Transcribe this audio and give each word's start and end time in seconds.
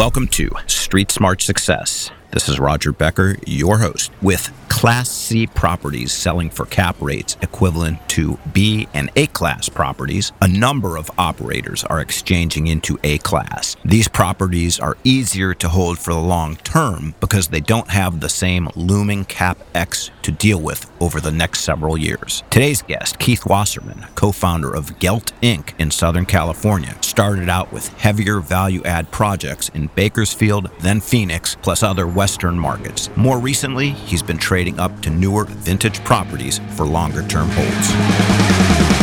Welcome 0.00 0.28
to 0.28 0.48
Street 0.66 1.10
Smart 1.10 1.42
Success. 1.42 2.10
This 2.30 2.48
is 2.48 2.58
Roger 2.58 2.90
Becker, 2.90 3.36
your 3.46 3.76
host, 3.80 4.10
with 4.22 4.50
Class 4.80 5.10
C 5.10 5.46
properties 5.46 6.10
selling 6.10 6.48
for 6.48 6.64
cap 6.64 6.96
rates 7.02 7.36
equivalent 7.42 7.98
to 8.08 8.38
B 8.54 8.88
and 8.94 9.10
A 9.14 9.26
class 9.26 9.68
properties. 9.68 10.32
A 10.40 10.48
number 10.48 10.96
of 10.96 11.10
operators 11.18 11.84
are 11.84 12.00
exchanging 12.00 12.66
into 12.66 12.98
A 13.04 13.18
class. 13.18 13.76
These 13.84 14.08
properties 14.08 14.80
are 14.80 14.96
easier 15.04 15.52
to 15.52 15.68
hold 15.68 15.98
for 15.98 16.14
the 16.14 16.18
long 16.18 16.56
term 16.56 17.14
because 17.20 17.48
they 17.48 17.60
don't 17.60 17.90
have 17.90 18.20
the 18.20 18.30
same 18.30 18.70
looming 18.74 19.26
cap 19.26 19.58
X 19.74 20.10
to 20.22 20.32
deal 20.32 20.62
with 20.62 20.90
over 20.98 21.20
the 21.20 21.30
next 21.30 21.60
several 21.60 21.98
years. 21.98 22.42
Today's 22.48 22.80
guest, 22.80 23.18
Keith 23.18 23.44
Wasserman, 23.44 24.06
co 24.14 24.32
founder 24.32 24.74
of 24.74 24.98
Gelt 24.98 25.34
Inc. 25.42 25.78
in 25.78 25.90
Southern 25.90 26.24
California, 26.24 26.96
started 27.02 27.50
out 27.50 27.70
with 27.70 27.88
heavier 27.98 28.40
value 28.40 28.82
add 28.84 29.10
projects 29.10 29.68
in 29.74 29.88
Bakersfield, 29.94 30.70
then 30.80 31.00
Phoenix, 31.00 31.54
plus 31.60 31.82
other 31.82 32.06
Western 32.06 32.58
markets. 32.58 33.10
More 33.14 33.38
recently, 33.38 33.90
he's 33.90 34.22
been 34.22 34.38
trading 34.38 34.69
up 34.78 35.00
to 35.02 35.10
newer 35.10 35.44
vintage 35.44 36.02
properties 36.04 36.60
for 36.76 36.86
longer 36.86 37.26
term 37.26 37.48
holds. 37.50 39.00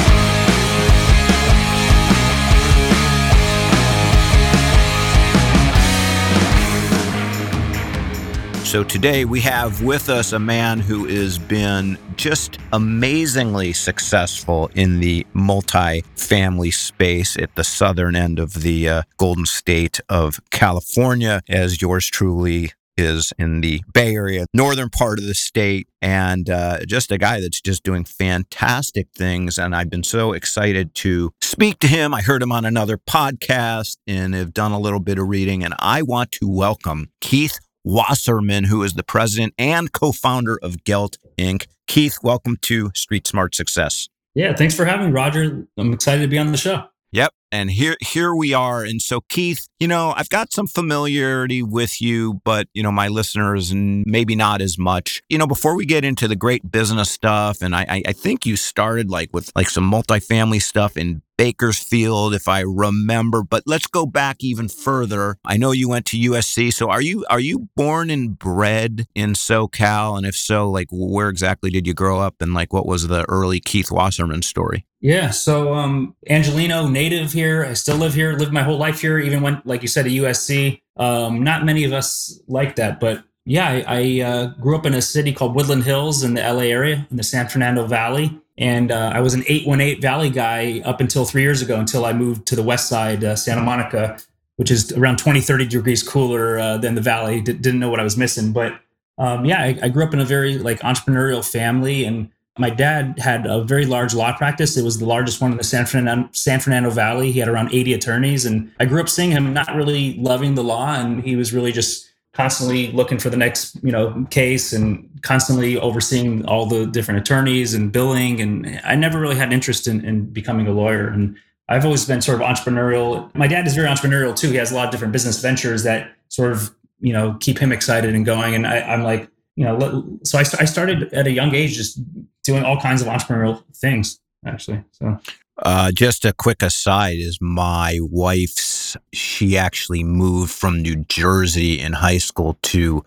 So 8.68 8.84
today 8.84 9.24
we 9.24 9.40
have 9.42 9.82
with 9.82 10.10
us 10.10 10.34
a 10.34 10.40
man 10.40 10.82
who 10.82 11.06
has 11.06 11.40
been 11.40 11.98
just 12.18 12.58
amazingly 12.74 13.72
successful 13.72 14.70
in 14.76 15.00
the 15.00 15.26
multi-family 15.32 16.72
space 16.72 17.38
at 17.38 17.56
the 17.56 17.64
southern 17.64 18.18
end 18.18 18.40
of 18.40 18.56
the 18.56 18.90
uh, 18.90 19.02
Golden 19.16 19.46
State 19.46 20.02
of 20.10 20.42
California, 20.52 21.42
as 21.48 21.82
yours 21.82 22.08
truly 22.08 22.74
is 22.98 23.34
in 23.38 23.62
the 23.62 23.82
Bay 23.94 24.16
Area, 24.16 24.46
northern 24.54 24.90
part 24.90 25.20
of 25.20 25.26
the 25.26 25.36
state, 25.36 25.88
and 26.02 26.50
uh, 26.50 26.80
just 26.86 27.12
a 27.12 27.18
guy 27.18 27.40
that's 27.40 27.62
just 27.62 27.84
doing 27.84 28.04
fantastic 28.04 29.08
things. 29.16 29.58
And 29.58 29.76
I've 29.76 29.90
been 29.90 30.04
so 30.04 30.34
excited 30.34 30.96
to 30.96 31.32
speak 31.42 31.80
to 31.80 31.88
him. 31.88 32.14
I 32.14 32.22
heard 32.22 32.42
him 32.42 32.52
on 32.52 32.66
another 32.66 32.98
podcast 32.98 33.98
and 34.08 34.34
have 34.34 34.54
done 34.54 34.72
a 34.72 34.80
little 34.80 35.00
bit 35.00 35.20
of 35.20 35.28
reading. 35.28 35.64
And 35.64 35.74
I 35.80 36.02
want 36.02 36.32
to 36.34 36.50
welcome 36.50 37.10
Keith 37.22 37.60
Wasserman, 37.84 38.66
who 38.66 38.84
is 38.84 38.94
the 38.94 39.04
president 39.04 39.54
and 39.58 39.92
co 39.92 40.12
founder 40.12 40.60
of 40.62 40.84
Gelt 40.84 41.18
Inc. 41.38 41.68
Keith, 41.88 42.18
welcome 42.22 42.58
to 42.64 42.92
Street 42.94 43.26
Smart 43.28 43.56
Success. 43.56 44.10
Yeah, 44.36 44.54
thanks 44.54 44.76
for 44.76 44.86
having 44.86 45.08
me, 45.08 45.12
Roger. 45.14 45.66
I'm 45.78 45.94
excited 45.94 46.22
to 46.22 46.28
be 46.28 46.38
on 46.38 46.52
the 46.52 46.58
show. 46.58 46.84
Yep. 47.12 47.34
And 47.50 47.72
here 47.72 47.96
here 48.02 48.36
we 48.36 48.54
are. 48.54 48.84
And 48.84 49.02
so 49.02 49.22
Keith, 49.22 49.70
you 49.80 49.88
know, 49.88 50.14
I've 50.18 50.30
got 50.30 50.52
some 50.52 50.68
familiarity 50.68 51.64
with 51.64 52.02
you, 52.02 52.42
but 52.44 52.68
you 52.74 52.84
know, 52.84 52.92
my 52.92 53.08
listeners 53.08 53.72
and 53.72 54.04
maybe 54.06 54.36
not 54.36 54.62
as 54.62 54.78
much. 54.78 55.22
You 55.30 55.38
know, 55.38 55.48
before 55.48 55.76
we 55.76 55.86
get 55.86 56.04
into 56.04 56.28
the 56.28 56.36
great 56.36 56.70
business 56.70 57.10
stuff, 57.10 57.62
and 57.62 57.74
I 57.74 58.04
I 58.06 58.12
think 58.12 58.46
you 58.46 58.58
started 58.58 59.10
like 59.10 59.30
with 59.32 59.50
like 59.56 59.70
some 59.70 59.90
multifamily 59.90 60.62
stuff 60.62 60.98
in 60.98 61.22
Bakersfield, 61.38 62.34
if 62.34 62.50
I 62.50 62.62
remember. 62.62 63.44
But 63.44 63.64
let's 63.66 63.88
go 63.88 64.06
back 64.06 64.38
even 64.42 64.68
further. 64.68 65.38
I 65.46 65.56
know 65.56 65.72
you 65.72 65.88
went 65.88 66.06
to 66.08 66.18
USC. 66.18 66.74
So 66.74 66.90
are 66.90 67.02
you 67.02 67.26
are 67.30 67.40
you 67.40 67.70
born 67.78 68.10
and 68.10 68.38
bred 68.38 69.06
in 69.16 69.34
SoCal? 69.34 70.18
And 70.18 70.26
if 70.26 70.36
so, 70.36 70.70
like 70.70 70.88
where 70.92 71.30
exactly 71.30 71.70
did 71.70 71.88
you 71.88 71.94
grow 71.94 72.20
up? 72.20 72.42
And 72.42 72.54
like 72.54 72.74
what 72.74 72.86
was 72.86 73.08
the 73.08 73.24
early 73.30 73.62
Keith 73.62 73.90
Wasserman 73.90 74.42
story? 74.42 74.87
Yeah, 75.00 75.30
so 75.30 75.74
um, 75.74 76.16
Angeleno, 76.30 76.92
native 76.92 77.32
here. 77.32 77.64
I 77.64 77.74
still 77.74 77.98
live 77.98 78.16
here. 78.16 78.34
Lived 78.34 78.52
my 78.52 78.64
whole 78.64 78.78
life 78.78 79.02
here. 79.02 79.20
Even 79.20 79.42
went, 79.42 79.66
like 79.66 79.82
you 79.84 79.88
said, 79.88 80.06
to 80.06 80.10
USC. 80.10 80.82
Um, 80.98 81.44
not 81.44 81.66
many 81.66 81.84
of 81.84 81.94
us 81.94 82.42
like 82.48 82.76
that, 82.78 83.00
but 83.00 83.24
yeah, 83.46 83.68
I, 83.70 83.84
I 83.88 84.22
uh, 84.26 84.46
grew 84.60 84.76
up 84.76 84.86
in 84.86 84.94
a 84.94 85.02
city 85.02 85.32
called 85.32 85.56
Woodland 85.56 85.84
Hills 85.84 86.24
in 86.24 86.34
the 86.34 86.42
LA 86.42 86.64
area 86.64 87.08
in 87.10 87.18
the 87.18 87.24
San 87.24 87.48
Fernando 87.48 87.86
Valley, 87.86 88.38
and 88.58 88.92
uh, 88.92 89.12
I 89.14 89.22
was 89.22 89.36
an 89.36 89.44
818 89.48 90.02
Valley 90.02 90.30
guy 90.30 90.82
up 90.84 91.00
until 91.00 91.24
three 91.24 91.44
years 91.44 91.62
ago, 91.62 91.80
until 91.80 92.04
I 92.04 92.14
moved 92.14 92.48
to 92.48 92.56
the 92.56 92.64
West 92.64 92.90
Side, 92.90 93.24
uh, 93.24 93.36
Santa 93.36 93.62
Monica, 93.62 94.18
which 94.58 94.72
is 94.72 94.92
around 94.92 95.20
20, 95.20 95.40
30 95.40 95.68
degrees 95.68 96.04
cooler 96.04 96.60
uh, 96.60 96.78
than 96.78 96.96
the 96.96 97.02
Valley. 97.02 97.40
D- 97.40 97.54
didn't 97.54 97.80
know 97.80 97.90
what 97.90 98.00
I 98.00 98.04
was 98.04 98.18
missing, 98.18 98.52
but 98.52 98.80
um, 99.18 99.46
yeah, 99.46 99.62
I, 99.62 99.80
I 99.84 99.90
grew 99.90 100.04
up 100.04 100.14
in 100.14 100.20
a 100.20 100.26
very 100.26 100.58
like 100.58 100.80
entrepreneurial 100.82 101.48
family 101.48 102.04
and 102.04 102.30
my 102.58 102.70
dad 102.70 103.20
had 103.20 103.46
a 103.46 103.64
very 103.64 103.86
large 103.86 104.14
law 104.14 104.36
practice. 104.36 104.78
It 104.78 104.84
was 104.84 105.00
the 105.00 105.06
largest 105.06 105.42
one 105.42 105.52
in 105.52 105.58
the 105.58 105.64
San 105.64 105.86
Fernando, 105.86 106.30
San 106.32 106.60
Fernando 106.60 106.90
Valley. 106.90 107.32
He 107.32 107.40
had 107.40 107.48
around 107.48 107.74
80 107.74 107.94
attorneys. 107.94 108.46
And 108.46 108.72
I 108.80 108.86
grew 108.86 109.02
up 109.02 109.10
seeing 109.10 109.32
him 109.32 109.54
not 109.54 109.76
really 109.76 110.18
loving 110.18 110.56
the 110.56 110.64
law. 110.64 110.94
And 110.96 111.24
he 111.24 111.36
was 111.36 111.54
really 111.54 111.72
just 111.72 112.10
constantly 112.34 112.92
looking 112.92 113.18
for 113.18 113.30
the 113.30 113.38
next, 113.38 113.84
you 113.84 113.92
know, 113.92 114.26
case 114.30 114.72
and 114.72 115.10
constantly 115.24 115.76
overseeing 115.78 116.46
all 116.46 116.68
the 116.68 116.86
different 116.86 117.20
attorneys 117.20 117.74
and 117.74 117.92
billing. 117.92 118.40
And 118.40 118.80
I 118.84 118.96
never 118.96 119.20
really 119.20 119.36
had 119.36 119.48
an 119.48 119.54
interest 119.54 119.88
in, 119.88 120.06
in 120.06 120.26
becoming 120.26 120.68
a 120.68 120.72
lawyer. 120.72 121.08
And 121.08 121.36
I've 121.70 121.84
always 121.84 122.06
been 122.06 122.22
sort 122.22 122.42
of 122.42 122.48
entrepreneurial. 122.48 123.34
My 123.36 123.48
dad 123.48 123.66
is 123.68 123.76
very 123.76 123.88
entrepreneurial 123.88 124.36
too. 124.36 124.52
He 124.52 124.58
has 124.58 124.72
a 124.72 124.76
lot 124.76 124.86
of 124.86 124.92
different 124.92 125.14
business 125.14 125.42
ventures 125.42 125.84
that 125.84 126.12
sort 126.30 126.52
of, 126.52 126.74
you 127.00 127.12
know, 127.12 127.36
keep 127.40 127.58
him 127.58 127.72
excited 127.72 128.14
and 128.14 128.26
going. 128.26 128.56
And 128.56 128.68
I, 128.68 128.82
I'm 128.82 129.04
like, 129.04 129.30
you 129.56 129.66
know, 129.66 130.20
so 130.24 130.38
I, 130.38 130.42
I 130.60 130.66
started 130.66 131.12
at 131.14 131.26
a 131.26 131.32
young 131.32 131.56
age 131.56 131.76
just 131.76 132.00
doing 132.48 132.64
all 132.64 132.80
kinds 132.82 133.04
of 133.04 133.08
entrepreneurial 133.08 133.64
things, 133.76 134.20
actually. 134.46 134.84
So, 134.92 135.20
uh, 135.60 135.92
just 135.92 136.26
a 136.26 136.34
quick 136.34 136.64
aside 136.64 137.18
is 137.18 137.38
my 137.42 138.00
wife's, 138.02 138.98
she 139.14 139.58
actually 139.58 140.04
moved 140.04 140.52
from 140.52 140.82
New 140.82 141.06
Jersey 141.08 141.80
in 141.80 141.94
high 141.94 142.18
school 142.18 142.58
to, 142.64 143.04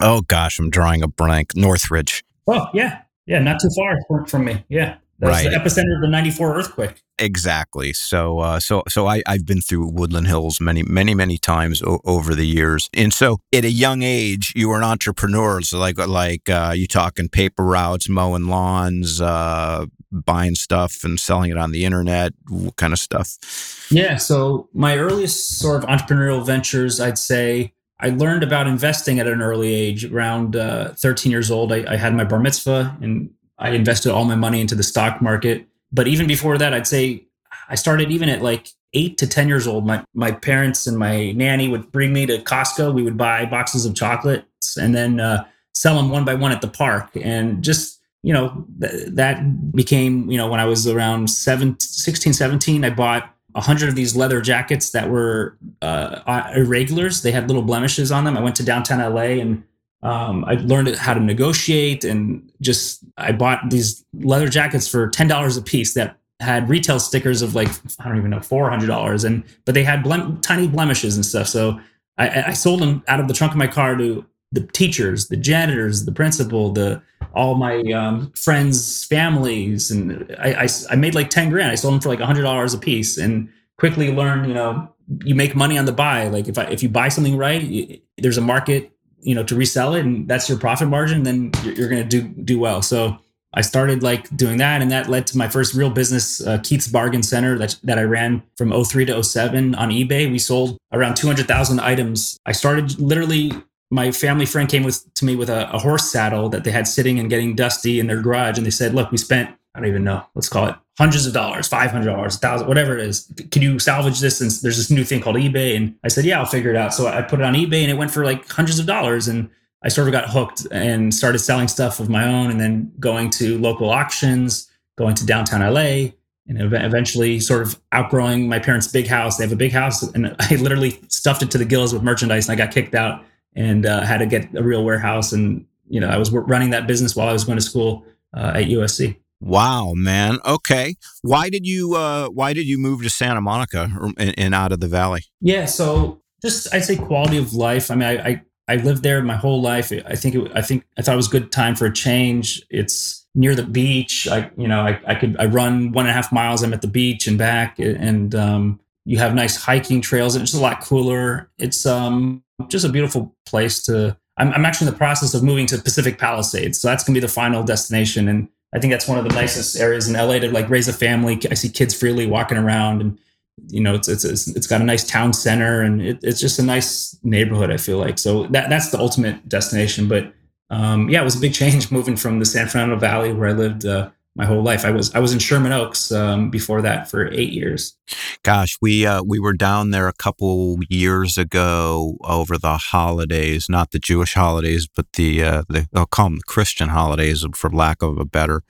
oh 0.00 0.22
gosh, 0.22 0.58
I'm 0.58 0.70
drawing 0.70 1.02
a 1.02 1.08
blank, 1.08 1.54
Northridge. 1.54 2.24
Oh, 2.46 2.66
yeah. 2.72 3.02
Yeah, 3.26 3.40
not 3.40 3.58
too 3.60 3.68
far 3.76 4.26
from 4.26 4.46
me. 4.46 4.64
Yeah. 4.70 4.96
That's 5.18 5.44
right. 5.44 5.50
the 5.50 5.56
epicenter 5.56 5.96
of 5.96 6.00
the 6.00 6.08
94 6.08 6.56
earthquake. 6.56 7.02
Exactly. 7.18 7.92
So, 7.92 8.38
uh, 8.38 8.60
so, 8.60 8.84
so 8.88 9.08
I, 9.08 9.22
I've 9.26 9.44
been 9.44 9.60
through 9.60 9.88
Woodland 9.88 10.28
Hills 10.28 10.60
many, 10.60 10.84
many, 10.84 11.14
many 11.14 11.38
times 11.38 11.82
o- 11.82 12.00
over 12.04 12.34
the 12.34 12.46
years. 12.46 12.88
And 12.94 13.12
so 13.12 13.38
at 13.52 13.64
a 13.64 13.70
young 13.70 14.02
age, 14.02 14.52
you 14.54 14.68
were 14.68 14.76
an 14.76 14.84
entrepreneur. 14.84 15.60
So 15.62 15.78
like, 15.78 15.98
like, 15.98 16.48
uh, 16.48 16.72
you 16.76 16.86
talking 16.86 17.28
paper 17.28 17.64
routes, 17.64 18.08
mowing 18.08 18.46
lawns, 18.46 19.20
uh, 19.20 19.86
buying 20.12 20.54
stuff 20.54 21.02
and 21.02 21.18
selling 21.18 21.50
it 21.50 21.58
on 21.58 21.72
the 21.72 21.84
internet, 21.84 22.32
what 22.48 22.76
kind 22.76 22.92
of 22.92 22.98
stuff? 23.00 23.88
Yeah. 23.90 24.16
So 24.16 24.68
my 24.72 24.98
earliest 24.98 25.58
sort 25.58 25.82
of 25.82 25.88
entrepreneurial 25.88 26.46
ventures, 26.46 27.00
I'd 27.00 27.18
say, 27.18 27.74
I 28.00 28.10
learned 28.10 28.44
about 28.44 28.68
investing 28.68 29.18
at 29.18 29.26
an 29.26 29.42
early 29.42 29.74
age. 29.74 30.04
Around 30.04 30.54
uh, 30.54 30.94
13 30.94 31.32
years 31.32 31.50
old, 31.50 31.72
I, 31.72 31.84
I, 31.88 31.96
had 31.96 32.14
my 32.14 32.22
bar 32.22 32.38
mitzvah 32.38 32.96
and 33.00 33.30
I 33.58 33.70
invested 33.70 34.12
all 34.12 34.24
my 34.24 34.36
money 34.36 34.60
into 34.60 34.74
the 34.74 34.82
stock 34.82 35.20
market. 35.20 35.66
But 35.92 36.06
even 36.06 36.26
before 36.26 36.58
that, 36.58 36.74
I'd 36.74 36.86
say 36.86 37.24
I 37.68 37.74
started 37.74 38.10
even 38.10 38.28
at 38.28 38.42
like 38.42 38.68
eight 38.94 39.18
to 39.18 39.26
10 39.26 39.48
years 39.48 39.66
old. 39.66 39.86
My, 39.86 40.04
my 40.14 40.32
parents 40.32 40.86
and 40.86 40.98
my 40.98 41.32
nanny 41.32 41.68
would 41.68 41.92
bring 41.92 42.12
me 42.12 42.26
to 42.26 42.38
Costco. 42.38 42.94
We 42.94 43.02
would 43.02 43.16
buy 43.16 43.44
boxes 43.46 43.84
of 43.84 43.94
chocolates 43.94 44.76
and 44.76 44.94
then 44.94 45.20
uh, 45.20 45.44
sell 45.74 45.96
them 45.96 46.10
one 46.10 46.24
by 46.24 46.34
one 46.34 46.52
at 46.52 46.60
the 46.60 46.68
park. 46.68 47.10
And 47.20 47.62
just, 47.62 48.00
you 48.22 48.32
know, 48.32 48.66
th- 48.80 49.08
that 49.08 49.72
became, 49.72 50.30
you 50.30 50.38
know, 50.38 50.48
when 50.48 50.60
I 50.60 50.64
was 50.64 50.86
around 50.86 51.30
seven, 51.30 51.78
16, 51.78 52.32
17, 52.32 52.84
I 52.84 52.90
bought 52.90 53.34
a 53.54 53.60
hundred 53.60 53.88
of 53.88 53.94
these 53.94 54.14
leather 54.14 54.40
jackets 54.40 54.90
that 54.90 55.10
were 55.10 55.56
uh, 55.82 56.50
irregulars. 56.54 57.22
They 57.22 57.32
had 57.32 57.48
little 57.48 57.62
blemishes 57.62 58.12
on 58.12 58.24
them. 58.24 58.36
I 58.36 58.40
went 58.40 58.56
to 58.56 58.62
downtown 58.62 59.00
LA 59.00 59.40
and 59.40 59.64
um, 60.02 60.44
I 60.44 60.54
learned 60.54 60.94
how 60.96 61.14
to 61.14 61.20
negotiate 61.20 62.04
and 62.04 62.50
just 62.60 63.02
I 63.16 63.32
bought 63.32 63.70
these 63.70 64.04
leather 64.14 64.48
jackets 64.48 64.86
for 64.86 65.08
ten 65.08 65.28
dollars 65.28 65.56
a 65.56 65.62
piece 65.62 65.94
that 65.94 66.18
had 66.40 66.68
retail 66.68 67.00
stickers 67.00 67.42
of 67.42 67.54
like 67.54 67.68
I 67.98 68.08
don't 68.08 68.16
even 68.16 68.30
know 68.30 68.40
four 68.40 68.70
hundred 68.70 68.86
dollars 68.86 69.24
and 69.24 69.42
but 69.64 69.74
they 69.74 69.82
had 69.82 70.04
blem- 70.04 70.40
tiny 70.40 70.68
blemishes 70.68 71.16
and 71.16 71.26
stuff. 71.26 71.48
So 71.48 71.80
I, 72.16 72.44
I 72.48 72.52
sold 72.52 72.80
them 72.80 73.02
out 73.08 73.20
of 73.20 73.28
the 73.28 73.34
trunk 73.34 73.52
of 73.52 73.58
my 73.58 73.66
car 73.66 73.96
to 73.96 74.24
the 74.52 74.60
teachers, 74.60 75.28
the 75.28 75.36
janitors, 75.36 76.04
the 76.04 76.12
principal, 76.12 76.72
the 76.72 77.02
all 77.34 77.56
my 77.56 77.80
um, 77.92 78.32
friends' 78.32 79.04
families, 79.04 79.90
and 79.90 80.34
I, 80.38 80.64
I, 80.64 80.68
I 80.90 80.96
made 80.96 81.14
like 81.14 81.30
ten 81.30 81.50
grand. 81.50 81.70
I 81.70 81.74
sold 81.74 81.94
them 81.94 82.00
for 82.00 82.08
like 82.08 82.20
hundred 82.20 82.42
dollars 82.42 82.72
a 82.72 82.78
piece, 82.78 83.18
and 83.18 83.48
quickly 83.78 84.12
learned 84.12 84.48
you 84.48 84.54
know 84.54 84.92
you 85.24 85.34
make 85.34 85.54
money 85.54 85.76
on 85.78 85.84
the 85.84 85.92
buy. 85.92 86.28
Like 86.28 86.48
if 86.48 86.56
I 86.56 86.64
if 86.64 86.82
you 86.82 86.88
buy 86.88 87.08
something 87.08 87.36
right, 87.36 87.62
you, 87.62 88.00
there's 88.16 88.38
a 88.38 88.42
market 88.42 88.92
you 89.20 89.34
know 89.34 89.44
to 89.44 89.54
resell 89.54 89.94
it 89.94 90.04
and 90.04 90.28
that's 90.28 90.48
your 90.48 90.58
profit 90.58 90.88
margin 90.88 91.22
then 91.22 91.50
you're, 91.64 91.74
you're 91.74 91.88
going 91.88 92.06
to 92.06 92.08
do 92.08 92.28
do 92.42 92.58
well. 92.58 92.82
So 92.82 93.18
i 93.54 93.62
started 93.62 94.02
like 94.02 94.34
doing 94.36 94.58
that 94.58 94.82
and 94.82 94.90
that 94.90 95.08
led 95.08 95.26
to 95.26 95.38
my 95.38 95.48
first 95.48 95.72
real 95.74 95.88
business 95.88 96.46
uh, 96.46 96.58
keith's 96.62 96.86
bargain 96.86 97.22
center 97.22 97.56
that, 97.56 97.76
that 97.82 97.98
i 97.98 98.02
ran 98.02 98.42
from 98.58 98.70
03 98.84 99.06
to 99.06 99.22
07 99.22 99.74
on 99.74 99.90
ebay. 99.90 100.30
We 100.30 100.38
sold 100.38 100.76
around 100.92 101.16
200000 101.16 101.80
items. 101.80 102.38
I 102.44 102.52
started 102.52 102.98
literally 103.00 103.52
my 103.90 104.12
family 104.12 104.44
friend 104.44 104.68
came 104.68 104.84
with 104.84 105.12
to 105.14 105.24
me 105.24 105.34
with 105.34 105.48
a, 105.48 105.70
a 105.72 105.78
horse 105.78 106.10
saddle 106.10 106.48
that 106.50 106.64
they 106.64 106.70
had 106.70 106.86
sitting 106.86 107.18
and 107.18 107.30
getting 107.30 107.56
dusty 107.56 108.00
in 108.00 108.06
their 108.06 108.20
garage 108.20 108.58
and 108.58 108.66
they 108.66 108.70
said 108.70 108.94
look 108.94 109.10
we 109.10 109.18
spent 109.18 109.57
I 109.74 109.80
don't 109.80 109.88
even 109.88 110.04
know. 110.04 110.24
Let's 110.34 110.48
call 110.48 110.66
it 110.66 110.74
hundreds 110.98 111.26
of 111.26 111.32
dollars, 111.32 111.68
five 111.68 111.90
hundred 111.90 112.06
dollars, 112.06 112.36
thousand, 112.38 112.66
whatever 112.66 112.98
it 112.98 113.06
is. 113.06 113.32
Can 113.50 113.62
you 113.62 113.78
salvage 113.78 114.20
this? 114.20 114.40
And 114.40 114.50
there's 114.50 114.76
this 114.76 114.90
new 114.90 115.04
thing 115.04 115.20
called 115.20 115.36
eBay, 115.36 115.76
and 115.76 115.94
I 116.04 116.08
said, 116.08 116.24
yeah, 116.24 116.38
I'll 116.38 116.46
figure 116.46 116.70
it 116.70 116.76
out. 116.76 116.92
So 116.92 117.06
I 117.06 117.22
put 117.22 117.40
it 117.40 117.44
on 117.44 117.54
eBay, 117.54 117.82
and 117.82 117.90
it 117.90 117.94
went 117.94 118.10
for 118.10 118.24
like 118.24 118.48
hundreds 118.48 118.78
of 118.78 118.86
dollars, 118.86 119.28
and 119.28 119.48
I 119.84 119.88
sort 119.88 120.08
of 120.08 120.12
got 120.12 120.28
hooked 120.28 120.66
and 120.72 121.14
started 121.14 121.38
selling 121.38 121.68
stuff 121.68 122.00
of 122.00 122.08
my 122.08 122.26
own, 122.26 122.50
and 122.50 122.60
then 122.60 122.92
going 122.98 123.30
to 123.30 123.58
local 123.58 123.90
auctions, 123.90 124.68
going 124.96 125.14
to 125.14 125.26
downtown 125.26 125.60
LA, 125.60 126.10
and 126.48 126.60
eventually 126.60 127.38
sort 127.38 127.62
of 127.62 127.80
outgrowing 127.92 128.48
my 128.48 128.58
parents' 128.58 128.88
big 128.88 129.06
house. 129.06 129.36
They 129.36 129.44
have 129.44 129.52
a 129.52 129.56
big 129.56 129.72
house, 129.72 130.02
and 130.02 130.34
I 130.40 130.56
literally 130.56 131.00
stuffed 131.08 131.42
it 131.42 131.50
to 131.52 131.58
the 131.58 131.64
gills 131.64 131.92
with 131.92 132.02
merchandise, 132.02 132.48
and 132.48 132.60
I 132.60 132.64
got 132.64 132.74
kicked 132.74 132.94
out 132.94 133.24
and 133.54 133.86
uh, 133.86 134.00
had 134.00 134.18
to 134.18 134.26
get 134.26 134.52
a 134.56 134.62
real 134.62 134.84
warehouse. 134.84 135.32
And 135.32 135.64
you 135.88 136.00
know, 136.00 136.08
I 136.08 136.16
was 136.16 136.30
running 136.30 136.70
that 136.70 136.86
business 136.86 137.14
while 137.14 137.28
I 137.28 137.32
was 137.32 137.44
going 137.44 137.58
to 137.58 137.64
school 137.64 138.04
uh, 138.34 138.52
at 138.56 138.64
USC. 138.64 139.16
Wow, 139.40 139.92
man. 139.94 140.38
Okay, 140.44 140.96
why 141.22 141.48
did 141.48 141.66
you 141.66 141.94
uh, 141.94 142.28
why 142.28 142.52
did 142.52 142.66
you 142.66 142.78
move 142.78 143.02
to 143.02 143.10
Santa 143.10 143.40
Monica 143.40 143.90
and, 144.18 144.34
and 144.38 144.54
out 144.54 144.72
of 144.72 144.80
the 144.80 144.88
Valley? 144.88 145.24
Yeah, 145.40 145.66
so 145.66 146.20
just 146.42 146.72
I'd 146.74 146.84
say 146.84 146.96
quality 146.96 147.38
of 147.38 147.52
life. 147.52 147.90
I 147.90 147.94
mean, 147.94 148.08
I, 148.08 148.28
I 148.28 148.42
I 148.68 148.76
lived 148.76 149.02
there 149.02 149.22
my 149.22 149.36
whole 149.36 149.62
life. 149.62 149.92
I 149.92 150.14
think 150.14 150.34
it, 150.34 150.52
I 150.54 150.62
think 150.62 150.84
I 150.98 151.02
thought 151.02 151.14
it 151.14 151.16
was 151.16 151.28
a 151.28 151.30
good 151.30 151.50
time 151.52 151.74
for 151.74 151.86
a 151.86 151.92
change. 151.92 152.62
It's 152.68 153.26
near 153.34 153.54
the 153.54 153.62
beach. 153.62 154.28
I 154.28 154.50
you 154.56 154.68
know 154.68 154.80
I, 154.80 155.00
I 155.06 155.14
could 155.14 155.36
I 155.38 155.46
run 155.46 155.92
one 155.92 156.06
and 156.06 156.10
a 156.10 156.14
half 156.14 156.32
miles. 156.32 156.62
I'm 156.62 156.74
at 156.74 156.82
the 156.82 156.88
beach 156.88 157.26
and 157.26 157.38
back, 157.38 157.78
and 157.78 158.34
um, 158.34 158.80
you 159.04 159.18
have 159.18 159.34
nice 159.34 159.56
hiking 159.56 160.00
trails. 160.00 160.36
It's 160.36 160.50
just 160.50 160.60
a 160.60 160.62
lot 160.62 160.82
cooler. 160.82 161.50
It's 161.58 161.86
um, 161.86 162.42
just 162.68 162.84
a 162.84 162.90
beautiful 162.90 163.34
place 163.46 163.82
to. 163.84 164.16
I'm, 164.36 164.52
I'm 164.52 164.64
actually 164.64 164.86
in 164.86 164.92
the 164.92 164.98
process 164.98 165.34
of 165.34 165.42
moving 165.42 165.66
to 165.66 165.78
Pacific 165.78 166.18
Palisades, 166.18 166.80
so 166.80 166.88
that's 166.88 167.04
gonna 167.04 167.14
be 167.14 167.20
the 167.20 167.28
final 167.28 167.62
destination. 167.62 168.28
And 168.28 168.48
I 168.74 168.78
think 168.78 168.92
that's 168.92 169.08
one 169.08 169.18
of 169.18 169.24
the 169.24 169.34
nicest 169.34 169.76
areas 169.76 170.08
in 170.08 170.14
LA 170.14 170.38
to 170.40 170.50
like 170.50 170.68
raise 170.68 170.88
a 170.88 170.92
family. 170.92 171.40
I 171.50 171.54
see 171.54 171.68
kids 171.70 171.94
freely 171.94 172.26
walking 172.26 172.58
around 172.58 173.00
and 173.00 173.18
you 173.66 173.80
know, 173.80 173.94
it's 173.94 174.08
it's 174.08 174.24
it's 174.24 174.66
got 174.66 174.80
a 174.80 174.84
nice 174.84 175.04
town 175.04 175.32
center 175.32 175.80
and 175.82 176.00
it, 176.00 176.18
it's 176.22 176.40
just 176.40 176.58
a 176.58 176.62
nice 176.62 177.18
neighborhood. 177.22 177.70
I 177.70 177.76
feel 177.76 177.98
like 177.98 178.18
so 178.18 178.44
that 178.48 178.68
that's 178.68 178.90
the 178.90 178.98
ultimate 178.98 179.48
destination. 179.48 180.08
But 180.08 180.32
um, 180.70 181.08
yeah, 181.08 181.20
it 181.20 181.24
was 181.24 181.36
a 181.36 181.40
big 181.40 181.54
change 181.62 181.90
moving 181.90 182.16
from 182.16 182.38
the 182.38 182.44
San 182.44 182.68
Fernando 182.68 182.96
Valley 182.96 183.32
where 183.32 183.48
I 183.48 183.52
lived 183.52 183.84
uh, 183.84 184.10
my 184.38 184.46
whole 184.46 184.62
life. 184.62 184.84
I 184.84 184.92
was 184.92 185.12
I 185.14 185.18
was 185.18 185.32
in 185.32 185.40
Sherman 185.40 185.72
Oaks 185.72 186.12
um, 186.12 186.48
before 186.48 186.80
that 186.82 187.10
for 187.10 187.26
eight 187.32 187.52
years. 187.52 187.96
Gosh, 188.44 188.78
we 188.80 189.04
uh, 189.04 189.22
we 189.22 189.40
were 189.40 189.52
down 189.52 189.90
there 189.90 190.06
a 190.06 190.12
couple 190.12 190.78
years 190.88 191.36
ago 191.36 192.16
over 192.22 192.56
the 192.56 192.76
holidays, 192.76 193.68
not 193.68 193.90
the 193.90 193.98
Jewish 193.98 194.34
holidays, 194.34 194.86
but 194.86 195.12
the 195.14 195.42
uh, 195.42 195.62
the 195.68 195.88
I'll 195.92 196.06
call 196.06 196.26
them 196.26 196.36
the 196.36 196.44
Christian 196.44 196.88
holidays, 196.88 197.44
for 197.54 197.68
lack 197.68 198.00
of 198.00 198.16
a 198.18 198.24
better. 198.24 198.62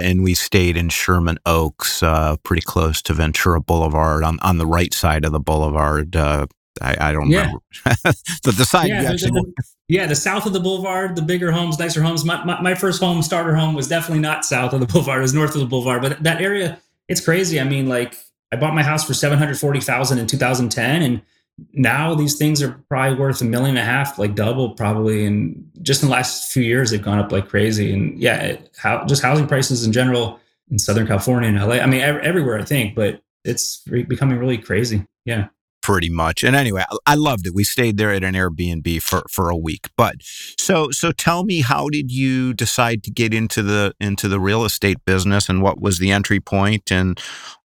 And 0.00 0.24
we 0.24 0.34
stayed 0.34 0.76
in 0.76 0.88
Sherman 0.88 1.38
Oaks, 1.46 2.02
uh, 2.02 2.36
pretty 2.42 2.62
close 2.62 3.00
to 3.02 3.14
Ventura 3.14 3.60
Boulevard, 3.60 4.24
on 4.24 4.40
on 4.40 4.58
the 4.58 4.66
right 4.66 4.92
side 4.92 5.24
of 5.24 5.30
the 5.30 5.40
boulevard. 5.40 6.16
Uh, 6.16 6.46
I, 6.82 7.10
I, 7.10 7.12
don't 7.12 7.30
yeah. 7.30 7.38
remember. 7.42 7.62
the, 8.42 8.52
the 8.56 8.64
side 8.64 8.88
yeah, 8.88 9.04
actually 9.12 9.30
the, 9.30 9.52
yeah, 9.88 10.06
the 10.06 10.16
south 10.16 10.46
of 10.46 10.52
the 10.52 10.60
boulevard, 10.60 11.14
the 11.14 11.22
bigger 11.22 11.52
homes, 11.52 11.78
nicer 11.78 12.02
homes. 12.02 12.24
My, 12.24 12.42
my, 12.44 12.60
my, 12.60 12.74
first 12.74 13.00
home, 13.00 13.22
starter 13.22 13.54
home, 13.54 13.74
was 13.74 13.86
definitely 13.86 14.20
not 14.20 14.44
south 14.44 14.72
of 14.72 14.80
the 14.80 14.86
boulevard. 14.92 15.18
It 15.18 15.22
was 15.22 15.34
north 15.34 15.54
of 15.54 15.60
the 15.60 15.66
boulevard. 15.66 16.02
But 16.02 16.22
that 16.22 16.40
area, 16.40 16.80
it's 17.08 17.20
crazy. 17.20 17.60
I 17.60 17.64
mean, 17.64 17.88
like 17.88 18.16
I 18.52 18.56
bought 18.56 18.74
my 18.74 18.82
house 18.82 19.04
for 19.04 19.14
seven 19.14 19.38
hundred 19.38 19.58
forty 19.58 19.80
thousand 19.80 20.18
in 20.18 20.26
two 20.26 20.38
thousand 20.38 20.70
ten, 20.70 21.02
and 21.02 21.22
now 21.72 22.14
these 22.14 22.36
things 22.36 22.62
are 22.62 22.82
probably 22.88 23.18
worth 23.18 23.42
a 23.42 23.44
million 23.44 23.76
and 23.76 23.78
a 23.78 23.84
half, 23.84 24.18
like 24.18 24.34
double 24.34 24.70
probably. 24.70 25.26
And 25.26 25.70
just 25.82 26.02
in 26.02 26.08
the 26.08 26.14
last 26.14 26.50
few 26.50 26.62
years, 26.62 26.90
they've 26.90 27.02
gone 27.02 27.18
up 27.18 27.30
like 27.30 27.48
crazy. 27.48 27.92
And 27.92 28.18
yeah, 28.18 28.40
it, 28.40 28.70
how 28.78 29.04
just 29.04 29.22
housing 29.22 29.46
prices 29.46 29.84
in 29.84 29.92
general 29.92 30.40
in 30.70 30.78
Southern 30.78 31.06
California 31.06 31.50
and 31.50 31.58
LA. 31.58 31.76
I 31.76 31.86
mean, 31.86 32.00
everywhere 32.00 32.58
I 32.58 32.64
think, 32.64 32.94
but 32.94 33.20
it's 33.44 33.78
becoming 34.08 34.38
really 34.38 34.56
crazy. 34.56 35.06
Yeah 35.26 35.48
pretty 35.84 36.08
much. 36.08 36.42
And 36.42 36.56
anyway, 36.56 36.82
I 37.04 37.14
loved 37.14 37.46
it. 37.46 37.54
We 37.54 37.62
stayed 37.62 37.98
there 37.98 38.10
at 38.10 38.24
an 38.24 38.32
Airbnb 38.34 39.02
for, 39.02 39.22
for 39.30 39.50
a 39.50 39.56
week. 39.56 39.90
But 39.98 40.16
so 40.58 40.90
so 40.90 41.12
tell 41.12 41.44
me 41.44 41.60
how 41.60 41.90
did 41.90 42.10
you 42.10 42.54
decide 42.54 43.04
to 43.04 43.10
get 43.10 43.34
into 43.34 43.62
the 43.62 43.94
into 44.00 44.26
the 44.26 44.40
real 44.40 44.64
estate 44.64 45.04
business 45.04 45.48
and 45.48 45.62
what 45.62 45.80
was 45.80 45.98
the 45.98 46.10
entry 46.10 46.40
point 46.40 46.90
and 46.90 47.20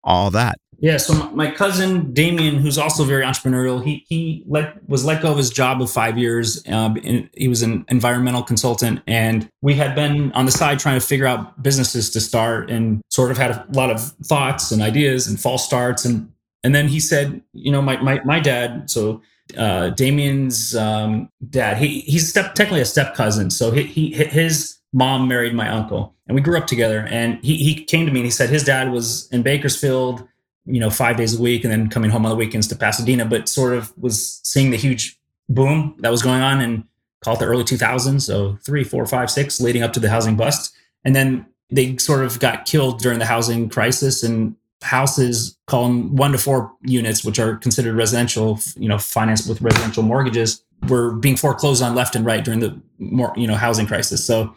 all 0.03 0.31
that? 0.31 0.59
Yeah, 0.79 0.99
so 0.99 1.31
my 1.31 1.51
cousin 1.51 2.13
Damien, 2.13 2.57
who's 2.57 2.77
also 2.77 3.05
very 3.05 3.23
entrepreneurial, 3.23 3.83
he 3.85 4.05
he 4.09 4.45
let 4.47 4.87
was 4.89 5.05
let 5.05 5.23
go 5.23 5.31
of 5.31 5.39
his 5.39 5.51
job 5.51 5.81
of 5.83 5.91
five 5.91 6.19
years. 6.19 6.63
Um, 6.69 6.97
he 7.35 7.49
was 7.49 7.63
an 7.63 7.85
environmental 7.89 8.43
consultant, 8.43 9.01
and 9.07 9.49
we 9.63 9.75
had 9.75 9.95
been 9.95 10.33
on 10.33 10.45
the 10.45 10.53
side 10.53 10.79
trying 10.79 10.99
to 11.01 11.07
figure 11.07 11.27
out 11.27 11.63
businesses 11.63 12.11
to 12.11 12.21
start, 12.21 12.71
and 12.71 13.01
sort 13.11 13.31
of 13.31 13.39
had 13.39 13.53
a 13.53 13.67
lot 13.73 13.91
of 13.91 14.01
thoughts 14.25 14.71
and 14.71 14.83
ideas 14.83 15.27
and 15.27 15.41
false 15.41 15.65
starts. 15.65 16.05
And 16.05 16.31
and 16.67 16.75
then 16.75 16.89
he 16.89 16.99
said, 16.99 17.41
you 17.53 17.71
know, 17.71 17.81
my 17.81 17.97
my, 17.99 18.21
my 18.25 18.41
dad, 18.41 18.91
so 18.91 19.23
uh, 19.57 19.91
Damien's 19.91 20.75
um, 20.75 21.31
dad, 21.49 21.77
he 21.77 22.01
he's 22.01 22.29
step, 22.29 22.57
technically 22.57 22.81
a 22.81 22.85
step 22.85 23.15
cousin. 23.15 23.51
So 23.51 23.71
he, 23.71 23.85
he 23.85 24.11
his 24.11 24.77
mom 24.93 25.29
married 25.29 25.55
my 25.55 25.69
uncle, 25.69 26.17
and 26.27 26.35
we 26.35 26.41
grew 26.41 26.59
up 26.59 26.67
together. 26.67 27.07
And 27.09 27.39
he 27.45 27.57
he 27.59 27.85
came 27.85 28.05
to 28.05 28.11
me 28.11 28.19
and 28.19 28.25
he 28.25 28.33
said 28.33 28.51
his 28.51 28.65
dad 28.65 28.91
was 28.91 29.29
in 29.31 29.43
Bakersfield, 29.43 30.27
you 30.65 30.81
know, 30.81 30.91
five 30.91 31.17
days 31.17 31.39
a 31.39 31.41
week, 31.41 31.63
and 31.63 31.73
then 31.73 31.89
coming 31.89 32.11
home 32.11 32.27
on 32.27 32.31
the 32.31 32.37
weekends 32.37 32.67
to 32.67 32.75
Pasadena, 32.75 33.25
but 33.25 33.49
sort 33.49 33.73
of 33.73 33.97
was 33.97 34.41
seeing 34.43 34.73
the 34.73 34.77
huge 34.77 35.21
boom 35.49 35.95
that 36.01 36.11
was 36.11 36.21
going 36.21 36.43
on 36.43 36.61
and 36.61 36.83
call 37.23 37.35
it 37.35 37.39
the 37.39 37.45
early 37.45 37.63
2000s, 37.63 38.23
so 38.23 38.59
three, 38.67 38.83
four, 38.83 39.07
five, 39.07 39.31
six, 39.31 39.61
leading 39.61 39.85
up 39.85 39.93
to 39.93 40.01
the 40.01 40.11
housing 40.11 40.35
bust, 40.35 40.75
and 41.05 41.15
then 41.15 41.47
they 41.71 41.97
sort 41.99 42.25
of 42.25 42.41
got 42.41 42.65
killed 42.65 42.99
during 42.99 43.21
the 43.21 43.25
housing 43.25 43.69
crisis 43.69 44.25
and 44.25 44.57
houses 44.83 45.59
call 45.67 45.85
them 45.85 46.15
one 46.17 46.33
to 46.33 46.39
four 46.39 46.73
units, 46.83 47.25
which 47.25 47.39
are 47.39 47.57
considered 47.57 47.97
residential, 47.97 48.59
you 48.77 48.89
know, 48.89 48.99
financed 48.99 49.49
with 49.49 49.61
residential 49.61 50.03
mortgages, 50.03 50.63
were 50.89 51.13
being 51.13 51.37
foreclosed 51.37 51.83
on 51.83 51.95
left 51.95 52.15
and 52.15 52.25
right 52.25 52.45
during 52.45 52.61
the 52.61 52.81
more, 52.99 53.33
you 53.37 53.47
know, 53.47 53.55
housing 53.55 53.87
crisis. 53.87 54.25
So 54.25 54.55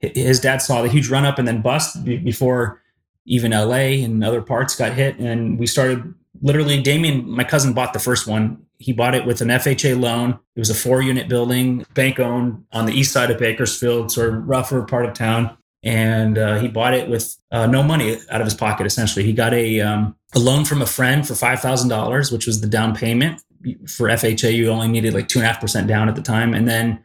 his 0.00 0.40
dad 0.40 0.58
saw 0.62 0.82
the 0.82 0.88
huge 0.88 1.08
run 1.08 1.24
up 1.24 1.38
and 1.38 1.46
then 1.46 1.60
bust 1.60 2.04
before 2.04 2.80
even 3.26 3.50
LA 3.50 4.02
and 4.04 4.24
other 4.24 4.40
parts 4.40 4.74
got 4.74 4.92
hit. 4.94 5.18
And 5.18 5.58
we 5.58 5.66
started 5.66 6.14
literally, 6.40 6.80
Damien, 6.80 7.28
my 7.28 7.44
cousin 7.44 7.74
bought 7.74 7.92
the 7.92 7.98
first 7.98 8.26
one. 8.26 8.62
He 8.78 8.92
bought 8.92 9.14
it 9.14 9.26
with 9.26 9.40
an 9.40 9.48
FHA 9.48 10.00
loan. 10.00 10.38
It 10.54 10.60
was 10.60 10.70
a 10.70 10.74
four 10.74 11.02
unit 11.02 11.28
building, 11.28 11.84
bank 11.94 12.20
owned 12.20 12.64
on 12.72 12.86
the 12.86 12.92
east 12.92 13.12
side 13.12 13.30
of 13.30 13.38
Bakersfield, 13.38 14.10
sort 14.12 14.32
of 14.32 14.48
rougher 14.48 14.82
part 14.82 15.04
of 15.04 15.14
town 15.14 15.57
and 15.82 16.38
uh, 16.38 16.58
he 16.58 16.68
bought 16.68 16.94
it 16.94 17.08
with 17.08 17.36
uh, 17.50 17.66
no 17.66 17.82
money 17.82 18.18
out 18.30 18.40
of 18.40 18.46
his 18.46 18.54
pocket. 18.54 18.86
Essentially, 18.86 19.24
he 19.24 19.32
got 19.32 19.54
a 19.54 19.80
um, 19.80 20.16
a 20.34 20.38
loan 20.38 20.64
from 20.64 20.82
a 20.82 20.86
friend 20.86 21.26
for 21.26 21.34
five 21.34 21.60
thousand 21.60 21.88
dollars, 21.88 22.32
which 22.32 22.46
was 22.46 22.60
the 22.60 22.66
down 22.66 22.94
payment 22.94 23.42
for 23.86 24.08
FHA. 24.08 24.54
You 24.54 24.70
only 24.70 24.88
needed 24.88 25.14
like 25.14 25.28
two 25.28 25.38
and 25.38 25.46
a 25.46 25.48
half 25.52 25.60
percent 25.60 25.86
down 25.86 26.08
at 26.08 26.16
the 26.16 26.22
time, 26.22 26.54
and 26.54 26.68
then 26.68 27.04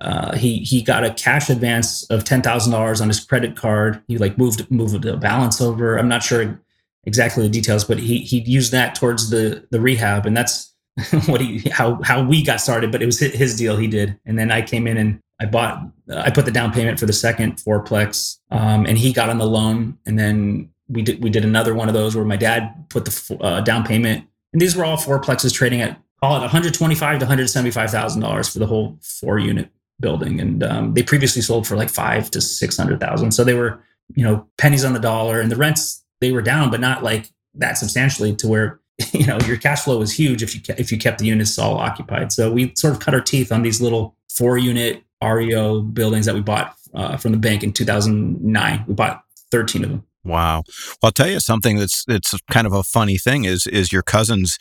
uh, 0.00 0.34
he 0.36 0.58
he 0.58 0.82
got 0.82 1.04
a 1.04 1.12
cash 1.12 1.50
advance 1.50 2.04
of 2.04 2.24
ten 2.24 2.42
thousand 2.42 2.72
dollars 2.72 3.00
on 3.00 3.08
his 3.08 3.20
credit 3.20 3.56
card. 3.56 4.02
He 4.08 4.18
like 4.18 4.38
moved 4.38 4.68
moved 4.70 5.02
the 5.02 5.16
balance 5.16 5.60
over. 5.60 5.96
I'm 5.96 6.08
not 6.08 6.22
sure 6.22 6.60
exactly 7.04 7.42
the 7.42 7.48
details, 7.50 7.84
but 7.84 7.98
he 7.98 8.18
he 8.18 8.40
used 8.40 8.72
that 8.72 8.94
towards 8.94 9.30
the 9.30 9.66
the 9.70 9.80
rehab, 9.80 10.26
and 10.26 10.36
that's 10.36 10.74
what 11.26 11.40
he 11.40 11.68
how 11.70 12.00
how 12.02 12.22
we 12.22 12.42
got 12.42 12.60
started. 12.60 12.92
But 12.92 13.02
it 13.02 13.06
was 13.06 13.18
his 13.18 13.56
deal. 13.56 13.76
He 13.76 13.88
did, 13.88 14.18
and 14.24 14.38
then 14.38 14.50
I 14.50 14.62
came 14.62 14.86
in 14.86 14.96
and 14.96 15.20
I 15.40 15.46
bought, 15.46 15.82
I 16.14 16.30
put 16.30 16.46
the 16.46 16.50
down 16.50 16.72
payment 16.72 16.98
for 16.98 17.06
the 17.06 17.12
second 17.12 17.56
fourplex, 17.56 18.38
um, 18.50 18.86
and 18.86 18.96
he 18.96 19.12
got 19.12 19.28
on 19.28 19.38
the 19.38 19.46
loan, 19.46 19.98
and 20.06 20.18
then 20.18 20.70
we 20.88 21.02
did 21.02 21.22
we 21.22 21.30
did 21.30 21.44
another 21.44 21.74
one 21.74 21.88
of 21.88 21.94
those 21.94 22.16
where 22.16 22.24
my 22.24 22.36
dad 22.36 22.88
put 22.88 23.04
the 23.04 23.38
uh, 23.40 23.60
down 23.60 23.84
payment, 23.84 24.26
and 24.52 24.62
these 24.62 24.76
were 24.76 24.84
all 24.84 24.96
fourplexes 24.96 25.52
trading 25.52 25.80
at 25.80 26.00
call 26.20 26.36
it 26.36 26.40
125 26.40 27.18
to 27.18 27.24
175 27.24 27.90
thousand 27.90 28.22
dollars 28.22 28.48
for 28.48 28.58
the 28.58 28.66
whole 28.66 28.98
four 29.02 29.38
unit 29.38 29.68
building, 30.00 30.40
and 30.40 30.62
um, 30.62 30.94
they 30.94 31.02
previously 31.02 31.42
sold 31.42 31.66
for 31.66 31.76
like 31.76 31.90
five 31.90 32.30
to 32.30 32.40
six 32.40 32.76
hundred 32.76 33.00
thousand, 33.00 33.32
so 33.32 33.44
they 33.44 33.54
were 33.54 33.80
you 34.14 34.24
know 34.24 34.46
pennies 34.58 34.84
on 34.84 34.94
the 34.94 35.00
dollar, 35.00 35.40
and 35.40 35.50
the 35.50 35.56
rents 35.56 36.02
they 36.20 36.32
were 36.32 36.42
down, 36.42 36.70
but 36.70 36.80
not 36.80 37.02
like 37.02 37.30
that 37.54 37.76
substantially 37.76 38.34
to 38.36 38.48
where 38.48 38.80
you 39.12 39.26
know 39.26 39.38
your 39.46 39.56
cash 39.56 39.82
flow 39.82 39.98
was 39.98 40.12
huge 40.12 40.42
if 40.42 40.54
you 40.54 40.60
if 40.78 40.90
you 40.90 40.98
kept 40.98 41.18
the 41.18 41.26
units 41.26 41.58
all 41.58 41.76
occupied. 41.76 42.32
So 42.32 42.50
we 42.50 42.72
sort 42.74 42.94
of 42.94 43.00
cut 43.00 43.12
our 43.12 43.20
teeth 43.20 43.52
on 43.52 43.62
these 43.62 43.80
little 43.82 44.16
four 44.30 44.56
unit 44.56 45.02
REO 45.22 45.82
buildings 45.82 46.26
that 46.26 46.34
we 46.34 46.40
bought 46.40 46.74
uh, 46.94 47.16
from 47.16 47.32
the 47.32 47.38
bank 47.38 47.62
in 47.62 47.72
2009. 47.72 48.84
We 48.86 48.94
bought 48.94 49.22
13 49.50 49.84
of 49.84 49.90
them. 49.90 50.04
Wow. 50.24 50.64
Well, 50.66 50.96
I'll 51.04 51.12
tell 51.12 51.28
you 51.28 51.40
something 51.40 51.76
that's 51.76 52.04
it's 52.08 52.34
kind 52.50 52.66
of 52.66 52.72
a 52.72 52.82
funny 52.82 53.16
thing 53.16 53.44
is 53.44 53.66
is 53.66 53.92
your 53.92 54.02
cousin's 54.02 54.58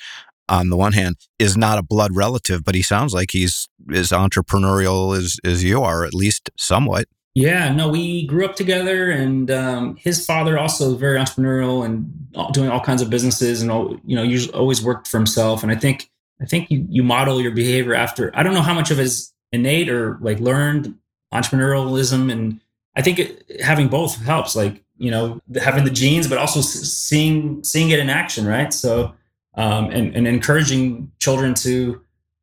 on 0.47 0.69
the 0.69 0.77
one 0.77 0.93
hand 0.93 1.15
is 1.39 1.57
not 1.57 1.79
a 1.79 1.83
blood 1.83 2.15
relative, 2.15 2.63
but 2.63 2.75
he 2.75 2.83
sounds 2.83 3.13
like 3.13 3.31
he's 3.31 3.67
as 3.91 4.09
entrepreneurial 4.09 5.17
as 5.17 5.39
as 5.43 5.63
you 5.63 5.81
are, 5.81 6.05
at 6.05 6.13
least 6.13 6.49
somewhat. 6.57 7.07
Yeah, 7.33 7.73
no, 7.73 7.89
we 7.89 8.25
grew 8.27 8.45
up 8.45 8.55
together, 8.55 9.11
and 9.11 9.51
um, 9.51 9.97
his 9.97 10.25
father 10.25 10.57
also 10.57 10.95
very 10.95 11.17
entrepreneurial 11.17 11.83
and 11.83 12.09
doing 12.53 12.69
all 12.69 12.79
kinds 12.79 13.01
of 13.01 13.09
businesses, 13.09 13.61
and 13.61 13.71
you 14.05 14.15
know, 14.15 14.23
usually 14.23 14.53
always 14.53 14.81
worked 14.81 15.07
for 15.07 15.17
himself. 15.17 15.61
And 15.61 15.71
I 15.71 15.75
think 15.75 16.09
I 16.41 16.45
think 16.45 16.71
you 16.71 16.85
you 16.89 17.03
model 17.03 17.41
your 17.41 17.51
behavior 17.51 17.93
after. 17.93 18.31
I 18.33 18.43
don't 18.43 18.53
know 18.53 18.61
how 18.61 18.73
much 18.73 18.91
of 18.91 18.97
his 18.97 19.33
innate 19.55 19.89
or 19.89 20.17
like 20.21 20.39
learned 20.39 20.95
entrepreneurialism 21.33 22.31
and 22.31 22.59
i 22.95 23.01
think 23.01 23.19
it, 23.19 23.61
having 23.61 23.87
both 23.87 24.23
helps 24.23 24.55
like 24.55 24.85
you 24.97 25.11
know 25.11 25.41
having 25.61 25.83
the 25.83 25.89
genes, 25.89 26.27
but 26.27 26.37
also 26.37 26.61
seeing 26.61 27.63
seeing 27.63 27.89
it 27.89 27.99
in 27.99 28.09
action, 28.09 28.45
right? 28.45 28.73
So 28.73 29.13
um, 29.55 29.89
and 29.91 30.15
and 30.15 30.27
encouraging 30.27 31.11
children 31.19 31.53
to 31.55 32.01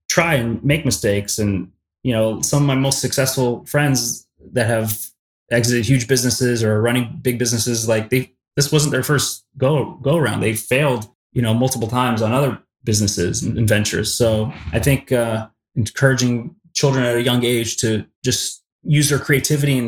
try 0.09 0.35
and 0.35 0.63
make 0.65 0.85
mistakes. 0.85 1.39
And 1.39 1.71
you 2.03 2.13
know, 2.13 2.41
some 2.43 2.63
of 2.63 2.67
my 2.67 2.75
most 2.75 3.01
successful 3.01 3.65
friends 3.67 4.27
that 4.53 4.67
have 4.67 5.07
exited 5.51 5.87
huge 5.87 6.09
businesses 6.09 6.63
or 6.63 6.81
running 6.81 7.19
big 7.23 7.39
businesses, 7.39 7.89
like 7.89 8.11
they 8.11 8.33
this 8.57 8.71
wasn't 8.71 8.93
their 8.93 9.03
first 9.03 9.45
go 9.57 9.99
go 10.03 10.17
around. 10.17 10.41
They 10.41 10.55
failed, 10.55 11.09
you 11.33 11.43
know, 11.43 11.55
multiple 11.55 11.89
times 11.89 12.23
on 12.23 12.33
other 12.33 12.59
businesses 12.85 13.43
and 13.43 13.69
ventures. 13.69 14.13
So 14.13 14.53
I 14.73 14.81
think 14.81 15.13
uh, 15.13 15.49
encouraging 15.77 16.57
children 16.83 17.05
at 17.05 17.15
a 17.15 17.23
young 17.23 17.45
age 17.45 17.77
to 17.77 18.05
just 18.25 18.65
use 18.83 19.09
their 19.09 19.21
creativity 19.21 19.79
and, 19.79 19.85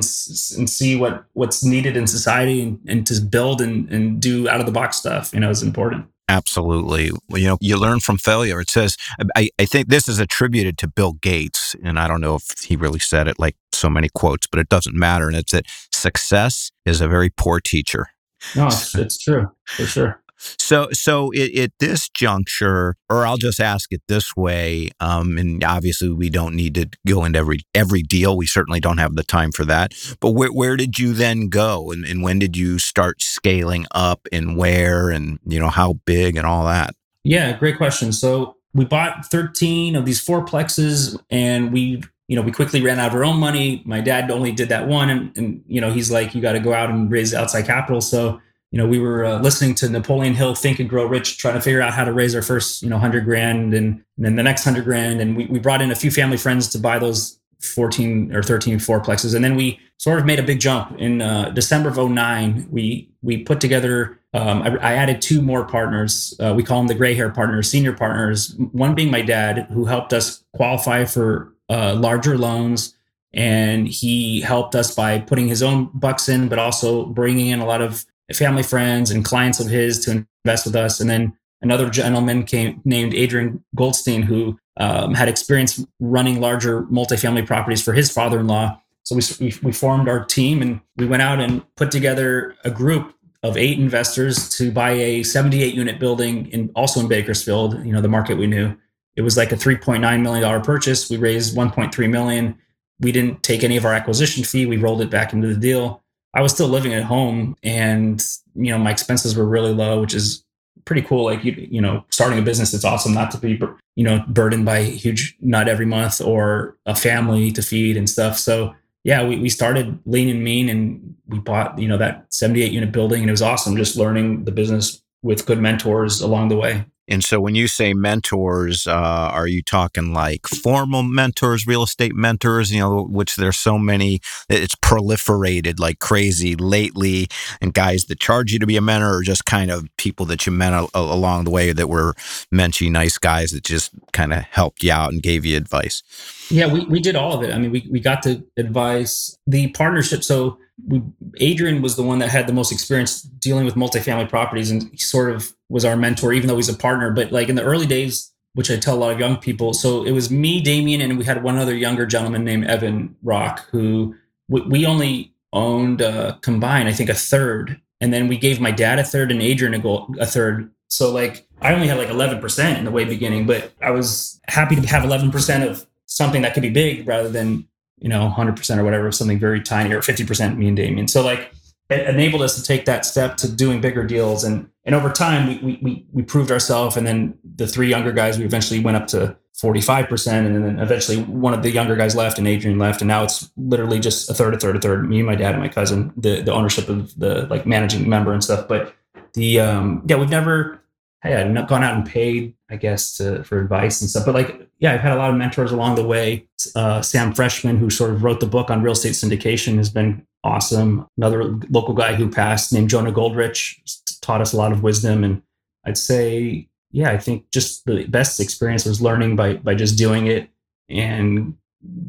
and 0.57 0.71
see 0.71 0.95
what 0.95 1.25
what's 1.33 1.65
needed 1.65 1.97
in 1.97 2.07
society 2.07 2.63
and, 2.63 2.79
and 2.87 3.05
to 3.05 3.21
build 3.21 3.61
and, 3.61 3.91
and 3.91 4.23
do 4.23 4.49
out 4.49 4.61
of 4.61 4.67
the 4.67 4.73
box 4.73 4.97
stuff, 4.97 5.35
you 5.35 5.41
know, 5.41 5.51
is 5.51 5.61
important. 5.61 6.07
Absolutely. 6.29 7.11
Well, 7.29 7.41
you 7.41 7.49
know, 7.49 7.59
you 7.61 7.77
learn 7.77 7.99
from 7.99 8.17
failure. 8.17 8.61
It 8.61 8.71
says, 8.71 8.97
I, 9.35 9.51
I 9.59 9.65
think 9.67 9.89
this 9.89 10.09
is 10.09 10.21
attributed 10.21 10.79
to 10.79 10.87
Bill 10.87 11.15
Gates, 11.15 11.75
and 11.83 11.99
I 11.99 12.07
don't 12.07 12.21
know 12.21 12.37
if 12.37 12.61
he 12.61 12.77
really 12.77 13.01
said 13.01 13.27
it 13.27 13.41
like 13.41 13.57
so 13.73 13.91
many 13.91 14.09
quotes, 14.09 14.47
but 14.47 14.61
it 14.61 14.69
doesn't 14.69 14.95
matter. 14.95 15.27
And 15.27 15.37
it's 15.37 15.53
that 15.53 15.67
success 15.93 16.71
is 16.87 17.01
a 17.01 17.09
very 17.09 17.31
poor 17.31 17.59
teacher. 17.59 18.07
No, 18.55 18.69
it's, 18.69 18.95
it's 18.95 19.19
true 19.19 19.51
for 19.65 19.85
sure. 19.85 20.23
So, 20.37 20.89
so 20.93 21.31
it, 21.33 21.57
at 21.59 21.73
this 21.79 22.09
juncture, 22.09 22.97
or 23.09 23.27
I'll 23.27 23.37
just 23.37 23.61
ask 23.61 23.93
it 23.93 24.03
this 24.09 24.37
way, 24.37 24.91
um, 25.01 25.39
and 25.39 25.63
obviously 25.63 26.11
we 26.11 26.31
don't 26.31 26.55
need 26.55 26.75
to 26.75 26.89
go 27.07 27.25
into 27.25 27.39
every 27.39 27.61
every 27.75 28.03
deal. 28.03 28.37
We 28.37 28.47
certainly 28.47 28.81
don't 28.81 28.99
have 28.99 29.15
the 29.15 29.23
time 29.23 29.53
for 29.53 29.65
that. 29.67 29.95
But 30.21 30.31
where 30.31 30.53
where 30.53 30.77
did 30.77 30.99
you 30.99 31.13
then 31.13 31.49
go, 31.49 31.91
and, 31.91 32.05
and 32.05 32.23
when 32.23 32.39
did 32.39 32.57
you 32.57 32.79
start 32.79 33.23
scaling 33.23 33.87
up, 33.93 34.27
and 34.33 34.57
where, 34.57 35.11
and 35.11 35.39
you 35.47 35.59
know 35.61 35.71
how 35.71 35.95
big, 36.05 36.37
and 36.37 36.47
all 36.47 36.67
that? 36.67 36.95
Yeah, 37.23 37.57
great 37.57 37.77
question. 37.77 38.13
So 38.13 38.57
we 38.75 38.85
bought 38.85 39.27
13 39.27 39.97
of 39.97 40.05
these 40.05 40.25
fourplexes, 40.25 41.19
and 41.31 41.73
we 41.73 42.03
you 42.27 42.37
know, 42.37 42.43
we 42.43 42.53
quickly 42.53 42.81
ran 42.81 42.99
out 42.99 43.09
of 43.09 43.15
our 43.15 43.25
own 43.25 43.39
money. 43.39 43.83
My 43.85 44.01
dad 44.01 44.31
only 44.31 44.51
did 44.51 44.71
that 44.71 44.89
one, 44.89 45.11
and, 45.11 45.37
and 45.37 45.65
you 45.67 45.81
know, 45.81 45.93
he's 45.93 46.11
like, 46.11 46.35
you 46.35 46.41
got 46.41 46.53
to 46.53 46.61
go 46.61 46.73
out 46.73 46.89
and 46.89 47.11
raise 47.11 47.35
outside 47.35 47.67
capital. 47.67 48.01
So 48.01 48.41
you 48.75 48.79
know, 48.79 48.89
we 48.89 48.99
were 48.99 49.25
uh, 49.25 49.39
listening 49.39 49.77
to 49.77 49.89
Napoleon 49.89 50.35
Hill 50.35 50.57
Think 50.57 50.81
and 50.81 50.91
Grow 50.91 51.07
Rich, 51.07 51.39
trying 51.39 51.55
to 51.55 51.61
figure 51.61 51.81
out 51.81 51.95
how 51.95 52.03
to 52.03 52.13
raise 52.13 52.35
our 52.35 52.43
first, 52.43 52.83
you 52.83 52.89
know, 52.89 52.99
hundred 52.99 53.25
grand 53.25 53.73
and, 53.73 54.03
and, 54.17 54.27
then 54.27 54.35
the 54.35 54.43
next 54.43 54.65
hundred 54.65 54.83
grand. 54.83 55.21
And 55.21 55.37
we, 55.37 55.47
we 55.47 55.61
brought 55.61 55.81
in 55.81 55.93
a 55.93 55.95
few 55.95 56.11
family 56.11 56.37
friends 56.37 56.67
to 56.71 56.79
buy 56.81 56.99
those 56.99 57.39
14 57.63 58.35
or 58.35 58.43
13 58.43 58.79
fourplexes. 58.79 59.33
And 59.33 59.45
then 59.45 59.55
we 59.55 59.79
sort 59.99 60.19
of 60.19 60.27
made 60.27 60.41
a 60.41 60.43
big 60.43 60.59
jump 60.59 60.99
in 60.99 61.23
uh, 61.23 61.51
December 61.51 61.89
of 61.89 61.99
09. 61.99 62.67
We, 62.69 63.09
we 63.23 63.45
put 63.45 63.61
together, 63.61 64.19
um, 64.33 64.63
I, 64.63 64.71
I, 64.79 64.95
added 64.95 65.23
two 65.23 65.41
more 65.41 65.65
partners. 65.65 66.35
Uh, 66.41 66.53
we 66.53 66.65
call 66.65 66.79
them 66.79 66.89
the 66.89 66.97
gray 66.97 67.15
hair 67.15 67.31
partners, 67.31 67.71
senior 67.71 67.93
partners, 67.93 68.57
one 68.73 68.97
being 68.97 69.13
my 69.13 69.23
dad, 69.23 69.69
who 69.71 69.85
helped 69.85 70.13
us 70.13 70.43
qualify 70.53 71.05
for 71.05 71.55
uh, 71.69 71.95
larger 71.95 72.37
loans. 72.37 72.97
And 73.33 73.87
he 73.87 74.41
helped 74.41 74.75
us 74.75 74.93
by 74.93 75.21
putting 75.21 75.47
his 75.47 75.63
own 75.63 75.91
bucks 75.95 76.29
in, 76.29 76.49
but 76.49 76.59
also 76.59 77.07
bringing 77.07 77.47
in 77.47 77.61
a 77.61 77.67
lot 77.67 77.81
of 77.81 78.05
family 78.33 78.63
friends 78.63 79.11
and 79.11 79.25
clients 79.25 79.61
of 79.61 79.69
his 79.69 80.05
to 80.05 80.25
invest 80.45 80.67
with 80.67 80.77
us. 80.77 81.01
And 81.01 81.11
then 81.11 81.37
another 81.61 81.91
gentleman 81.91 82.45
came 82.45 82.81
named 82.85 83.15
Adrian 83.15 83.63
Goldstein, 83.75 84.23
who 84.23 84.59
um, 84.79 85.15
had 85.15 85.29
experience 85.29 85.85
running 86.01 86.41
larger 86.41 86.83
multifamily 86.85 87.47
properties 87.47 87.83
for 87.83 87.93
his 87.93 88.11
father-in-law. 88.11 88.81
So 89.05 89.17
we, 89.17 89.53
we, 89.63 89.73
formed 89.73 90.09
our 90.09 90.25
team 90.25 90.63
and 90.63 90.81
we 90.97 91.07
went 91.07 91.23
out 91.23 91.39
and 91.39 91.63
put 91.77 91.91
together 91.91 92.57
a 92.65 92.71
group 92.71 93.15
of 93.43 93.59
eight 93.59 93.79
investors 93.79 94.49
to 94.57 94.73
buy 94.73 94.93
a 94.93 95.23
78 95.23 95.75
unit 95.75 96.01
building 96.01 96.47
in 96.47 96.71
also 96.75 97.01
in 97.01 97.09
Bakersfield, 97.09 97.85
you 97.85 97.93
know, 97.93 98.01
the 98.01 98.09
market 98.09 98.39
we 98.39 98.47
knew. 98.47 98.75
It 99.17 99.21
was 99.21 99.37
like 99.37 99.53
a 99.53 99.57
3.9 99.57 100.01
million 100.23 100.43
dollar 100.43 100.61
purchase. 100.61 101.11
We 101.11 101.19
raised 101.19 101.55
1.3 101.55 102.11
million. 102.11 102.59
We 103.01 103.13
didn't 103.13 103.43
take 103.43 103.63
any 103.63 103.77
of 103.77 103.85
our 103.85 103.93
acquisition 103.93 104.43
fee. 104.45 104.65
We 104.65 104.79
rolled 104.79 105.03
it 105.03 105.11
back 105.11 105.35
into 105.35 105.49
the 105.49 105.61
deal. 105.61 106.03
I 106.35 106.43
was 106.43 106.53
still 106.53 106.69
living 106.69 106.93
at 106.93 107.05
home 107.05 107.57
and, 107.63 108.23
you 108.55 108.71
know, 108.71 108.79
my 108.79 108.91
expenses 108.91 109.37
were 109.37 109.47
really 109.47 109.73
low, 109.73 110.01
which 110.01 110.15
is 110.15 110.45
pretty 110.85 111.03
cool. 111.03 111.25
Like, 111.25 111.45
you, 111.45 111.53
you 111.53 111.81
know, 111.81 112.05
starting 112.11 112.39
a 112.39 112.43
business, 112.43 112.75
it's 112.75 112.85
awesome 112.85 113.15
not 113.15 113.31
to 113.31 113.39
be, 113.39 113.61
you 113.95 114.05
know, 114.05 114.25
burdened 114.29 114.65
by 114.65 114.83
huge 114.83 115.37
nut 115.41 115.69
every 115.69 115.87
month 115.87 116.21
or 116.21 116.77
a 116.87 116.95
family 116.95 117.53
to 117.53 117.63
feed 117.63 117.97
and 117.97 118.11
stuff. 118.11 118.39
So, 118.39 118.75
yeah, 119.05 119.27
we, 119.27 119.39
we 119.39 119.49
started 119.49 119.99
lean 120.07 120.29
and 120.29 120.43
mean 120.43 120.69
and 120.69 121.15
we 121.27 121.39
bought, 121.39 121.79
you 121.79 121.87
know, 121.87 121.99
that 121.99 122.27
78 122.31 122.73
unit 122.73 122.91
building 122.91 123.23
and 123.23 123.31
it 123.31 123.33
was 123.33 123.43
awesome 123.43 123.77
just 123.77 123.97
learning 123.97 124.45
the 124.45 124.53
business 124.53 125.03
with 125.23 125.47
good 125.47 125.61
mentors 125.61 126.21
along 126.21 126.49
the 126.49 126.57
way. 126.57 126.85
And 127.07 127.23
so 127.23 127.41
when 127.41 127.55
you 127.55 127.69
say 127.69 127.93
mentors, 127.93 128.87
uh, 128.87 128.93
are 128.93 129.47
you 129.47 129.63
talking 129.63 130.13
like 130.13 130.47
formal 130.47 131.03
mentors, 131.03 131.67
real 131.67 131.83
estate 131.83 132.15
mentors, 132.15 132.73
you 132.73 132.81
know, 132.81 133.05
which 133.05 133.37
there's 133.37 133.59
so 133.59 133.79
many, 133.79 134.21
it's 134.49 134.75
proliferated 134.75 135.79
like 135.79 135.99
crazy 135.99 136.57
lately, 136.57 137.29
and 137.61 137.75
guys 137.75 138.07
that 138.07 138.21
charge 138.21 138.53
you 138.53 138.59
to 138.59 138.67
be 138.67 138.77
a 138.77 138.81
mentor 138.81 139.19
or 139.19 139.23
just 139.23 139.45
kind 139.45 139.71
of 139.71 139.87
people 139.97 140.25
that 140.27 140.47
you 140.47 140.53
met 140.53 140.73
a- 140.73 140.89
along 140.95 141.45
the 141.45 141.51
way 141.51 141.73
that 141.73 141.89
were 141.89 142.15
menschy, 142.53 142.91
nice 142.91 143.19
guys 143.19 143.51
that 143.53 143.65
just 143.65 143.91
kind 144.13 144.33
of 144.33 144.43
helped 144.45 144.83
you 144.83 144.93
out 144.93 145.13
and 145.13 145.23
gave 145.23 145.45
you 145.45 145.57
advice? 145.57 146.03
Yeah, 146.51 146.73
we, 146.73 146.85
we 146.87 147.01
did 147.01 147.17
all 147.17 147.33
of 147.35 147.43
it. 147.43 147.55
I 147.55 147.59
mean, 147.59 147.71
we, 147.71 147.87
we 147.91 148.01
got 148.01 148.23
the 148.23 148.45
advice, 148.57 149.39
the 149.47 149.69
partnership. 149.69 150.25
So 150.25 150.59
we, 150.87 151.03
Adrian 151.39 151.83
was 151.83 151.97
the 151.97 152.03
one 152.03 152.19
that 152.19 152.31
had 152.31 152.47
the 152.47 152.53
most 152.53 152.73
experience 152.73 153.23
dealing 153.23 153.65
with 153.65 153.75
multifamily 153.75 154.29
properties 154.29 154.71
and 154.71 154.91
he 154.91 154.99
sort 154.99 155.31
of 155.31 155.55
was 155.69 155.85
our 155.85 155.97
mentor, 155.97 156.33
even 156.33 156.49
though 156.49 156.57
he's 156.57 156.69
a 156.69 156.77
partner. 156.77 157.11
But 157.11 157.33
like 157.33 157.49
in 157.49 157.55
the 157.55 157.63
early 157.63 157.87
days, 157.87 158.33
which 158.55 158.71
I 158.71 158.77
tell 158.77 158.95
a 158.95 158.99
lot 158.99 159.13
of 159.13 159.19
young 159.19 159.37
people, 159.37 159.75
so 159.75 160.05
it 160.05 160.13
was 160.13 160.31
me, 160.31 160.61
Damien, 160.61 161.01
and 161.01 161.19
we 161.19 161.25
had 161.25 161.43
one 161.43 161.59
other 161.59 161.75
younger 161.75 162.07
gentleman 162.07 162.45
named 162.45 162.67
Evan 162.67 163.17
Rock, 163.23 163.67
who 163.71 164.15
we, 164.49 164.87
only 164.87 165.35
owned 165.53 166.03
uh, 166.03 166.37
combined, 166.43 166.89
I 166.89 166.93
think, 166.93 167.09
a 167.09 167.15
third. 167.15 167.81
And 168.01 168.13
then 168.13 168.29
we 168.29 168.37
gave 168.37 168.61
my 168.61 168.71
dad 168.71 168.99
a 168.99 169.05
third 169.05 169.31
and 169.31 169.41
Adrian 169.41 169.75
a, 169.75 169.79
goal, 169.79 170.15
a 170.19 170.27
third. 170.27 170.71
So 170.89 171.11
like 171.11 171.49
I 171.61 171.73
only 171.73 171.89
had 171.89 171.99
like 171.99 172.09
11% 172.09 172.79
in 172.79 172.85
the 172.85 172.91
way 172.91 173.05
beginning, 173.05 173.47
but 173.47 173.73
I 173.81 173.91
was 173.91 174.41
happy 174.49 174.77
to 174.77 174.87
have 174.87 175.03
11% 175.03 175.69
of 175.69 175.87
something 176.07 176.43
that 176.43 176.55
could 176.55 176.63
be 176.63 176.71
big 176.71 177.09
rather 177.09 177.29
than 177.29 177.67
you 177.99 178.09
know 178.09 178.33
100% 178.37 178.79
or 178.79 178.85
whatever 178.85 179.11
something 179.13 179.39
very 179.39 179.63
tiny 179.63 179.93
or 179.93 180.01
50% 180.01 180.57
me 180.57 180.69
and 180.69 180.77
damien. 180.77 181.09
So 181.09 181.25
like 181.25 181.53
it 181.91 182.09
enabled 182.09 182.43
us 182.43 182.57
to 182.57 182.63
take 182.63 182.87
that 182.87 183.05
step 183.05 183.37
to 183.39 183.51
doing 183.51 183.81
bigger 183.81 184.05
deals. 184.05 184.45
And 184.45 184.69
and 184.85 184.95
over 184.95 185.11
time 185.11 185.47
we 185.47 185.79
we 185.83 186.07
we 186.13 186.23
proved 186.23 186.51
ourselves. 186.51 186.97
And 186.97 187.07
then 187.07 187.39
the 187.57 187.67
three 187.67 187.89
younger 187.89 188.13
guys 188.13 188.39
we 188.39 188.45
eventually 188.45 188.81
went 188.81 188.97
up 188.97 189.07
to 189.09 189.37
45% 189.63 190.27
and 190.27 190.65
then 190.65 190.79
eventually 190.81 191.23
one 191.23 191.55
of 191.55 191.63
the 191.63 191.71
younger 191.71 191.95
guys 191.95 192.17
left 192.17 192.39
and 192.39 192.49
adrian 192.49 192.79
left. 192.79 193.01
And 193.01 193.09
now 193.09 193.23
it's 193.23 193.51
literally 193.57 194.01
just 194.01 194.29
a 194.31 194.35
third 194.35 194.55
a 194.55 194.59
third 194.59 194.77
a 194.77 194.81
third 194.81 195.09
me 195.09 195.19
and 195.19 195.27
my 195.27 195.37
dad 195.37 195.53
and 195.53 195.63
my 195.63 195.69
cousin 195.69 196.13
the 196.17 196.43
the 196.43 196.53
ownership 196.53 196.89
of 196.89 197.17
the 197.19 197.47
like 197.49 197.67
managing 197.67 198.09
member 198.09 198.33
and 198.33 198.43
stuff. 198.43 198.67
But 198.67 198.95
the 199.35 199.61
um 199.61 200.03
yeah 200.09 200.17
we've 200.17 200.31
never 200.31 200.85
I've 201.25 201.69
gone 201.69 201.83
out 201.83 201.97
and 201.97 202.05
paid, 202.05 202.55
I 202.71 202.77
guess, 202.77 203.17
to, 203.17 203.43
for 203.45 203.59
advice 203.59 204.01
and 204.01 204.11
stuff. 204.11 204.27
But 204.27 204.35
like, 204.35 204.69
yeah, 204.85 204.93
I've 204.93 205.01
had 205.01 205.13
a 205.13 205.17
lot 205.17 205.31
of 205.31 205.37
mentors 205.37 205.73
along 205.73 205.95
the 205.95 206.05
way. 206.05 206.47
Uh, 206.77 207.01
Sam 207.01 207.33
Freshman, 207.33 207.79
who 207.79 207.89
sort 207.89 208.11
of 208.11 208.23
wrote 208.23 208.41
the 208.41 208.47
book 208.47 208.69
on 208.69 208.83
real 208.83 208.93
estate 208.93 209.15
syndication, 209.15 209.79
has 209.79 209.89
been 209.89 210.27
awesome. 210.45 211.09
Another 211.17 211.59
local 211.71 211.95
guy 211.95 212.15
who 212.15 212.29
passed 212.29 212.71
named 212.71 212.91
Jona 212.91 213.11
Goldrich 213.11 213.81
taught 214.21 214.43
us 214.43 214.53
a 214.53 214.59
lot 214.59 214.73
of 214.73 214.83
wisdom. 214.83 215.25
And 215.25 215.41
I'd 215.87 215.97
say, 215.97 216.69
yeah, 216.91 217.13
I 217.13 217.17
think 217.17 217.51
just 217.51 217.87
the 217.87 218.05
best 218.05 218.39
experience 218.41 218.85
was 218.85 219.01
learning 219.01 219.37
by 219.37 219.55
by 219.55 219.75
just 219.75 219.97
doing 219.97 220.27
it 220.27 220.51
and 220.91 221.57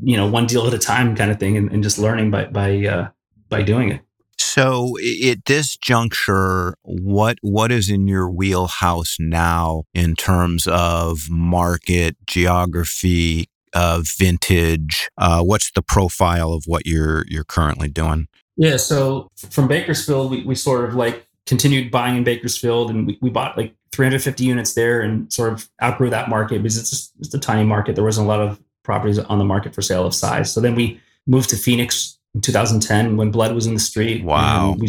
you 0.04 0.18
know 0.18 0.28
one 0.28 0.46
deal 0.46 0.68
at 0.68 0.74
a 0.74 0.78
time 0.78 1.16
kind 1.16 1.32
of 1.32 1.40
thing, 1.40 1.56
and, 1.56 1.72
and 1.72 1.82
just 1.82 1.98
learning 1.98 2.30
by 2.30 2.44
by 2.44 2.86
uh, 2.86 3.08
by 3.48 3.62
doing 3.64 3.88
it. 3.88 4.02
So 4.38 4.96
at 5.28 5.46
this 5.46 5.78
juncture, 5.78 6.76
what 6.84 7.38
what 7.42 7.72
is 7.72 7.90
in 7.90 8.08
your 8.08 8.30
wheelhouse 8.30 9.18
now 9.20 9.84
in 9.94 10.16
terms 10.16 10.68
of 10.68 11.30
market, 11.30 12.18
geography, 12.26 13.50
uh, 13.74 14.02
vintage? 14.18 15.10
Uh, 15.18 15.42
what's 15.44 15.72
the 15.72 15.82
profile 15.82 16.54
of 16.54 16.64
what 16.66 16.86
you're 16.86 17.26
you're 17.28 17.44
currently 17.44 17.90
doing? 17.90 18.28
Yeah, 18.58 18.78
so 18.78 19.30
from 19.36 19.68
Bakersfield, 19.68 20.32
we, 20.32 20.44
we 20.44 20.56
sort 20.56 20.88
of 20.88 20.96
like 20.96 21.26
continued 21.46 21.92
buying 21.92 22.18
in 22.18 22.24
Bakersfield, 22.24 22.90
and 22.90 23.06
we, 23.06 23.18
we 23.22 23.30
bought 23.30 23.58
like 23.58 23.76
350 23.92 24.44
units 24.44 24.74
there, 24.74 25.02
and 25.02 25.32
sort 25.32 25.52
of 25.52 25.70
outgrew 25.84 26.10
that 26.10 26.30
market 26.30 26.64
because 26.64 26.78
it's 26.78 26.90
just, 26.90 27.14
it's 27.20 27.34
a 27.34 27.40
tiny 27.40 27.66
market. 27.66 27.96
There 27.96 28.04
wasn't 28.04 28.26
a 28.26 28.30
lot 28.30 28.40
of 28.40 28.60
properties 28.84 29.20
on 29.20 29.40
the 29.40 29.46
market 29.46 29.76
for 29.76 29.82
sale 29.82 30.06
of 30.06 30.14
size. 30.14 30.54
So 30.54 30.62
then 30.62 30.76
we 30.76 31.00
moved 31.28 31.50
to 31.50 31.58
Phoenix 31.58 32.15
2010 32.42 33.18
when 33.18 33.32
blood 33.32 33.54
was 33.54 33.66
in 33.68 33.74
the 33.74 33.80
street. 33.80 34.24
Wow. 34.24 34.76
We, 34.78 34.88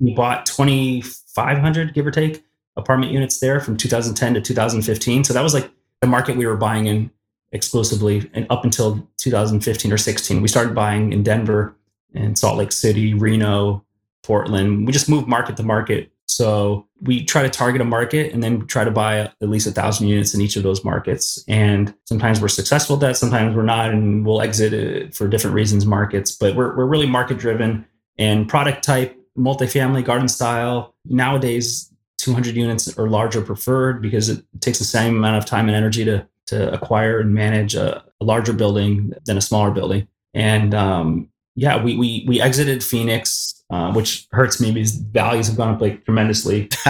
we 0.00 0.14
bought 0.14 0.46
2,500, 0.46 1.94
give 1.94 2.06
or 2.06 2.10
take, 2.10 2.44
apartment 2.76 3.12
units 3.12 3.40
there 3.40 3.60
from 3.60 3.76
2010 3.76 4.34
to 4.34 4.40
2015. 4.40 5.24
So 5.24 5.32
that 5.32 5.42
was 5.42 5.54
like 5.54 5.70
the 6.00 6.06
market 6.06 6.36
we 6.36 6.46
were 6.46 6.56
buying 6.56 6.86
in 6.86 7.10
exclusively 7.52 8.30
and 8.34 8.46
up 8.50 8.64
until 8.64 9.08
2015 9.18 9.92
or 9.92 9.98
16. 9.98 10.42
We 10.42 10.48
started 10.48 10.74
buying 10.74 11.12
in 11.12 11.22
Denver 11.22 11.74
and 12.14 12.38
Salt 12.38 12.56
Lake 12.56 12.72
City, 12.72 13.14
Reno, 13.14 13.84
Portland. 14.22 14.86
We 14.86 14.92
just 14.92 15.08
moved 15.08 15.28
market 15.28 15.56
to 15.56 15.62
market. 15.62 16.10
So 16.28 16.86
we 17.00 17.24
try 17.24 17.42
to 17.42 17.48
target 17.48 17.80
a 17.80 17.84
market 17.84 18.32
and 18.32 18.42
then 18.42 18.66
try 18.66 18.84
to 18.84 18.90
buy 18.90 19.18
at 19.18 19.48
least 19.48 19.66
a 19.66 19.72
thousand 19.72 20.08
units 20.08 20.34
in 20.34 20.40
each 20.40 20.56
of 20.56 20.62
those 20.62 20.84
markets. 20.84 21.42
And 21.48 21.94
sometimes 22.04 22.40
we're 22.40 22.48
successful 22.48 22.96
at 22.96 23.00
that, 23.00 23.16
sometimes 23.16 23.56
we're 23.56 23.62
not, 23.62 23.90
and 23.90 24.26
we'll 24.26 24.42
exit 24.42 24.74
it 24.74 25.14
for 25.14 25.26
different 25.26 25.54
reasons 25.54 25.86
markets. 25.86 26.30
But 26.30 26.54
we're, 26.54 26.76
we're 26.76 26.86
really 26.86 27.06
market 27.06 27.38
driven 27.38 27.86
and 28.18 28.48
product 28.48 28.84
type, 28.84 29.18
multifamily, 29.38 30.04
garden 30.04 30.28
style. 30.28 30.94
Nowadays, 31.06 31.90
200 32.18 32.56
units 32.56 32.98
or 32.98 33.08
larger 33.08 33.40
preferred 33.40 34.02
because 34.02 34.28
it 34.28 34.44
takes 34.60 34.78
the 34.78 34.84
same 34.84 35.16
amount 35.16 35.36
of 35.36 35.46
time 35.46 35.66
and 35.68 35.76
energy 35.76 36.04
to, 36.04 36.26
to 36.46 36.72
acquire 36.72 37.20
and 37.20 37.32
manage 37.32 37.74
a, 37.74 38.04
a 38.20 38.24
larger 38.24 38.52
building 38.52 39.12
than 39.24 39.38
a 39.38 39.40
smaller 39.40 39.70
building. 39.70 40.06
And 40.34 40.74
um, 40.74 41.30
yeah, 41.54 41.82
we, 41.82 41.96
we, 41.96 42.24
we 42.28 42.40
exited 42.40 42.84
Phoenix 42.84 43.57
uh, 43.70 43.92
which 43.92 44.26
hurts 44.32 44.60
me 44.60 44.72
because 44.72 44.92
values 44.92 45.46
have 45.46 45.56
gone 45.56 45.74
up 45.74 45.80
like 45.80 46.04
tremendously. 46.04 46.68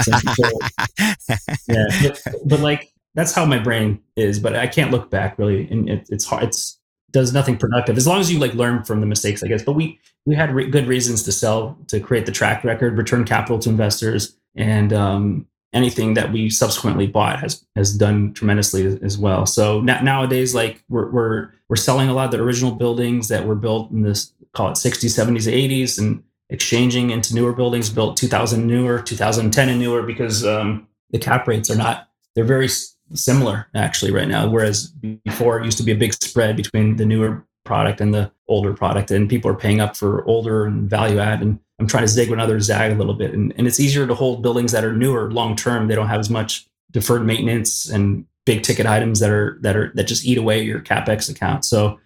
yeah, 1.68 1.84
but, 2.02 2.22
but, 2.44 2.60
like 2.60 2.92
that's 3.14 3.32
how 3.32 3.44
my 3.44 3.58
brain 3.58 4.00
is. 4.16 4.38
But 4.38 4.54
I 4.54 4.66
can't 4.66 4.90
look 4.90 5.10
back 5.10 5.38
really, 5.38 5.68
and 5.70 5.88
it, 5.88 6.06
it's 6.10 6.24
hard. 6.24 6.44
It's 6.44 6.78
does 7.10 7.32
nothing 7.32 7.56
productive 7.56 7.96
as 7.96 8.06
long 8.06 8.20
as 8.20 8.30
you 8.30 8.38
like 8.38 8.54
learn 8.54 8.84
from 8.84 9.00
the 9.00 9.06
mistakes, 9.06 9.42
I 9.42 9.48
guess. 9.48 9.62
But 9.62 9.72
we 9.72 9.98
we 10.26 10.34
had 10.34 10.54
re- 10.54 10.68
good 10.68 10.86
reasons 10.86 11.22
to 11.24 11.32
sell 11.32 11.76
to 11.88 12.00
create 12.00 12.26
the 12.26 12.32
track 12.32 12.64
record, 12.64 12.96
return 12.96 13.24
capital 13.24 13.58
to 13.60 13.70
investors, 13.70 14.36
and 14.54 14.92
um, 14.92 15.46
anything 15.72 16.14
that 16.14 16.32
we 16.32 16.50
subsequently 16.50 17.06
bought 17.06 17.40
has 17.40 17.64
has 17.76 17.92
done 17.96 18.34
tremendously 18.34 18.86
as, 18.86 18.96
as 18.96 19.18
well. 19.18 19.46
So 19.46 19.80
na- 19.80 20.02
nowadays, 20.02 20.54
like 20.54 20.84
we're 20.88 21.10
we're 21.10 21.50
we're 21.68 21.76
selling 21.76 22.08
a 22.08 22.14
lot 22.14 22.26
of 22.26 22.30
the 22.30 22.42
original 22.42 22.72
buildings 22.72 23.28
that 23.28 23.46
were 23.46 23.54
built 23.54 23.90
in 23.90 24.02
this 24.02 24.32
call 24.54 24.68
it 24.68 24.72
60s, 24.72 25.18
70s, 25.18 25.52
80s, 25.52 25.98
and 25.98 26.22
exchanging 26.50 27.10
into 27.10 27.34
newer 27.34 27.52
buildings 27.52 27.90
built 27.90 28.16
2000 28.16 28.66
newer 28.66 29.00
2010 29.00 29.68
and 29.68 29.78
newer 29.78 30.02
because 30.02 30.46
um, 30.46 30.86
the 31.10 31.18
cap 31.18 31.46
rates 31.46 31.70
are 31.70 31.76
not 31.76 32.08
they're 32.34 32.44
very 32.44 32.68
similar 33.14 33.66
actually 33.74 34.10
right 34.10 34.28
now 34.28 34.48
whereas 34.48 34.88
before 35.24 35.60
it 35.60 35.64
used 35.64 35.78
to 35.78 35.84
be 35.84 35.92
a 35.92 35.96
big 35.96 36.12
spread 36.14 36.56
between 36.56 36.96
the 36.96 37.06
newer 37.06 37.44
product 37.64 38.00
and 38.00 38.14
the 38.14 38.30
older 38.48 38.72
product 38.72 39.10
and 39.10 39.28
people 39.28 39.50
are 39.50 39.54
paying 39.54 39.80
up 39.80 39.96
for 39.96 40.24
older 40.26 40.64
and 40.64 40.88
value 40.88 41.18
add 41.18 41.42
and 41.42 41.58
i'm 41.78 41.86
trying 41.86 42.04
to 42.04 42.08
zig 42.08 42.30
another 42.30 42.60
zag 42.60 42.92
a 42.92 42.94
little 42.94 43.14
bit 43.14 43.32
and, 43.32 43.52
and 43.56 43.66
it's 43.66 43.80
easier 43.80 44.06
to 44.06 44.14
hold 44.14 44.42
buildings 44.42 44.72
that 44.72 44.84
are 44.84 44.92
newer 44.92 45.30
long 45.30 45.54
term 45.54 45.86
they 45.86 45.94
don't 45.94 46.08
have 46.08 46.20
as 46.20 46.30
much 46.30 46.66
deferred 46.90 47.24
maintenance 47.24 47.88
and 47.90 48.24
big 48.46 48.62
ticket 48.62 48.86
items 48.86 49.20
that 49.20 49.30
are 49.30 49.58
that 49.60 49.76
are 49.76 49.92
that 49.94 50.04
just 50.04 50.24
eat 50.24 50.38
away 50.38 50.62
your 50.62 50.80
capex 50.80 51.30
account 51.30 51.64
so 51.64 51.98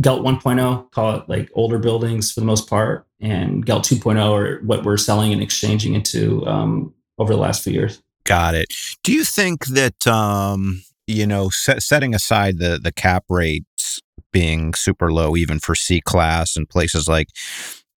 Gelt 0.00 0.22
1.0, 0.24 0.90
call 0.90 1.16
it 1.16 1.28
like 1.28 1.50
older 1.54 1.78
buildings 1.78 2.32
for 2.32 2.40
the 2.40 2.46
most 2.46 2.68
part, 2.68 3.06
and 3.20 3.64
Gelt 3.64 3.84
2.0 3.84 4.18
are 4.32 4.60
what 4.64 4.84
we're 4.84 4.96
selling 4.96 5.32
and 5.32 5.42
exchanging 5.42 5.94
into 5.94 6.46
um, 6.46 6.94
over 7.18 7.32
the 7.32 7.38
last 7.38 7.64
few 7.64 7.72
years. 7.72 8.02
Got 8.24 8.54
it. 8.54 8.72
Do 9.02 9.12
you 9.12 9.24
think 9.24 9.66
that 9.66 10.06
um, 10.06 10.82
you 11.08 11.26
know, 11.26 11.48
set, 11.48 11.82
setting 11.82 12.14
aside 12.14 12.58
the 12.58 12.78
the 12.80 12.92
cap 12.92 13.24
rates 13.28 14.00
being 14.32 14.74
super 14.74 15.10
low, 15.10 15.36
even 15.36 15.58
for 15.58 15.74
C 15.74 16.00
class 16.00 16.56
and 16.56 16.68
places 16.68 17.08
like 17.08 17.28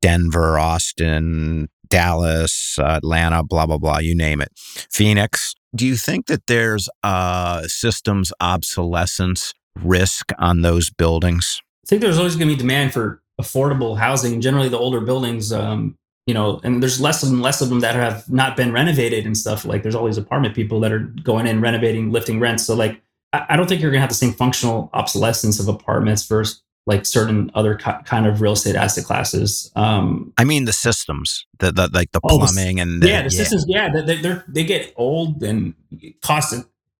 Denver, 0.02 0.58
Austin, 0.58 1.68
Dallas, 1.90 2.80
Atlanta, 2.80 3.44
blah 3.44 3.66
blah 3.66 3.78
blah, 3.78 4.00
you 4.00 4.16
name 4.16 4.42
it, 4.42 4.50
Phoenix. 4.90 5.54
Do 5.76 5.86
you 5.86 5.96
think 5.96 6.28
that 6.28 6.48
there's 6.48 6.90
uh, 7.04 7.64
systems 7.68 8.34
obsolescence 8.42 9.54
risk 9.82 10.32
on 10.38 10.62
those 10.62 10.90
buildings? 10.90 11.62
I 11.84 11.88
think 11.88 12.02
there's 12.02 12.18
always 12.18 12.36
going 12.36 12.48
to 12.48 12.56
be 12.56 12.60
demand 12.60 12.94
for 12.94 13.22
affordable 13.40 13.98
housing. 13.98 14.40
Generally, 14.42 14.70
the 14.70 14.78
older 14.78 15.02
buildings, 15.02 15.52
um, 15.52 15.98
you 16.26 16.34
know, 16.34 16.62
and 16.64 16.82
there's 16.82 17.02
less 17.02 17.24
and 17.24 17.42
less 17.42 17.62
of 17.62 17.70
them 17.70 17.80
that 17.80 17.96
have 17.96 18.30
not 18.30 18.56
been 18.56 18.72
renovated 18.72 19.26
and 19.26 19.38
stuff. 19.38 19.66
Like 19.66 19.84
there's 19.84 19.96
all 19.96 20.06
these 20.06 20.18
apartment 20.18 20.56
people 20.56 20.80
that 20.82 20.92
are 20.92 21.00
going 21.00 21.48
in, 21.48 21.62
renovating, 21.62 22.12
lifting 22.12 22.40
rents. 22.40 22.66
So 22.66 22.76
like, 22.76 23.02
I, 23.34 23.46
I 23.50 23.58
don't 23.58 23.68
think 23.68 23.82
you're 23.82 23.92
going 23.92 24.00
to 24.00 24.02
have 24.02 24.10
the 24.10 24.16
same 24.16 24.34
functional 24.34 24.90
obsolescence 24.94 25.60
of 25.60 25.68
apartments 25.68 26.26
versus 26.26 26.62
like 26.88 27.06
certain 27.06 27.52
other 27.54 27.78
kind 27.78 28.26
of 28.26 28.42
real 28.42 28.54
estate 28.54 28.76
asset 28.76 29.06
classes. 29.06 29.72
Um, 29.76 30.34
I 30.38 30.44
mean 30.44 30.66
the 30.66 30.74
systems, 30.74 31.46
the, 31.60 31.72
the 31.72 31.90
like 31.94 32.12
the 32.12 32.20
oh, 32.24 32.40
plumbing 32.40 32.78
the, 32.78 32.82
and 32.82 33.04
the, 33.04 33.08
yeah, 33.08 33.22
the 33.22 33.36
yeah. 33.36 33.38
systems. 33.38 33.66
Yeah, 33.68 33.90
they 33.90 34.16
they 34.18 34.42
they 34.48 34.64
get 34.64 34.94
old 34.96 35.44
and 35.44 35.76
cost 36.22 36.56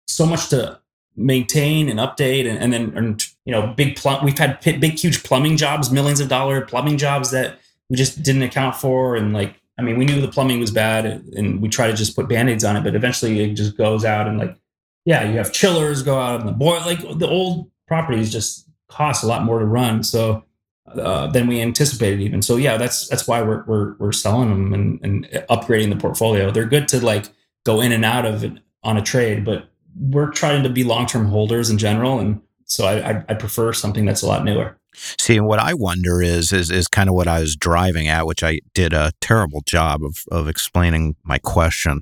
so 0.08 0.26
much 0.26 0.50
to 0.50 0.80
maintain 1.16 1.90
and 1.90 2.00
update 2.00 2.48
and, 2.48 2.58
and 2.60 2.72
then 2.72 2.94
and, 2.96 3.26
you 3.46 3.52
know 3.52 3.68
big 3.76 3.96
plum 3.96 4.24
we've 4.24 4.38
had 4.38 4.60
big 4.62 5.00
huge 5.00 5.24
plumbing 5.24 5.58
jobs 5.58 5.92
millions 5.92 6.20
of 6.20 6.30
dollar 6.30 6.62
plumbing 6.62 6.98
jobs 6.98 7.32
that 7.32 7.60
we 7.90 7.98
just 7.98 8.24
didn't 8.24 8.44
account 8.44 8.76
for. 8.76 9.16
And 9.16 9.34
like 9.34 9.56
i 9.78 9.82
mean 9.82 9.98
we 9.98 10.06
knew 10.06 10.22
the 10.22 10.28
plumbing 10.28 10.60
was 10.60 10.72
bad 10.72 11.06
and 11.06 11.62
we 11.62 11.70
try 11.70 11.88
to 11.88 11.94
just 11.94 12.16
put 12.16 12.28
band-aids 12.28 12.64
on 12.64 12.76
it 12.76 12.84
but 12.84 12.96
eventually 12.96 13.40
it 13.40 13.54
just 13.54 13.78
goes 13.78 14.06
out 14.06 14.28
and 14.28 14.38
like 14.38 14.56
yeah 15.06 15.24
you 15.30 15.38
have 15.38 15.52
chillers 15.52 16.04
go 16.04 16.20
out 16.20 16.40
and 16.40 16.50
the 16.50 16.54
boil 16.54 16.82
like 16.82 17.00
the 17.18 17.28
old 17.28 17.70
properties 17.88 18.32
just 18.32 18.70
cost 18.92 19.24
a 19.24 19.28
lot 19.28 19.44
more 19.44 19.60
to 19.60 19.66
run. 19.66 20.04
So 20.04 20.44
uh, 20.88 21.28
than 21.28 21.48
we 21.48 21.62
anticipated 21.62 22.22
even. 22.22 22.42
So 22.42 22.58
yeah 22.58 22.78
that's 22.78 23.08
that's 23.08 23.28
why 23.28 23.42
we're 23.42 23.64
we're, 23.66 23.96
we're 23.96 24.12
selling 24.12 24.50
them 24.50 24.74
and, 24.74 25.00
and 25.04 25.26
upgrading 25.50 25.90
the 25.90 25.96
portfolio. 25.96 26.52
They're 26.52 26.66
good 26.66 26.88
to 26.90 27.04
like 27.04 27.26
go 27.66 27.82
in 27.82 27.92
and 27.92 28.06
out 28.06 28.26
of 28.26 28.46
on 28.84 28.98
a 28.98 29.02
trade 29.02 29.46
but 29.46 29.70
we're 29.96 30.32
trying 30.32 30.64
to 30.64 30.70
be 30.70 30.84
long-term 30.84 31.28
holders 31.28 31.70
in 31.70 31.78
general 31.78 32.20
and 32.20 32.42
so 32.72 32.86
I, 32.86 33.24
I, 33.28 33.34
prefer 33.34 33.74
something 33.74 34.06
that's 34.06 34.22
a 34.22 34.28
lot 34.28 34.46
newer. 34.46 34.78
See, 34.94 35.42
what 35.42 35.60
I 35.60 35.74
wonder 35.74 36.22
is 36.22 36.54
is 36.54 36.72
is 36.72 36.88
kind 36.88 37.10
of 37.10 37.16
what 37.16 37.28
I 37.28 37.42
was 37.42 37.58
driving 37.58 38.08
at, 38.08 38.26
which 38.26 38.44
I 38.44 38.60
did 38.74 38.94
a 38.94 39.12
terrible 39.20 39.62
job 39.68 40.04
of 40.04 40.24
of 40.32 40.48
explaining 40.48 41.18
my 41.24 41.38
question, 41.38 42.02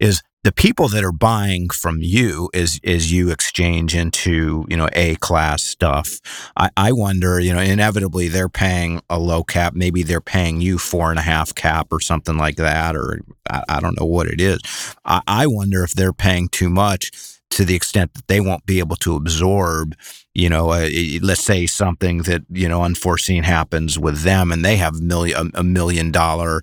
is 0.00 0.22
the 0.42 0.52
people 0.52 0.88
that 0.88 1.04
are 1.04 1.12
buying 1.12 1.68
from 1.68 1.98
you 2.00 2.48
is 2.54 2.80
is 2.82 3.12
you 3.12 3.30
exchange 3.30 3.94
into 3.94 4.64
you 4.70 4.76
know 4.76 4.88
a 4.94 5.16
class 5.16 5.62
stuff. 5.62 6.20
I, 6.56 6.70
I 6.78 6.92
wonder 6.92 7.38
you 7.38 7.52
know 7.52 7.60
inevitably 7.60 8.28
they're 8.28 8.48
paying 8.48 9.02
a 9.10 9.18
low 9.18 9.44
cap 9.44 9.74
maybe 9.74 10.02
they're 10.02 10.22
paying 10.22 10.62
you 10.62 10.78
four 10.78 11.10
and 11.10 11.18
a 11.18 11.22
half 11.22 11.54
cap 11.54 11.88
or 11.90 12.00
something 12.00 12.38
like 12.38 12.56
that 12.56 12.96
or 12.96 13.20
i, 13.50 13.62
I 13.68 13.80
don't 13.80 13.98
know 14.00 14.06
what 14.06 14.28
it 14.28 14.40
is. 14.40 14.60
I, 15.04 15.20
I 15.26 15.46
wonder 15.46 15.84
if 15.84 15.92
they're 15.92 16.14
paying 16.14 16.48
too 16.48 16.70
much 16.70 17.35
to 17.50 17.64
the 17.64 17.74
extent 17.74 18.14
that 18.14 18.26
they 18.26 18.40
won't 18.40 18.66
be 18.66 18.78
able 18.78 18.96
to 18.96 19.16
absorb 19.16 19.94
you 20.36 20.50
know, 20.50 20.68
uh, 20.68 20.90
let's 21.22 21.42
say 21.42 21.66
something 21.66 22.18
that 22.24 22.42
you 22.50 22.68
know 22.68 22.82
unforeseen 22.82 23.42
happens 23.42 23.98
with 23.98 24.20
them, 24.20 24.52
and 24.52 24.62
they 24.62 24.76
have 24.76 25.00
million 25.00 25.50
a, 25.54 25.64
million 25.64 26.12
dollar, 26.12 26.62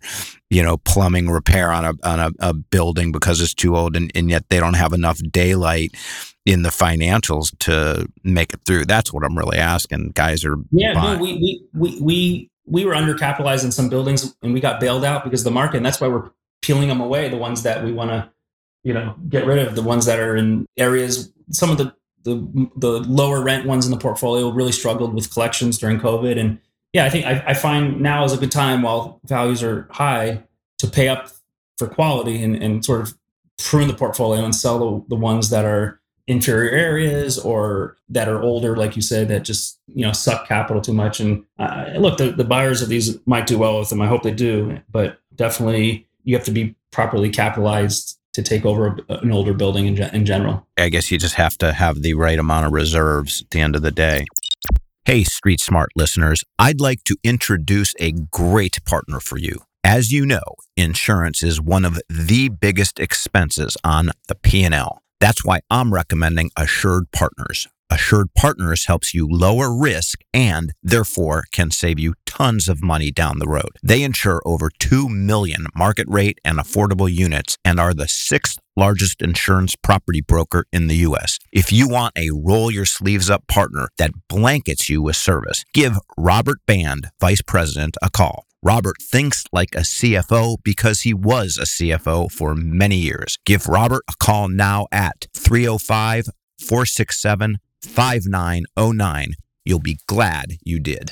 you 0.51 0.61
know, 0.61 0.77
plumbing 0.77 1.27
repair 1.27 1.71
on 1.71 1.83
a 1.83 1.93
on 2.03 2.19
a, 2.19 2.29
a 2.37 2.53
building 2.53 3.11
because 3.11 3.41
it's 3.41 3.55
too 3.55 3.75
old, 3.75 3.95
and, 3.95 4.11
and 4.13 4.29
yet 4.29 4.47
they 4.49 4.59
don't 4.59 4.75
have 4.75 4.93
enough 4.93 5.17
daylight 5.31 5.95
in 6.45 6.61
the 6.61 6.69
financials 6.69 7.51
to 7.61 8.07
make 8.23 8.53
it 8.53 8.59
through. 8.63 8.85
That's 8.85 9.11
what 9.11 9.23
I'm 9.23 9.35
really 9.35 9.57
asking. 9.57 10.11
Guys 10.13 10.45
are 10.45 10.57
yeah, 10.69 10.93
no, 10.93 11.17
we 11.17 11.33
we 11.33 11.67
we 11.73 11.99
we 11.99 12.51
we 12.67 12.85
were 12.85 12.93
undercapitalized 12.93 13.63
in 13.63 13.71
some 13.71 13.89
buildings, 13.89 14.35
and 14.43 14.53
we 14.53 14.59
got 14.59 14.79
bailed 14.79 15.03
out 15.03 15.23
because 15.23 15.41
of 15.41 15.45
the 15.45 15.51
market, 15.51 15.77
and 15.77 15.85
that's 15.85 15.99
why 15.99 16.09
we're 16.09 16.29
peeling 16.61 16.89
them 16.89 17.01
away. 17.01 17.27
The 17.27 17.37
ones 17.37 17.63
that 17.63 17.83
we 17.83 17.91
want 17.91 18.11
to, 18.11 18.29
you 18.83 18.93
know, 18.93 19.15
get 19.29 19.45
rid 19.45 19.59
of, 19.59 19.75
the 19.75 19.81
ones 19.81 20.05
that 20.05 20.19
are 20.19 20.35
in 20.35 20.65
areas. 20.77 21.31
Some 21.51 21.69
of 21.69 21.77
the 21.77 21.93
the 22.23 22.69
the 22.77 22.99
lower 22.99 23.41
rent 23.41 23.65
ones 23.65 23.85
in 23.85 23.91
the 23.91 23.97
portfolio 23.97 24.49
really 24.49 24.71
struggled 24.71 25.13
with 25.13 25.33
collections 25.33 25.77
during 25.77 25.99
COVID. 25.99 26.39
And 26.39 26.59
yeah, 26.93 27.05
I 27.05 27.09
think 27.09 27.25
I, 27.25 27.43
I, 27.47 27.53
find 27.53 27.99
now 27.99 28.23
is 28.23 28.31
a 28.31 28.37
good 28.37 28.51
time 28.51 28.81
while 28.81 29.19
values 29.25 29.63
are 29.63 29.87
high 29.91 30.43
to 30.77 30.87
pay 30.87 31.09
up 31.09 31.29
for 31.77 31.87
quality 31.87 32.41
and, 32.41 32.55
and 32.55 32.85
sort 32.85 33.01
of 33.01 33.17
prune 33.57 33.87
the 33.87 33.93
portfolio 33.93 34.43
and 34.43 34.55
sell 34.55 34.79
the, 34.79 35.05
the 35.09 35.15
ones 35.15 35.49
that 35.49 35.65
are 35.65 35.99
inferior 36.27 36.71
areas 36.71 37.37
or 37.37 37.97
that 38.07 38.29
are 38.29 38.41
older, 38.41 38.77
like 38.77 38.95
you 38.95 39.01
said, 39.01 39.27
that 39.27 39.43
just 39.43 39.79
you 39.87 40.05
know 40.05 40.13
suck 40.13 40.47
capital 40.47 40.81
too 40.81 40.93
much. 40.93 41.19
And 41.19 41.43
uh, 41.59 41.91
look, 41.97 42.17
the, 42.17 42.31
the 42.31 42.45
buyers 42.45 42.81
of 42.81 42.89
these 42.89 43.17
might 43.25 43.47
do 43.47 43.57
well 43.57 43.79
with 43.79 43.89
them. 43.89 44.01
I 44.01 44.07
hope 44.07 44.23
they 44.23 44.31
do, 44.31 44.79
but 44.89 45.19
definitely 45.35 46.07
you 46.23 46.35
have 46.35 46.45
to 46.45 46.51
be 46.51 46.75
properly 46.91 47.29
capitalized 47.29 48.17
to 48.33 48.41
take 48.41 48.65
over 48.65 48.97
an 49.09 49.31
older 49.31 49.53
building 49.53 49.87
in, 49.87 50.01
in 50.15 50.25
general. 50.25 50.67
I 50.77 50.89
guess 50.89 51.11
you 51.11 51.17
just 51.17 51.35
have 51.35 51.57
to 51.59 51.73
have 51.73 52.01
the 52.01 52.13
right 52.15 52.37
amount 52.39 52.65
of 52.65 52.71
reserves 52.71 53.41
at 53.41 53.49
the 53.51 53.61
end 53.61 53.75
of 53.75 53.81
the 53.81 53.91
day. 53.91 54.25
Hey, 55.05 55.23
Street 55.23 55.59
Smart 55.59 55.89
listeners, 55.95 56.43
I'd 56.57 56.79
like 56.79 57.03
to 57.05 57.17
introduce 57.23 57.93
a 57.99 58.11
great 58.11 58.83
partner 58.85 59.19
for 59.19 59.37
you. 59.37 59.63
As 59.83 60.11
you 60.11 60.25
know, 60.25 60.41
insurance 60.77 61.43
is 61.43 61.59
one 61.59 61.83
of 61.83 61.99
the 62.09 62.47
biggest 62.49 62.99
expenses 62.99 63.75
on 63.83 64.11
the 64.29 64.35
P&L. 64.35 65.01
That's 65.19 65.43
why 65.43 65.59
I'm 65.69 65.93
recommending 65.93 66.51
Assured 66.57 67.11
Partners. 67.11 67.67
Assured 67.93 68.33
Partners 68.33 68.87
helps 68.87 69.13
you 69.13 69.27
lower 69.29 69.71
risk 69.71 70.21
and 70.33 70.73
therefore 70.81 71.43
can 71.51 71.69
save 71.69 71.99
you 71.99 72.15
tons 72.25 72.67
of 72.67 72.81
money 72.81 73.11
down 73.11 73.37
the 73.37 73.47
road. 73.47 73.77
They 73.83 74.01
insure 74.01 74.41
over 74.45 74.71
2 74.79 75.07
million 75.09 75.67
market 75.75 76.07
rate 76.09 76.39
and 76.43 76.57
affordable 76.57 77.07
units 77.13 77.55
and 77.63 77.79
are 77.79 77.93
the 77.93 78.07
sixth 78.07 78.57
largest 78.75 79.21
insurance 79.21 79.75
property 79.75 80.21
broker 80.21 80.65
in 80.73 80.87
the 80.87 80.95
U.S. 81.07 81.37
If 81.51 81.71
you 81.71 81.87
want 81.87 82.17
a 82.17 82.31
roll 82.31 82.71
your 82.71 82.85
sleeves 82.85 83.29
up 83.29 83.45
partner 83.45 83.89
that 83.99 84.27
blankets 84.27 84.89
you 84.89 85.03
with 85.03 85.15
service, 85.15 85.63
give 85.71 85.99
Robert 86.17 86.65
Band, 86.65 87.09
Vice 87.19 87.43
President, 87.43 87.95
a 88.01 88.09
call. 88.09 88.47
Robert 88.63 88.95
thinks 89.03 89.43
like 89.51 89.75
a 89.75 89.81
CFO 89.81 90.57
because 90.63 91.01
he 91.01 91.13
was 91.13 91.59
a 91.59 91.65
CFO 91.65 92.31
for 92.31 92.55
many 92.55 92.95
years. 92.95 93.37
Give 93.45 93.67
Robert 93.67 94.01
a 94.09 94.13
call 94.19 94.47
now 94.47 94.87
at 94.91 95.27
305 95.35 96.29
467 96.59 97.57
5909. 97.83 99.33
You'll 99.65 99.79
be 99.79 99.99
glad 100.07 100.57
you 100.63 100.79
did. 100.79 101.11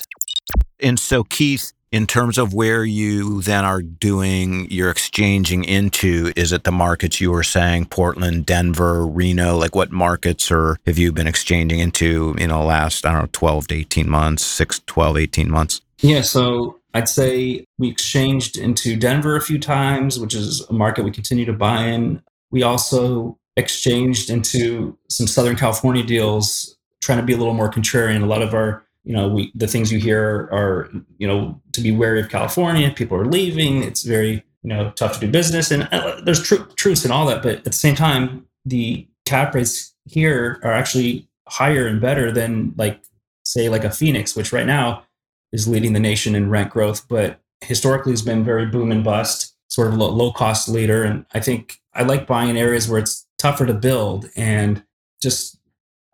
And 0.80 1.00
so, 1.00 1.24
Keith, 1.24 1.72
in 1.92 2.08
terms 2.08 2.38
of 2.38 2.54
where 2.54 2.86
you 2.86 3.42
then 3.42 3.66
are 3.66 3.82
doing 3.82 4.70
your 4.72 4.90
exchanging 4.90 5.66
into, 5.66 6.32
is 6.36 6.52
it 6.52 6.64
the 6.64 6.72
markets 6.72 7.20
you 7.20 7.32
were 7.32 7.44
saying, 7.44 7.86
Portland, 7.86 8.46
Denver, 8.46 9.06
Reno? 9.06 9.58
Like 9.58 9.76
what 9.76 9.92
markets 9.92 10.50
or 10.52 10.78
have 10.86 10.98
you 10.98 11.12
been 11.12 11.28
exchanging 11.28 11.80
into 11.80 12.34
in 12.38 12.50
the 12.50 12.58
last, 12.58 13.06
I 13.06 13.12
don't 13.12 13.22
know, 13.24 13.30
12 13.34 13.68
to 13.68 13.76
18 13.76 14.10
months, 14.10 14.46
6, 14.46 14.82
12, 14.86 15.18
18 15.18 15.52
months? 15.52 15.82
Yeah, 16.00 16.22
so 16.22 16.80
I'd 16.94 17.10
say 17.10 17.66
we 17.78 17.90
exchanged 17.90 18.58
into 18.58 18.96
Denver 18.96 19.36
a 19.36 19.42
few 19.42 19.60
times, 19.60 20.20
which 20.20 20.34
is 20.34 20.62
a 20.70 20.74
market 20.74 21.04
we 21.04 21.12
continue 21.12 21.46
to 21.46 21.54
buy 21.54 21.86
in. 21.86 22.22
We 22.52 22.64
also 22.64 23.38
exchanged 23.58 24.30
into 24.30 24.98
some 25.10 25.28
Southern 25.28 25.56
California 25.56 26.04
deals, 26.04 26.78
trying 27.02 27.20
to 27.20 27.26
be 27.26 27.34
a 27.34 27.38
little 27.38 27.54
more 27.54 27.70
contrarian. 27.70 28.24
A 28.24 28.28
lot 28.28 28.42
of 28.42 28.54
our, 28.54 28.84
you 29.04 29.14
know, 29.14 29.28
we 29.28 29.52
the 29.56 29.68
things 29.68 29.92
you 29.92 30.00
hear 30.00 30.50
are, 30.52 30.90
you 31.18 31.28
know, 31.28 31.62
to 31.74 31.82
be 31.82 31.92
wary 31.92 32.22
of 32.22 32.30
California. 32.30 32.92
People 32.92 33.18
are 33.18 33.26
leaving. 33.26 33.84
It's 33.84 34.04
very, 34.04 34.44
you 34.64 34.70
know, 34.70 34.92
tough 34.92 35.14
to 35.16 35.20
do 35.22 35.32
business, 35.32 35.72
and 35.72 35.88
uh, 35.92 36.22
there's 36.24 36.44
tr- 36.44 36.64
truths 36.76 37.04
and 37.04 37.14
all 37.14 37.26
that. 37.28 37.42
But 37.42 37.58
at 37.58 37.64
the 37.64 37.74
same 37.74 37.96
time, 37.96 38.46
the 38.66 39.08
cap 39.26 39.54
rates 39.56 39.94
here 40.06 40.60
are 40.64 40.72
actually 40.72 41.28
higher 41.48 41.88
and 41.88 42.00
better 42.00 42.32
than 42.32 42.74
like 42.78 43.02
say 43.44 43.70
like 43.70 43.84
a 43.84 43.92
Phoenix, 43.92 44.36
which 44.36 44.54
right 44.54 44.66
now 44.66 45.04
is 45.52 45.68
leading 45.68 45.94
the 45.94 46.00
nation 46.00 46.36
in 46.36 46.50
rent 46.50 46.70
growth, 46.70 47.08
but 47.08 47.40
historically 47.62 48.12
has 48.12 48.22
been 48.22 48.44
very 48.44 48.66
boom 48.66 48.92
and 48.92 49.04
bust, 49.04 49.56
sort 49.68 49.88
of 49.90 49.96
low 49.96 50.32
cost 50.32 50.70
leader. 50.70 51.04
And 51.04 51.26
I 51.34 51.40
think 51.40 51.80
I 51.94 52.04
like 52.04 52.28
buying 52.28 52.50
in 52.50 52.58
areas 52.58 52.88
where 52.88 53.00
it's 53.00 53.28
tougher 53.42 53.66
to 53.66 53.74
build 53.74 54.30
and 54.36 54.84
just 55.22 55.58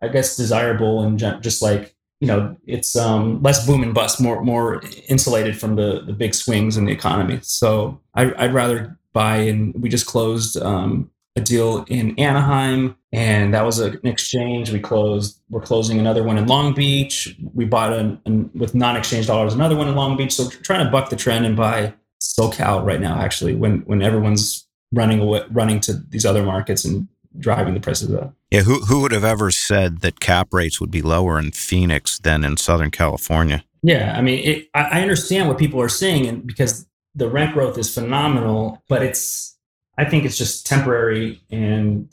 I 0.02 0.08
guess 0.08 0.36
desirable 0.36 1.02
and 1.02 1.18
just 1.18 1.62
like 1.62 1.94
you 2.20 2.26
know 2.26 2.56
it's 2.66 2.96
um, 2.96 3.42
less 3.42 3.66
boom 3.66 3.82
and 3.82 3.94
bust, 3.94 4.20
more 4.20 4.42
more 4.42 4.82
insulated 5.08 5.58
from 5.58 5.76
the 5.76 6.02
the 6.04 6.12
big 6.12 6.34
swings 6.34 6.76
in 6.76 6.86
the 6.86 6.92
economy. 6.92 7.40
So 7.42 8.00
I, 8.14 8.26
would 8.26 8.54
rather 8.54 8.98
buy. 9.12 9.36
And 9.36 9.74
we 9.80 9.88
just 9.88 10.06
closed 10.06 10.56
um, 10.56 11.10
a 11.36 11.40
deal 11.40 11.84
in 11.88 12.18
Anaheim, 12.18 12.96
and 13.12 13.54
that 13.54 13.64
was 13.64 13.78
an 13.78 14.00
exchange. 14.04 14.70
We 14.72 14.80
closed. 14.80 15.40
We're 15.50 15.60
closing 15.60 15.98
another 15.98 16.22
one 16.22 16.38
in 16.38 16.46
Long 16.46 16.74
Beach. 16.74 17.36
We 17.54 17.64
bought 17.64 17.92
an, 17.92 18.20
an 18.24 18.50
with 18.54 18.74
non-exchange 18.74 19.26
dollars 19.26 19.54
another 19.54 19.76
one 19.76 19.88
in 19.88 19.94
Long 19.94 20.16
Beach. 20.16 20.34
So 20.34 20.48
trying 20.48 20.84
to 20.84 20.90
buck 20.90 21.10
the 21.10 21.16
trend 21.16 21.46
and 21.46 21.56
buy 21.56 21.94
SoCal 22.20 22.84
right 22.84 23.00
now. 23.00 23.20
Actually, 23.20 23.54
when 23.54 23.80
when 23.80 24.02
everyone's 24.02 24.66
running 24.92 25.20
away, 25.20 25.42
running 25.50 25.80
to 25.80 25.92
these 25.92 26.24
other 26.24 26.42
markets 26.42 26.84
and 26.84 27.08
driving 27.38 27.74
the 27.74 27.80
prices 27.80 28.12
up. 28.14 28.34
Yeah, 28.50 28.62
who 28.62 28.80
who 28.80 29.00
would 29.02 29.12
have 29.12 29.24
ever 29.24 29.50
said 29.50 30.00
that 30.00 30.20
cap 30.20 30.48
rates 30.52 30.80
would 30.80 30.90
be 30.90 31.02
lower 31.02 31.38
in 31.38 31.52
Phoenix 31.52 32.18
than 32.18 32.44
in 32.44 32.56
Southern 32.56 32.90
California? 32.90 33.64
Yeah, 33.82 34.14
I 34.16 34.22
mean, 34.22 34.40
it, 34.44 34.68
I, 34.74 34.82
I 34.98 35.02
understand 35.02 35.48
what 35.48 35.58
people 35.58 35.80
are 35.80 35.88
saying, 35.88 36.26
and 36.26 36.46
because 36.46 36.86
the 37.14 37.28
rent 37.28 37.54
growth 37.54 37.78
is 37.78 37.92
phenomenal, 37.92 38.82
but 38.88 39.02
it's 39.02 39.56
I 39.96 40.04
think 40.04 40.24
it's 40.24 40.38
just 40.38 40.66
temporary, 40.66 41.40
and 41.50 42.08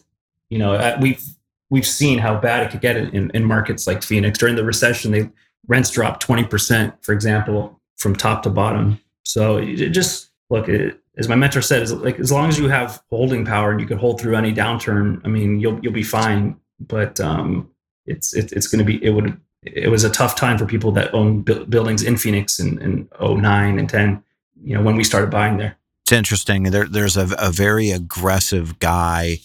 you 0.49 0.57
know 0.57 0.73
uh, 0.73 0.97
we've 0.99 1.23
we've 1.69 1.87
seen 1.87 2.19
how 2.19 2.37
bad 2.37 2.63
it 2.63 2.71
could 2.71 2.81
get 2.81 2.97
in, 2.97 3.31
in 3.31 3.43
markets 3.43 3.87
like 3.87 4.03
Phoenix 4.03 4.37
during 4.37 4.55
the 4.55 4.65
recession. 4.65 5.11
They 5.11 5.29
rents 5.67 5.89
dropped 5.89 6.21
twenty 6.21 6.43
percent, 6.43 6.93
for 7.01 7.13
example, 7.13 7.79
from 7.97 8.15
top 8.15 8.43
to 8.43 8.49
bottom. 8.49 8.99
So 9.23 9.57
it 9.57 9.89
just 9.89 10.29
look, 10.49 10.69
it, 10.69 10.99
as 11.17 11.29
my 11.29 11.35
mentor 11.35 11.61
said, 11.61 11.81
is 11.81 11.93
like 11.93 12.19
as 12.19 12.31
long 12.31 12.49
as 12.49 12.59
you 12.59 12.67
have 12.67 13.01
holding 13.09 13.45
power 13.45 13.71
and 13.71 13.79
you 13.79 13.87
can 13.87 13.97
hold 13.97 14.19
through 14.19 14.35
any 14.35 14.53
downturn, 14.53 15.21
I 15.23 15.29
mean, 15.29 15.59
you'll 15.59 15.79
you'll 15.81 15.93
be 15.93 16.03
fine. 16.03 16.57
But 16.79 17.19
um, 17.21 17.69
it's 18.05 18.33
it, 18.33 18.51
it's 18.51 18.67
going 18.67 18.79
to 18.79 18.85
be 18.85 19.03
it 19.03 19.11
would 19.11 19.39
it 19.63 19.89
was 19.89 20.03
a 20.03 20.09
tough 20.09 20.35
time 20.35 20.57
for 20.57 20.65
people 20.65 20.91
that 20.91 21.13
own 21.13 21.41
bu- 21.41 21.65
buildings 21.65 22.03
in 22.03 22.17
Phoenix 22.17 22.59
in, 22.59 22.79
in 22.81 23.09
09 23.19 23.79
and 23.79 23.89
10, 23.89 24.23
you 24.63 24.75
know, 24.75 24.83
when 24.83 24.95
we 24.95 25.03
started 25.03 25.31
buying 25.31 25.57
there. 25.57 25.75
It's 26.03 26.11
interesting. 26.11 26.63
There, 26.63 26.85
there's 26.85 27.17
a, 27.17 27.33
a 27.39 27.49
very 27.49 27.89
aggressive 27.89 28.77
guy 28.77 29.39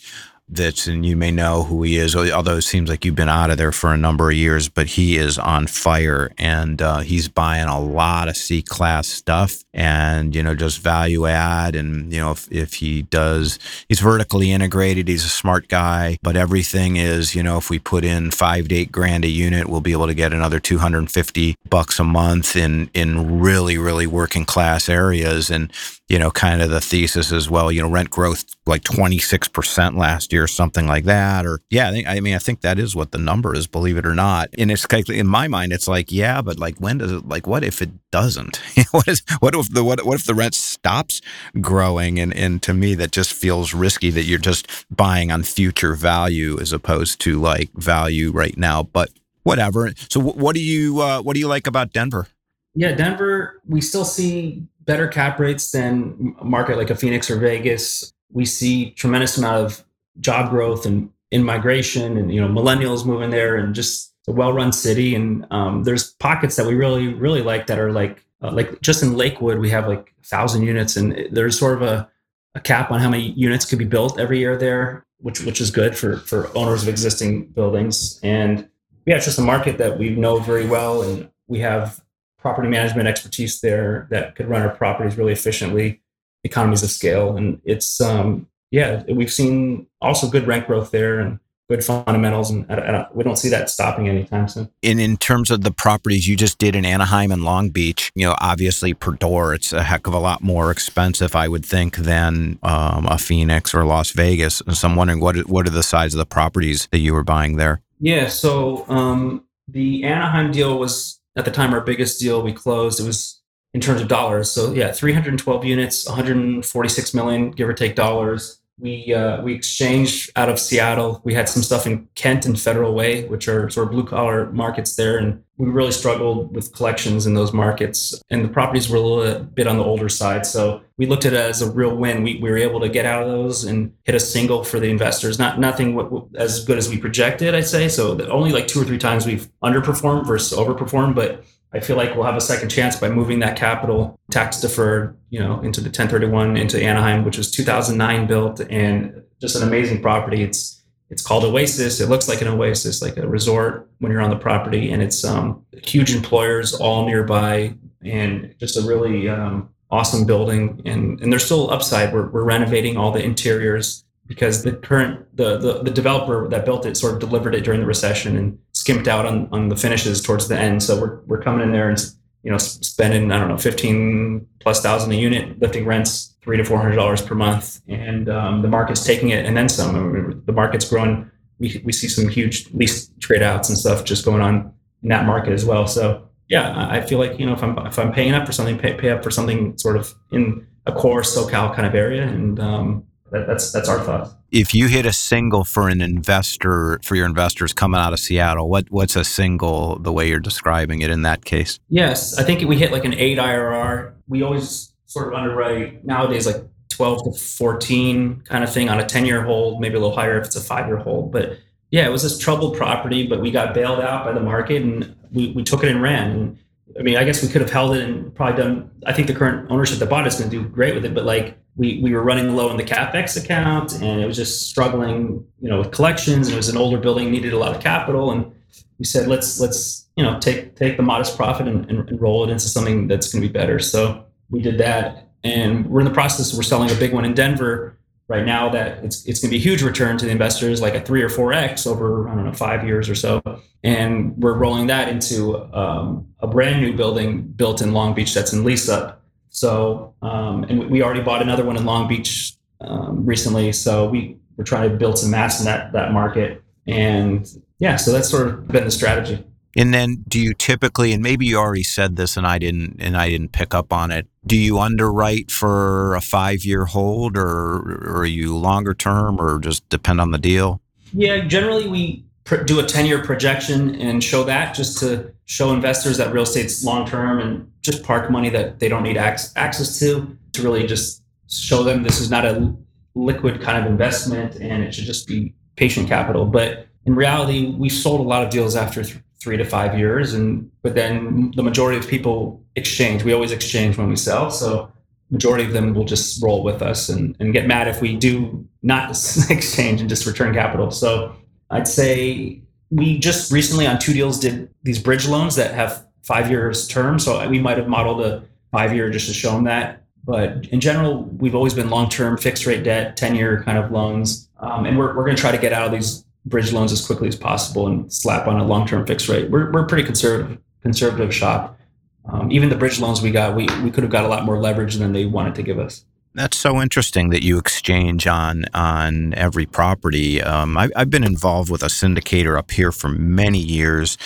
that's 0.50 0.86
and 0.86 1.06
you 1.06 1.16
may 1.16 1.30
know 1.30 1.62
who 1.62 1.82
he 1.82 1.96
is 1.96 2.16
although 2.16 2.56
it 2.56 2.62
seems 2.62 2.90
like 2.90 3.04
you've 3.04 3.14
been 3.14 3.28
out 3.28 3.50
of 3.50 3.56
there 3.56 3.72
for 3.72 3.92
a 3.92 3.96
number 3.96 4.30
of 4.30 4.36
years 4.36 4.68
but 4.68 4.86
he 4.86 5.16
is 5.16 5.38
on 5.38 5.66
fire. 5.66 6.30
And 6.38 6.80
uh, 6.82 6.98
he's 6.98 7.28
buying 7.28 7.68
a 7.68 7.80
lot 7.80 8.28
of 8.28 8.36
c 8.36 8.62
class 8.62 9.06
stuff 9.08 9.64
and 9.72 10.34
you 10.34 10.42
know 10.42 10.54
just 10.54 10.80
value 10.80 11.26
add. 11.26 11.76
And 11.76 12.12
you 12.12 12.20
know 12.20 12.32
if, 12.32 12.50
if 12.50 12.74
he 12.74 13.02
does 13.02 13.58
he's 13.88 14.00
vertically 14.00 14.52
integrated. 14.52 15.08
He's 15.08 15.24
a 15.24 15.28
smart 15.28 15.68
guy 15.68 16.18
but 16.22 16.36
everything 16.36 16.96
is 16.96 17.34
you 17.34 17.42
know 17.42 17.56
if 17.58 17.70
we 17.70 17.78
put 17.78 18.04
in 18.04 18.30
five 18.30 18.68
to 18.68 18.74
eight 18.74 18.92
grand 18.92 19.24
a 19.24 19.28
unit 19.28 19.68
we'll 19.68 19.80
be 19.80 19.92
able 19.92 20.06
to 20.06 20.14
get 20.14 20.32
another 20.32 20.60
250 20.60 21.56
bucks 21.68 21.98
a 21.98 22.04
month 22.04 22.56
in 22.56 22.90
in 22.94 23.40
really 23.40 23.78
really 23.78 24.06
working 24.06 24.44
class 24.44 24.88
areas. 24.88 25.50
And 25.50 25.72
you 26.10 26.18
know, 26.18 26.32
kind 26.32 26.60
of 26.60 26.70
the 26.70 26.80
thesis 26.80 27.30
as 27.30 27.48
well, 27.48 27.70
you 27.70 27.80
know, 27.80 27.88
rent 27.88 28.10
growth 28.10 28.44
like 28.66 28.82
26% 28.82 29.96
last 29.96 30.32
year, 30.32 30.39
something 30.46 30.86
like 30.86 31.04
that. 31.04 31.46
Or, 31.46 31.60
yeah, 31.70 31.88
I, 31.88 31.92
think, 31.92 32.08
I 32.08 32.20
mean, 32.20 32.34
I 32.34 32.38
think 32.38 32.60
that 32.60 32.78
is 32.78 32.94
what 32.94 33.12
the 33.12 33.18
number 33.18 33.54
is, 33.54 33.66
believe 33.66 33.96
it 33.96 34.06
or 34.06 34.14
not. 34.14 34.50
And 34.58 34.70
it's 34.70 34.86
in 35.08 35.26
my 35.26 35.48
mind, 35.48 35.72
it's 35.72 35.88
like, 35.88 36.10
yeah, 36.10 36.42
but 36.42 36.58
like, 36.58 36.78
when 36.78 36.98
does 36.98 37.12
it, 37.12 37.28
like, 37.28 37.46
what 37.46 37.64
if 37.64 37.80
it 37.82 37.90
doesn't? 38.10 38.60
what 38.90 39.08
is, 39.08 39.22
what 39.40 39.54
if 39.54 39.72
the, 39.72 39.84
what, 39.84 40.04
what 40.04 40.18
if 40.18 40.24
the 40.24 40.34
rent 40.34 40.54
stops 40.54 41.20
growing? 41.60 42.18
And, 42.18 42.34
and 42.34 42.62
to 42.62 42.74
me, 42.74 42.94
that 42.96 43.12
just 43.12 43.32
feels 43.32 43.74
risky 43.74 44.10
that 44.10 44.24
you're 44.24 44.38
just 44.38 44.68
buying 44.94 45.30
on 45.30 45.42
future 45.42 45.94
value 45.94 46.58
as 46.60 46.72
opposed 46.72 47.20
to 47.22 47.40
like 47.40 47.70
value 47.74 48.30
right 48.30 48.56
now. 48.56 48.82
But 48.82 49.10
whatever. 49.42 49.92
So, 50.08 50.20
what 50.20 50.54
do 50.54 50.62
you, 50.62 51.00
uh, 51.00 51.22
what 51.22 51.34
do 51.34 51.40
you 51.40 51.48
like 51.48 51.66
about 51.66 51.92
Denver? 51.92 52.26
Yeah, 52.74 52.92
Denver, 52.92 53.60
we 53.66 53.80
still 53.80 54.04
see 54.04 54.64
better 54.90 55.08
cap 55.08 55.38
rates 55.38 55.70
than 55.70 56.34
market 56.42 56.76
like 56.76 56.90
a 56.90 56.96
Phoenix 56.96 57.30
or 57.30 57.38
Vegas. 57.38 58.12
We 58.32 58.44
see 58.44 58.90
tremendous 58.90 59.36
amount 59.36 59.64
of 59.64 59.84
job 60.18 60.50
growth 60.50 60.86
and 60.86 61.10
in 61.30 61.44
migration 61.44 62.16
and 62.16 62.32
you 62.32 62.40
know 62.40 62.48
millennials 62.48 63.06
moving 63.06 63.30
there 63.30 63.56
and 63.56 63.74
just 63.74 64.12
a 64.28 64.32
well-run 64.32 64.72
city 64.72 65.14
and 65.14 65.46
um, 65.50 65.84
there's 65.84 66.12
pockets 66.14 66.56
that 66.56 66.66
we 66.66 66.74
really 66.74 67.14
really 67.14 67.42
like 67.42 67.66
that 67.66 67.78
are 67.78 67.92
like 67.92 68.24
uh, 68.42 68.50
like 68.52 68.80
just 68.80 69.02
in 69.02 69.16
Lakewood 69.16 69.58
we 69.58 69.70
have 69.70 69.86
like 69.86 70.12
a 70.20 70.26
thousand 70.26 70.62
units 70.62 70.96
and 70.96 71.28
there's 71.30 71.58
sort 71.58 71.74
of 71.74 71.82
a, 71.82 72.08
a 72.54 72.60
cap 72.60 72.90
on 72.90 73.00
how 73.00 73.08
many 73.08 73.30
units 73.32 73.64
could 73.64 73.78
be 73.78 73.84
built 73.84 74.18
every 74.18 74.38
year 74.38 74.56
there 74.56 75.04
which 75.18 75.40
which 75.42 75.60
is 75.60 75.70
good 75.70 75.96
for 75.96 76.16
for 76.18 76.50
owners 76.56 76.82
of 76.82 76.88
existing 76.88 77.46
buildings 77.46 78.18
and 78.22 78.68
yeah 79.06 79.16
it's 79.16 79.26
just 79.26 79.38
a 79.38 79.42
market 79.42 79.78
that 79.78 79.98
we 79.98 80.10
know 80.10 80.38
very 80.38 80.66
well 80.66 81.02
and 81.02 81.30
we 81.46 81.60
have 81.60 82.00
property 82.40 82.68
management 82.68 83.06
expertise 83.06 83.60
there 83.60 84.06
that 84.10 84.34
could 84.34 84.48
run 84.48 84.62
our 84.62 84.70
properties 84.70 85.16
really 85.16 85.32
efficiently, 85.32 86.00
economies 86.44 86.82
of 86.82 86.90
scale. 86.90 87.36
And 87.36 87.60
it's, 87.64 88.00
um, 88.00 88.46
yeah, 88.70 89.02
we've 89.08 89.32
seen 89.32 89.86
also 90.00 90.28
good 90.28 90.46
rent 90.46 90.66
growth 90.66 90.90
there 90.90 91.20
and 91.20 91.38
good 91.68 91.84
fundamentals. 91.84 92.50
And 92.50 92.70
I, 92.70 92.74
I 92.74 93.06
we 93.12 93.22
don't 93.22 93.36
see 93.36 93.48
that 93.50 93.70
stopping 93.70 94.08
anytime 94.08 94.48
soon. 94.48 94.68
And 94.82 95.00
in 95.00 95.16
terms 95.16 95.50
of 95.50 95.62
the 95.62 95.70
properties 95.70 96.26
you 96.26 96.36
just 96.36 96.58
did 96.58 96.74
in 96.74 96.84
Anaheim 96.84 97.30
and 97.30 97.44
Long 97.44 97.70
Beach, 97.70 98.10
you 98.14 98.26
know, 98.26 98.34
obviously 98.40 98.92
per 98.92 99.12
door, 99.12 99.54
it's 99.54 99.72
a 99.72 99.82
heck 99.82 100.06
of 100.06 100.12
a 100.12 100.18
lot 100.18 100.42
more 100.42 100.70
expensive, 100.70 101.36
I 101.36 101.48
would 101.48 101.64
think, 101.64 101.96
than 101.96 102.58
um, 102.62 103.06
a 103.06 103.18
Phoenix 103.18 103.72
or 103.72 103.84
Las 103.84 104.10
Vegas. 104.10 104.60
And 104.62 104.76
so 104.76 104.88
I'm 104.88 104.96
wondering 104.96 105.20
what, 105.20 105.36
what 105.48 105.66
are 105.66 105.70
the 105.70 105.82
size 105.82 106.12
of 106.12 106.18
the 106.18 106.26
properties 106.26 106.88
that 106.90 106.98
you 106.98 107.14
were 107.14 107.24
buying 107.24 107.56
there? 107.56 107.80
Yeah. 108.00 108.28
So 108.28 108.84
um, 108.88 109.44
the 109.68 110.04
Anaheim 110.04 110.50
deal 110.50 110.78
was 110.78 111.20
at 111.36 111.44
the 111.44 111.50
time 111.50 111.72
our 111.72 111.80
biggest 111.80 112.20
deal 112.20 112.42
we 112.42 112.52
closed 112.52 113.00
it 113.00 113.06
was 113.06 113.40
in 113.72 113.80
terms 113.80 114.00
of 114.00 114.08
dollars 114.08 114.50
so 114.50 114.72
yeah 114.72 114.90
312 114.90 115.64
units 115.64 116.06
146 116.06 117.14
million 117.14 117.50
give 117.50 117.68
or 117.68 117.72
take 117.72 117.94
dollars 117.94 118.59
we 118.80 119.12
uh, 119.14 119.42
we 119.42 119.54
exchanged 119.54 120.30
out 120.36 120.48
of 120.48 120.58
Seattle. 120.58 121.20
We 121.24 121.34
had 121.34 121.48
some 121.48 121.62
stuff 121.62 121.86
in 121.86 122.08
Kent 122.14 122.46
and 122.46 122.58
Federal 122.58 122.94
Way, 122.94 123.26
which 123.28 123.48
are 123.48 123.68
sort 123.68 123.88
of 123.88 123.92
blue 123.92 124.04
collar 124.04 124.50
markets 124.52 124.96
there, 124.96 125.18
and 125.18 125.42
we 125.58 125.68
really 125.68 125.92
struggled 125.92 126.54
with 126.54 126.74
collections 126.74 127.26
in 127.26 127.34
those 127.34 127.52
markets. 127.52 128.20
And 128.30 128.44
the 128.44 128.48
properties 128.48 128.88
were 128.88 128.96
a 128.96 129.00
little 129.00 129.44
bit 129.44 129.66
on 129.66 129.76
the 129.76 129.84
older 129.84 130.08
side, 130.08 130.46
so 130.46 130.80
we 130.96 131.06
looked 131.06 131.26
at 131.26 131.34
it 131.34 131.38
as 131.38 131.62
a 131.62 131.70
real 131.70 131.94
win. 131.94 132.22
We, 132.22 132.40
we 132.42 132.50
were 132.50 132.56
able 132.56 132.80
to 132.80 132.88
get 132.88 133.04
out 133.04 133.22
of 133.22 133.28
those 133.28 133.64
and 133.64 133.92
hit 134.04 134.14
a 134.14 134.20
single 134.20 134.64
for 134.64 134.80
the 134.80 134.88
investors. 134.88 135.38
Not 135.38 135.58
nothing 135.58 136.28
as 136.36 136.64
good 136.64 136.78
as 136.78 136.88
we 136.88 136.98
projected, 136.98 137.54
I'd 137.54 137.66
say. 137.66 137.88
So 137.88 138.20
only 138.28 138.52
like 138.52 138.66
two 138.66 138.80
or 138.80 138.84
three 138.84 138.98
times 138.98 139.26
we've 139.26 139.48
underperformed 139.62 140.26
versus 140.26 140.58
overperformed, 140.58 141.14
but 141.14 141.44
I 141.72 141.80
feel 141.80 141.96
like 141.96 142.14
we'll 142.14 142.24
have 142.24 142.36
a 142.36 142.40
second 142.40 142.68
chance 142.68 142.96
by 142.96 143.08
moving 143.08 143.38
that 143.40 143.56
capital 143.56 144.18
tax 144.30 144.60
deferred, 144.60 145.16
you 145.30 145.38
know, 145.38 145.60
into 145.60 145.80
the 145.80 145.86
1031 145.86 146.56
into 146.56 146.82
Anaheim, 146.82 147.24
which 147.24 147.38
was 147.38 147.50
2009 147.50 148.26
built 148.26 148.60
and 148.60 149.22
just 149.40 149.56
an 149.56 149.62
amazing 149.62 150.02
property. 150.02 150.42
It's 150.42 150.82
it's 151.10 151.22
called 151.22 151.44
Oasis. 151.44 152.00
It 152.00 152.08
looks 152.08 152.28
like 152.28 152.40
an 152.40 152.46
oasis, 152.48 153.02
like 153.02 153.16
a 153.16 153.26
resort 153.26 153.90
when 153.98 154.12
you're 154.12 154.20
on 154.20 154.30
the 154.30 154.36
property, 154.36 154.92
and 154.92 155.02
it's 155.02 155.24
um, 155.24 155.64
huge 155.84 156.14
employers 156.14 156.72
all 156.74 157.04
nearby. 157.06 157.74
and 158.02 158.54
just 158.58 158.76
a 158.76 158.82
really 158.82 159.28
um, 159.28 159.68
awesome 159.90 160.24
building. 160.24 160.80
And 160.84 161.20
and 161.20 161.32
there's 161.32 161.44
still 161.44 161.70
upside. 161.70 162.12
We're 162.12 162.28
we're 162.28 162.44
renovating 162.44 162.96
all 162.96 163.10
the 163.10 163.22
interiors 163.22 164.04
because 164.30 164.62
the 164.62 164.70
current 164.70 165.26
the, 165.36 165.58
the 165.58 165.82
the 165.82 165.90
developer 165.90 166.46
that 166.48 166.64
built 166.64 166.86
it 166.86 166.96
sort 166.96 167.12
of 167.14 167.18
delivered 167.18 167.52
it 167.52 167.64
during 167.64 167.80
the 167.80 167.86
recession 167.86 168.36
and 168.36 168.56
skimped 168.70 169.08
out 169.08 169.26
on 169.26 169.48
on 169.50 169.68
the 169.68 169.74
finishes 169.74 170.22
towards 170.22 170.46
the 170.46 170.56
end. 170.56 170.84
So 170.84 171.00
we're 171.00 171.20
we're 171.22 171.42
coming 171.42 171.62
in 171.62 171.72
there 171.72 171.88
and 171.88 172.00
you 172.44 172.52
know 172.52 172.56
spending 172.58 173.32
I 173.32 173.40
don't 173.40 173.48
know 173.48 173.58
15 173.58 174.46
plus 174.60 174.80
thousand 174.80 175.10
a 175.10 175.16
unit, 175.16 175.60
lifting 175.60 175.84
rents 175.84 176.36
three 176.42 176.56
to 176.56 176.64
four 176.64 176.78
hundred 176.78 176.94
dollars 176.94 177.20
per 177.20 177.34
month, 177.34 177.80
and 177.88 178.28
um, 178.28 178.62
the 178.62 178.68
market's 178.68 179.04
taking 179.04 179.30
it 179.30 179.46
and 179.46 179.56
then 179.56 179.68
some. 179.68 179.96
I 179.96 180.00
mean, 180.00 180.42
the 180.46 180.52
market's 180.52 180.88
growing. 180.88 181.28
We 181.58 181.82
we 181.84 181.90
see 181.90 182.06
some 182.06 182.28
huge 182.28 182.70
lease 182.72 183.10
trade 183.18 183.42
outs 183.42 183.68
and 183.68 183.76
stuff 183.76 184.04
just 184.04 184.24
going 184.24 184.42
on 184.42 184.72
in 185.02 185.08
that 185.08 185.26
market 185.26 185.52
as 185.52 185.64
well. 185.64 185.88
So 185.88 186.28
yeah, 186.48 186.86
I 186.88 187.00
feel 187.00 187.18
like 187.18 187.40
you 187.40 187.46
know 187.46 187.52
if 187.54 187.64
I'm 187.64 187.76
if 187.84 187.98
I'm 187.98 188.12
paying 188.12 188.34
up 188.34 188.46
for 188.46 188.52
something, 188.52 188.78
pay, 188.78 188.94
pay 188.94 189.10
up 189.10 189.24
for 189.24 189.32
something 189.32 189.76
sort 189.76 189.96
of 189.96 190.14
in 190.30 190.68
a 190.86 190.92
core 190.92 191.22
SoCal 191.22 191.74
kind 191.74 191.84
of 191.84 191.96
area, 191.96 192.22
and 192.22 192.60
um, 192.60 193.04
that, 193.30 193.46
that's 193.46 193.72
that's 193.72 193.88
our 193.88 194.00
thought. 194.00 194.32
If 194.50 194.74
you 194.74 194.88
hit 194.88 195.06
a 195.06 195.12
single 195.12 195.64
for 195.64 195.88
an 195.88 196.00
investor, 196.00 197.00
for 197.04 197.14
your 197.14 197.26
investors 197.26 197.72
coming 197.72 198.00
out 198.00 198.12
of 198.12 198.18
Seattle, 198.18 198.68
what 198.68 198.90
what's 198.90 199.16
a 199.16 199.24
single 199.24 199.98
the 199.98 200.12
way 200.12 200.28
you're 200.28 200.40
describing 200.40 201.00
it 201.00 201.10
in 201.10 201.22
that 201.22 201.44
case? 201.44 201.78
Yes, 201.88 202.38
I 202.38 202.44
think 202.44 202.66
we 202.68 202.76
hit 202.76 202.92
like 202.92 203.04
an 203.04 203.14
eight 203.14 203.38
IRR. 203.38 204.12
We 204.28 204.42
always 204.42 204.92
sort 205.06 205.28
of 205.28 205.34
underwrite 205.34 206.04
nowadays 206.04 206.46
like 206.46 206.62
12 206.90 207.24
to 207.24 207.40
14 207.40 208.42
kind 208.42 208.62
of 208.62 208.72
thing 208.72 208.88
on 208.88 209.00
a 209.00 209.06
10 209.06 209.24
year 209.26 209.42
hold, 209.42 209.80
maybe 209.80 209.96
a 209.96 210.00
little 210.00 210.14
higher 210.14 210.38
if 210.38 210.46
it's 210.46 210.56
a 210.56 210.60
five 210.60 210.86
year 210.86 210.98
hold. 210.98 211.32
But 211.32 211.58
yeah, 211.90 212.06
it 212.06 212.10
was 212.10 212.22
this 212.22 212.38
troubled 212.38 212.76
property, 212.76 213.26
but 213.26 213.40
we 213.40 213.50
got 213.50 213.74
bailed 213.74 214.00
out 214.00 214.24
by 214.24 214.32
the 214.32 214.40
market 214.40 214.82
and 214.82 215.16
we, 215.32 215.52
we 215.52 215.64
took 215.64 215.82
it 215.82 215.90
and 215.90 216.02
ran. 216.02 216.30
And 216.30 216.58
I 216.98 217.02
mean, 217.02 217.16
I 217.16 217.24
guess 217.24 217.42
we 217.42 217.48
could 217.48 217.60
have 217.60 217.70
held 217.70 217.96
it 217.96 218.08
and 218.08 218.34
probably 218.34 218.62
done. 218.62 218.90
I 219.06 219.12
think 219.12 219.26
the 219.26 219.34
current 219.34 219.70
ownership 219.70 219.98
that 219.98 220.10
bought 220.10 220.26
it's 220.26 220.38
going 220.38 220.50
to 220.50 220.56
do 220.56 220.68
great 220.68 220.94
with 220.94 221.04
it, 221.04 221.14
but 221.14 221.24
like 221.24 221.56
we 221.76 222.00
we 222.02 222.12
were 222.12 222.22
running 222.22 222.54
low 222.54 222.70
in 222.70 222.76
the 222.76 222.84
capex 222.84 223.42
account, 223.42 223.94
and 224.00 224.20
it 224.20 224.26
was 224.26 224.36
just 224.36 224.68
struggling, 224.68 225.44
you 225.60 225.68
know, 225.68 225.78
with 225.78 225.90
collections. 225.90 226.48
It 226.48 226.56
was 226.56 226.68
an 226.68 226.76
older 226.76 226.98
building, 226.98 227.30
needed 227.30 227.52
a 227.52 227.58
lot 227.58 227.74
of 227.74 227.82
capital, 227.82 228.30
and 228.32 228.52
we 228.98 229.04
said 229.04 229.28
let's 229.28 229.60
let's 229.60 230.06
you 230.16 230.24
know 230.24 230.38
take 230.38 230.76
take 230.76 230.96
the 230.96 231.02
modest 231.02 231.36
profit 231.36 231.68
and, 231.68 231.88
and 231.90 232.20
roll 232.20 232.44
it 232.44 232.50
into 232.50 232.68
something 232.68 233.08
that's 233.08 233.32
going 233.32 233.42
to 233.42 233.48
be 233.48 233.52
better. 233.52 233.78
So 233.78 234.26
we 234.50 234.60
did 234.60 234.78
that, 234.78 235.28
and 235.44 235.86
we're 235.86 236.00
in 236.00 236.06
the 236.06 236.12
process. 236.12 236.54
We're 236.54 236.62
selling 236.62 236.90
a 236.90 236.94
big 236.94 237.12
one 237.12 237.24
in 237.24 237.34
Denver 237.34 237.96
right 238.30 238.46
now 238.46 238.68
that 238.68 239.04
it's 239.04 239.26
it's 239.26 239.40
going 239.40 239.50
to 239.50 239.56
be 239.56 239.56
a 239.56 239.60
huge 239.60 239.82
return 239.82 240.16
to 240.16 240.24
the 240.24 240.30
investors, 240.30 240.80
like 240.80 240.94
a 240.94 241.00
three 241.00 241.20
or 241.20 241.28
four 241.28 241.52
x 241.52 241.86
over 241.86 242.28
I 242.28 242.34
don't 242.34 242.44
know 242.44 242.52
five 242.52 242.86
years 242.86 243.08
or 243.10 243.14
so, 243.14 243.42
and 243.82 244.36
we're 244.38 244.56
rolling 244.56 244.86
that 244.86 245.08
into 245.08 245.56
um, 245.74 246.28
a 246.38 246.46
brand 246.46 246.80
new 246.80 246.96
building 246.96 247.42
built 247.42 247.82
in 247.82 247.92
Long 247.92 248.14
Beach 248.14 248.32
that's 248.32 248.52
in 248.52 248.64
lease 248.64 248.88
up. 248.88 249.19
So 249.50 250.14
um, 250.22 250.64
and 250.64 250.88
we 250.90 251.02
already 251.02 251.22
bought 251.22 251.42
another 251.42 251.64
one 251.64 251.76
in 251.76 251.84
Long 251.84 252.08
Beach 252.08 252.54
um, 252.80 253.26
recently, 253.26 253.72
so 253.72 254.08
we 254.08 254.36
we're 254.56 254.64
trying 254.64 254.90
to 254.90 254.96
build 254.96 255.18
some 255.18 255.30
mass 255.30 255.60
in 255.60 255.66
that 255.66 255.92
that 255.92 256.12
market, 256.12 256.62
and 256.86 257.46
yeah, 257.78 257.96
so 257.96 258.12
that's 258.12 258.28
sort 258.28 258.48
of 258.48 258.68
been 258.68 258.84
the 258.84 258.90
strategy. 258.90 259.44
And 259.76 259.94
then 259.94 260.24
do 260.26 260.40
you 260.40 260.52
typically 260.54 261.12
and 261.12 261.22
maybe 261.22 261.46
you 261.46 261.56
already 261.56 261.84
said 261.84 262.16
this 262.16 262.36
and 262.36 262.46
I 262.46 262.58
didn't 262.58 262.96
and 262.98 263.16
I 263.16 263.28
didn't 263.28 263.52
pick 263.52 263.74
up 263.74 263.92
on 263.92 264.10
it. 264.10 264.26
Do 264.44 264.56
you 264.56 264.78
underwrite 264.78 265.50
for 265.50 266.16
a 266.16 266.20
5-year 266.20 266.86
hold 266.86 267.36
or, 267.36 267.44
or 267.46 268.16
are 268.18 268.26
you 268.26 268.56
longer 268.56 268.94
term 268.94 269.40
or 269.40 269.58
just 269.60 269.88
depend 269.88 270.20
on 270.20 270.32
the 270.32 270.38
deal? 270.38 270.80
Yeah, 271.12 271.44
generally 271.44 271.88
we 271.88 272.24
pr- 272.44 272.62
do 272.62 272.80
a 272.80 272.82
10-year 272.82 273.22
projection 273.22 273.94
and 273.94 274.24
show 274.24 274.42
that 274.44 274.74
just 274.74 274.98
to 274.98 275.32
show 275.44 275.72
investors 275.72 276.16
that 276.16 276.32
real 276.32 276.42
estate's 276.42 276.84
long 276.84 277.06
term 277.06 277.38
and 277.38 277.69
just 277.82 278.02
park 278.02 278.30
money 278.30 278.50
that 278.50 278.78
they 278.78 278.88
don't 278.88 279.02
need 279.02 279.16
ac- 279.16 279.52
access 279.56 279.98
to 279.98 280.36
to 280.52 280.62
really 280.62 280.86
just 280.86 281.22
show 281.48 281.82
them 281.82 282.02
this 282.02 282.20
is 282.20 282.30
not 282.30 282.44
a 282.44 282.74
liquid 283.14 283.60
kind 283.60 283.84
of 283.84 283.90
investment 283.90 284.56
and 284.56 284.82
it 284.82 284.94
should 284.94 285.04
just 285.04 285.26
be 285.26 285.54
patient 285.76 286.08
capital. 286.08 286.44
But 286.44 286.86
in 287.06 287.14
reality, 287.14 287.74
we 287.76 287.88
sold 287.88 288.20
a 288.20 288.24
lot 288.24 288.44
of 288.44 288.50
deals 288.50 288.76
after 288.76 289.02
th- 289.02 289.18
three 289.40 289.56
to 289.56 289.64
five 289.64 289.98
years 289.98 290.34
and 290.34 290.70
but 290.82 290.94
then 290.94 291.50
the 291.56 291.62
majority 291.62 291.98
of 291.98 292.06
people 292.06 292.62
exchange 292.76 293.24
we 293.24 293.32
always 293.32 293.52
exchange 293.52 293.96
when 293.96 294.08
we 294.08 294.14
sell 294.16 294.50
so 294.50 294.92
majority 295.30 295.64
of 295.64 295.72
them 295.72 295.94
will 295.94 296.04
just 296.04 296.42
roll 296.42 296.62
with 296.62 296.82
us 296.82 297.08
and, 297.08 297.34
and 297.40 297.52
get 297.52 297.66
mad 297.66 297.88
if 297.88 298.02
we 298.02 298.16
do 298.16 298.66
not 298.82 299.10
exchange 299.50 300.00
and 300.00 300.10
just 300.10 300.26
return 300.26 300.52
capital 300.52 300.90
so 300.90 301.34
i'd 301.70 301.88
say 301.88 302.60
we 302.90 303.18
just 303.18 303.50
recently 303.50 303.86
on 303.86 303.98
two 303.98 304.12
deals 304.12 304.38
did 304.38 304.68
these 304.82 304.98
bridge 304.98 305.26
loans 305.26 305.56
that 305.56 305.72
have 305.72 306.04
five 306.30 306.50
years 306.50 306.86
term 306.86 307.18
so 307.18 307.48
we 307.48 307.58
might 307.58 307.76
have 307.76 307.88
modeled 307.88 308.20
a 308.20 308.42
five 308.70 308.94
year 308.94 309.10
just 309.10 309.26
to 309.26 309.34
show 309.34 309.52
them 309.52 309.64
that 309.64 310.04
but 310.24 310.66
in 310.66 310.80
general 310.80 311.24
we've 311.42 311.54
always 311.54 311.74
been 311.74 311.90
long 311.90 312.08
term 312.08 312.36
fixed 312.36 312.66
rate 312.66 312.84
debt 312.84 313.16
10 313.16 313.34
year 313.34 313.62
kind 313.64 313.78
of 313.78 313.90
loans 313.90 314.48
um, 314.60 314.86
and 314.86 314.98
we're, 314.98 315.16
we're 315.16 315.24
going 315.24 315.36
to 315.36 315.40
try 315.40 315.50
to 315.50 315.58
get 315.58 315.72
out 315.72 315.86
of 315.86 315.92
these 315.92 316.24
bridge 316.46 316.72
loans 316.72 316.92
as 316.92 317.04
quickly 317.04 317.28
as 317.28 317.36
possible 317.36 317.86
and 317.86 318.12
slap 318.12 318.46
on 318.46 318.58
a 318.58 318.64
long-term 318.64 319.06
fixed 319.06 319.28
rate. 319.28 319.50
We're, 319.50 319.70
we're 319.72 319.86
pretty 319.86 320.04
conservative 320.04 320.58
conservative 320.82 321.34
shop. 321.34 321.78
Um, 322.24 322.50
even 322.50 322.68
the 322.68 322.76
bridge 322.76 323.00
loans 323.00 323.20
we 323.20 323.30
got, 323.30 323.54
we, 323.54 323.66
we 323.82 323.90
could 323.90 324.02
have 324.02 324.10
got 324.10 324.24
a 324.24 324.28
lot 324.28 324.44
more 324.44 324.58
leverage 324.58 324.94
than 324.94 325.12
they 325.12 325.26
wanted 325.26 325.54
to 325.56 325.62
give 325.62 325.78
us. 325.78 326.04
That's 326.34 326.56
so 326.56 326.80
interesting 326.80 327.30
that 327.30 327.42
you 327.42 327.58
exchange 327.58 328.26
on 328.26 328.64
on 328.72 329.34
every 329.34 329.66
property. 329.66 330.40
Um, 330.40 330.76
I, 330.76 330.88
have 330.94 331.10
been 331.10 331.24
involved 331.24 331.70
with 331.70 331.82
a 331.82 331.86
syndicator 331.86 332.56
up 332.56 332.70
here 332.70 332.92
for 332.92 333.08
many 333.08 333.58
years. 333.58 334.16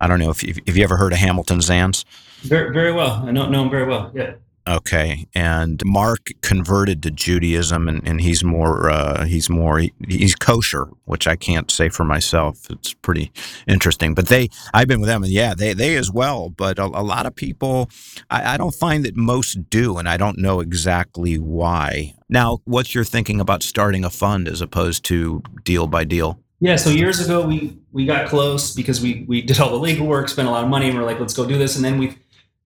I 0.00 0.06
don't 0.06 0.20
know 0.20 0.30
if 0.30 0.42
you, 0.44 0.54
if 0.66 0.76
you 0.76 0.84
ever 0.84 0.96
heard 0.96 1.12
of 1.12 1.18
Hamilton 1.18 1.58
Zanze. 1.58 2.04
Very, 2.42 2.72
very 2.72 2.92
well. 2.92 3.24
I 3.26 3.32
know 3.32 3.48
know 3.48 3.62
him 3.62 3.70
very 3.70 3.86
well. 3.86 4.12
Yeah. 4.14 4.34
Okay, 4.68 5.26
and 5.34 5.82
Mark 5.86 6.28
converted 6.42 7.02
to 7.04 7.10
Judaism, 7.10 7.88
and, 7.88 8.06
and 8.06 8.20
he's 8.20 8.44
more 8.44 8.90
uh, 8.90 9.24
he's 9.24 9.48
more 9.48 9.82
he's 10.06 10.34
kosher, 10.34 10.88
which 11.06 11.26
I 11.26 11.36
can't 11.36 11.70
say 11.70 11.88
for 11.88 12.04
myself. 12.04 12.70
It's 12.70 12.92
pretty 12.92 13.32
interesting. 13.66 14.12
But 14.12 14.28
they, 14.28 14.50
I've 14.74 14.86
been 14.86 15.00
with 15.00 15.08
them, 15.08 15.22
and 15.22 15.32
yeah, 15.32 15.54
they 15.54 15.72
they 15.72 15.96
as 15.96 16.12
well. 16.12 16.50
But 16.50 16.78
a, 16.78 16.84
a 16.84 17.02
lot 17.02 17.24
of 17.24 17.34
people, 17.34 17.88
I, 18.28 18.54
I 18.54 18.56
don't 18.58 18.74
find 18.74 19.06
that 19.06 19.16
most 19.16 19.70
do, 19.70 19.96
and 19.96 20.06
I 20.06 20.18
don't 20.18 20.36
know 20.36 20.60
exactly 20.60 21.38
why. 21.38 22.12
Now, 22.28 22.58
what's 22.64 22.94
your 22.94 23.04
thinking 23.04 23.40
about 23.40 23.62
starting 23.62 24.04
a 24.04 24.10
fund 24.10 24.48
as 24.48 24.60
opposed 24.60 25.02
to 25.04 25.42
deal 25.64 25.86
by 25.86 26.04
deal? 26.04 26.40
Yeah, 26.60 26.76
so 26.76 26.90
years 26.90 27.24
ago 27.24 27.46
we 27.46 27.78
we 27.92 28.04
got 28.04 28.28
close 28.28 28.74
because 28.74 29.00
we 29.00 29.24
we 29.26 29.40
did 29.40 29.60
all 29.60 29.70
the 29.70 29.76
legal 29.78 30.06
work, 30.06 30.28
spent 30.28 30.46
a 30.46 30.50
lot 30.50 30.64
of 30.64 30.68
money, 30.68 30.88
and 30.88 30.98
we're 30.98 31.04
like, 31.04 31.20
let's 31.20 31.32
go 31.32 31.46
do 31.46 31.56
this, 31.56 31.74
and 31.76 31.84
then 31.84 31.98
we 31.98 32.18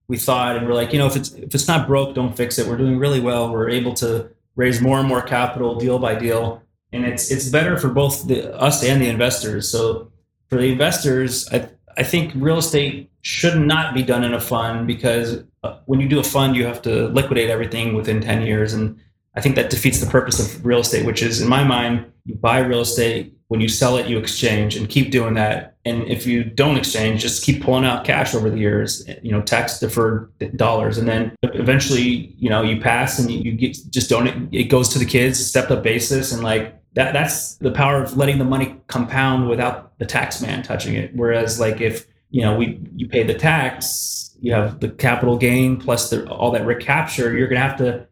we 0.07 0.17
thought 0.17 0.57
and 0.57 0.67
we're 0.67 0.73
like 0.73 0.91
you 0.91 0.99
know 0.99 1.07
if 1.07 1.15
it's 1.15 1.31
if 1.33 1.55
it's 1.55 1.67
not 1.67 1.87
broke 1.87 2.15
don't 2.15 2.35
fix 2.35 2.59
it. 2.59 2.67
We're 2.67 2.77
doing 2.77 2.97
really 2.97 3.19
well. 3.19 3.51
We're 3.51 3.69
able 3.69 3.93
to 3.95 4.29
raise 4.55 4.81
more 4.81 4.99
and 4.99 5.07
more 5.07 5.21
capital 5.21 5.75
deal 5.75 5.99
by 5.99 6.15
deal. 6.15 6.61
And 6.91 7.05
it's 7.05 7.31
it's 7.31 7.49
better 7.49 7.77
for 7.77 7.89
both 7.89 8.27
the 8.27 8.53
us 8.55 8.83
and 8.83 9.01
the 9.01 9.09
investors. 9.09 9.69
So 9.69 10.11
for 10.49 10.57
the 10.57 10.71
investors 10.71 11.47
i 11.51 11.67
i 11.97 12.03
think 12.03 12.31
real 12.35 12.57
estate 12.57 13.09
should 13.21 13.57
not 13.59 13.93
be 13.93 14.03
done 14.03 14.23
in 14.23 14.33
a 14.33 14.39
fund 14.39 14.85
because 14.85 15.43
uh, 15.63 15.79
when 15.85 15.99
you 15.99 16.07
do 16.07 16.19
a 16.19 16.23
fund 16.23 16.55
you 16.55 16.65
have 16.65 16.81
to 16.81 17.07
liquidate 17.07 17.49
everything 17.49 17.95
within 17.95 18.21
10 18.21 18.43
years. 18.43 18.73
And 18.73 18.99
i 19.35 19.41
think 19.41 19.55
that 19.55 19.69
defeats 19.69 19.99
the 19.99 20.11
purpose 20.11 20.39
of 20.39 20.65
real 20.65 20.79
estate 20.79 21.05
which 21.05 21.23
is 21.23 21.41
in 21.41 21.49
my 21.49 21.63
mind 21.63 22.05
you 22.25 22.35
buy 22.35 22.59
real 22.59 22.81
estate 22.81 23.33
when 23.53 23.61
you 23.61 23.69
sell 23.69 23.97
it 23.97 24.07
you 24.07 24.17
exchange 24.17 24.75
and 24.75 24.89
keep 24.89 25.11
doing 25.11 25.35
that. 25.35 25.77
And 25.85 26.01
if 26.07 26.25
you 26.25 26.43
don't 26.43 26.75
exchange 26.75 27.21
just 27.21 27.45
keep 27.45 27.61
pulling 27.61 27.85
out 27.85 28.03
cash 28.03 28.33
over 28.33 28.49
the 28.49 28.57
years 28.57 29.07
you 29.21 29.31
know 29.31 29.43
tax 29.43 29.79
deferred 29.79 30.31
dollars. 30.55 30.97
And 30.97 31.07
then 31.07 31.35
eventually 31.43 32.33
you 32.39 32.49
know 32.49 32.63
you 32.63 32.81
pass 32.81 33.19
and 33.19 33.29
you, 33.29 33.51
get, 33.51 33.77
just 33.91 34.09
don't 34.09 34.51
it 34.51 34.63
goes 34.63 34.89
to 34.89 34.97
the 34.97 35.05
kids 35.05 35.45
stepped 35.45 35.69
up 35.69 35.83
basis. 35.83 36.31
And 36.31 36.41
like 36.41 36.75
that 36.93 37.13
that's 37.13 37.57
the 37.57 37.69
power 37.69 38.01
of 38.01 38.17
letting 38.17 38.39
the 38.39 38.43
money 38.43 38.75
compound 38.87 39.47
without 39.47 39.99
the 39.99 40.05
tax 40.07 40.41
man 40.41 40.63
touching 40.63 40.95
it. 40.95 41.15
Whereas 41.15 41.59
like 41.59 41.79
if 41.79 42.07
you 42.31 42.41
know 42.41 42.55
we 42.57 42.81
you 42.95 43.07
pay 43.07 43.21
the 43.21 43.35
tax 43.35 44.35
you 44.39 44.51
have 44.51 44.79
the 44.79 44.89
capital 44.89 45.37
gain 45.37 45.77
plus 45.77 46.09
the, 46.09 46.27
all 46.27 46.49
that 46.49 46.65
recapture 46.65 47.37
you're 47.37 47.47
going 47.47 47.61
to 47.61 47.67
have 47.67 47.77
to 47.77 48.07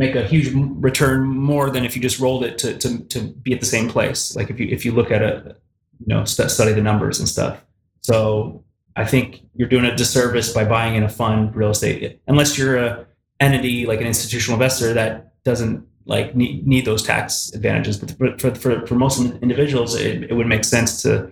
make 0.00 0.14
a 0.16 0.26
huge 0.26 0.50
return 0.54 1.28
more 1.28 1.68
than 1.68 1.84
if 1.84 1.94
you 1.94 2.00
just 2.00 2.18
rolled 2.18 2.42
it 2.42 2.56
to, 2.56 2.68
to, 2.78 3.04
to 3.04 3.20
be 3.20 3.52
at 3.52 3.60
the 3.60 3.66
same 3.66 3.86
place. 3.86 4.34
Like 4.34 4.48
if 4.48 4.58
you, 4.58 4.66
if 4.68 4.82
you 4.86 4.92
look 4.92 5.10
at 5.10 5.20
a, 5.20 5.54
you 5.98 6.06
know, 6.06 6.24
st- 6.24 6.50
study 6.50 6.72
the 6.72 6.80
numbers 6.80 7.18
and 7.18 7.28
stuff. 7.28 7.62
So 8.00 8.64
I 8.96 9.04
think 9.04 9.42
you're 9.54 9.68
doing 9.68 9.84
a 9.84 9.94
disservice 9.94 10.54
by 10.54 10.64
buying 10.64 10.94
in 10.94 11.02
a 11.02 11.08
fund 11.10 11.54
real 11.54 11.68
estate, 11.68 12.18
unless 12.26 12.56
you're 12.56 12.78
a 12.78 13.06
entity 13.40 13.84
like 13.84 14.00
an 14.00 14.06
institutional 14.06 14.54
investor 14.54 14.94
that 14.94 15.44
doesn't 15.44 15.86
like 16.06 16.34
need, 16.34 16.66
need 16.66 16.86
those 16.86 17.02
tax 17.02 17.52
advantages. 17.52 17.98
But 17.98 18.40
for, 18.40 18.54
for, 18.54 18.86
for 18.86 18.94
most 18.94 19.20
individuals, 19.42 19.94
it, 19.96 20.30
it 20.30 20.32
would 20.32 20.46
make 20.46 20.64
sense 20.64 21.02
to 21.02 21.30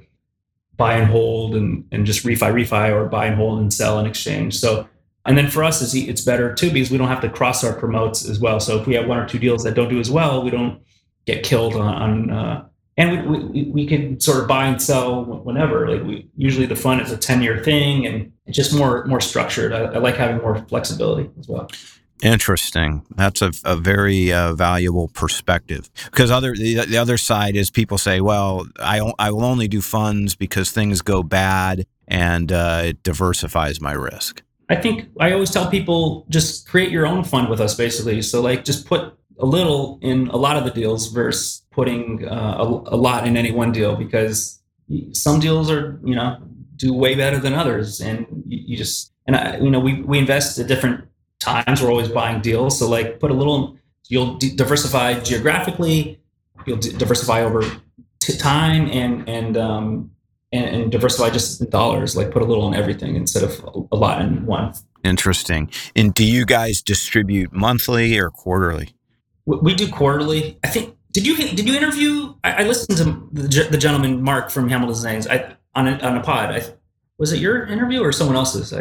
buy 0.76 0.92
and 0.92 1.06
hold 1.06 1.56
and, 1.56 1.86
and 1.90 2.04
just 2.04 2.26
refi, 2.26 2.52
refi, 2.52 2.92
or 2.92 3.06
buy 3.06 3.24
and 3.28 3.36
hold 3.36 3.60
and 3.60 3.72
sell 3.72 3.98
and 3.98 4.06
exchange. 4.06 4.58
So 4.58 4.86
and 5.26 5.36
then 5.36 5.50
for 5.50 5.62
us, 5.62 5.94
it's 5.94 6.22
better 6.22 6.54
too 6.54 6.70
because 6.70 6.90
we 6.90 6.98
don't 6.98 7.08
have 7.08 7.20
to 7.20 7.28
cross 7.28 7.62
our 7.62 7.74
promotes 7.74 8.28
as 8.28 8.40
well. 8.40 8.60
So 8.60 8.80
if 8.80 8.86
we 8.86 8.94
have 8.94 9.06
one 9.06 9.18
or 9.18 9.28
two 9.28 9.38
deals 9.38 9.64
that 9.64 9.74
don't 9.74 9.88
do 9.88 10.00
as 10.00 10.10
well, 10.10 10.42
we 10.42 10.50
don't 10.50 10.80
get 11.26 11.44
killed 11.44 11.74
on, 11.74 11.94
on 11.94 12.30
uh, 12.30 12.68
and 12.96 13.30
we, 13.30 13.38
we, 13.38 13.70
we 13.70 13.86
can 13.86 14.18
sort 14.18 14.40
of 14.40 14.48
buy 14.48 14.66
and 14.66 14.80
sell 14.82 15.24
whenever. 15.24 15.88
Like 15.88 16.04
we 16.04 16.28
usually 16.36 16.66
the 16.66 16.76
fund 16.76 17.00
is 17.00 17.12
a 17.12 17.16
ten 17.16 17.42
year 17.42 17.62
thing, 17.62 18.06
and 18.06 18.32
just 18.50 18.74
more 18.74 19.04
more 19.06 19.20
structured. 19.20 19.72
I, 19.72 19.84
I 19.84 19.98
like 19.98 20.16
having 20.16 20.38
more 20.38 20.64
flexibility 20.68 21.30
as 21.38 21.46
well. 21.46 21.68
Interesting. 22.22 23.06
That's 23.14 23.42
a, 23.42 23.52
a 23.64 23.76
very 23.76 24.32
uh, 24.32 24.54
valuable 24.54 25.08
perspective 25.08 25.88
because 26.06 26.32
other 26.32 26.54
the, 26.54 26.84
the 26.86 26.96
other 26.96 27.16
side 27.16 27.54
is 27.54 27.70
people 27.70 27.98
say, 27.98 28.20
well, 28.20 28.66
I 28.80 29.12
I 29.18 29.30
will 29.30 29.44
only 29.44 29.68
do 29.68 29.80
funds 29.80 30.34
because 30.34 30.72
things 30.72 31.00
go 31.00 31.22
bad 31.22 31.86
and 32.08 32.50
uh, 32.50 32.82
it 32.86 33.02
diversifies 33.04 33.80
my 33.80 33.92
risk. 33.92 34.42
I 34.68 34.76
think 34.76 35.08
I 35.18 35.32
always 35.32 35.50
tell 35.50 35.70
people 35.70 36.26
just 36.28 36.68
create 36.68 36.90
your 36.90 37.06
own 37.06 37.24
fund 37.24 37.48
with 37.48 37.60
us, 37.60 37.74
basically. 37.74 38.20
So 38.22 38.42
like 38.42 38.64
just 38.64 38.86
put 38.86 39.14
a 39.38 39.46
little 39.46 39.98
in 40.02 40.28
a 40.28 40.36
lot 40.36 40.56
of 40.56 40.64
the 40.64 40.70
deals 40.70 41.08
versus 41.08 41.62
putting 41.70 42.28
uh, 42.28 42.56
a, 42.58 42.64
a 42.64 42.96
lot 42.96 43.26
in 43.26 43.36
any 43.36 43.50
one 43.50 43.72
deal 43.72 43.96
because 43.96 44.60
some 45.12 45.40
deals 45.40 45.70
are 45.70 46.00
you 46.04 46.14
know 46.14 46.38
do 46.76 46.92
way 46.92 47.14
better 47.14 47.38
than 47.38 47.54
others, 47.54 48.00
and 48.00 48.26
you, 48.46 48.58
you 48.66 48.76
just 48.76 49.12
and 49.26 49.36
I, 49.36 49.56
you 49.58 49.70
know 49.70 49.80
we 49.80 50.02
we 50.02 50.18
invest 50.18 50.58
at 50.58 50.66
different 50.66 51.04
times. 51.40 51.82
We're 51.82 51.90
always 51.90 52.08
buying 52.08 52.40
deals, 52.40 52.78
so 52.78 52.88
like 52.88 53.20
put 53.20 53.30
a 53.30 53.34
little. 53.34 53.76
You'll 54.10 54.38
diversify 54.38 55.20
geographically. 55.20 56.18
You'll 56.66 56.78
diversify 56.78 57.42
over 57.42 57.62
t- 58.20 58.38
time 58.38 58.88
and 58.90 59.28
and 59.28 59.56
um, 59.56 60.10
and, 60.52 60.64
and, 60.64 60.92
diversify 60.92 61.30
just 61.30 61.60
in 61.60 61.70
dollars. 61.70 62.16
Like 62.16 62.30
put 62.30 62.42
a 62.42 62.44
little 62.44 62.64
on 62.64 62.74
everything 62.74 63.16
instead 63.16 63.42
of 63.42 63.86
a 63.92 63.96
lot 63.96 64.20
in 64.20 64.46
one. 64.46 64.72
Interesting. 65.04 65.70
And 65.94 66.12
do 66.14 66.24
you 66.24 66.44
guys 66.44 66.82
distribute 66.82 67.52
monthly 67.52 68.18
or 68.18 68.30
quarterly? 68.30 68.90
We, 69.46 69.58
we 69.58 69.74
do 69.74 69.88
quarterly. 69.88 70.58
I 70.64 70.68
think. 70.68 70.94
Did 71.12 71.26
you 71.26 71.36
did 71.36 71.66
you 71.66 71.74
interview? 71.74 72.34
I, 72.44 72.52
I 72.52 72.62
listened 72.64 72.98
to 72.98 73.04
the, 73.32 73.68
the, 73.70 73.78
gentleman 73.78 74.22
Mark 74.22 74.50
from 74.50 74.68
Hamilton 74.68 74.94
Zanze 74.94 75.30
I, 75.30 75.56
on 75.74 75.88
a, 75.88 75.98
on 76.00 76.16
a 76.16 76.20
pod. 76.20 76.50
I, 76.50 76.62
was 77.16 77.32
it 77.32 77.40
your 77.40 77.66
interview 77.66 78.02
or 78.02 78.12
someone 78.12 78.36
else's? 78.36 78.72
I, 78.72 78.80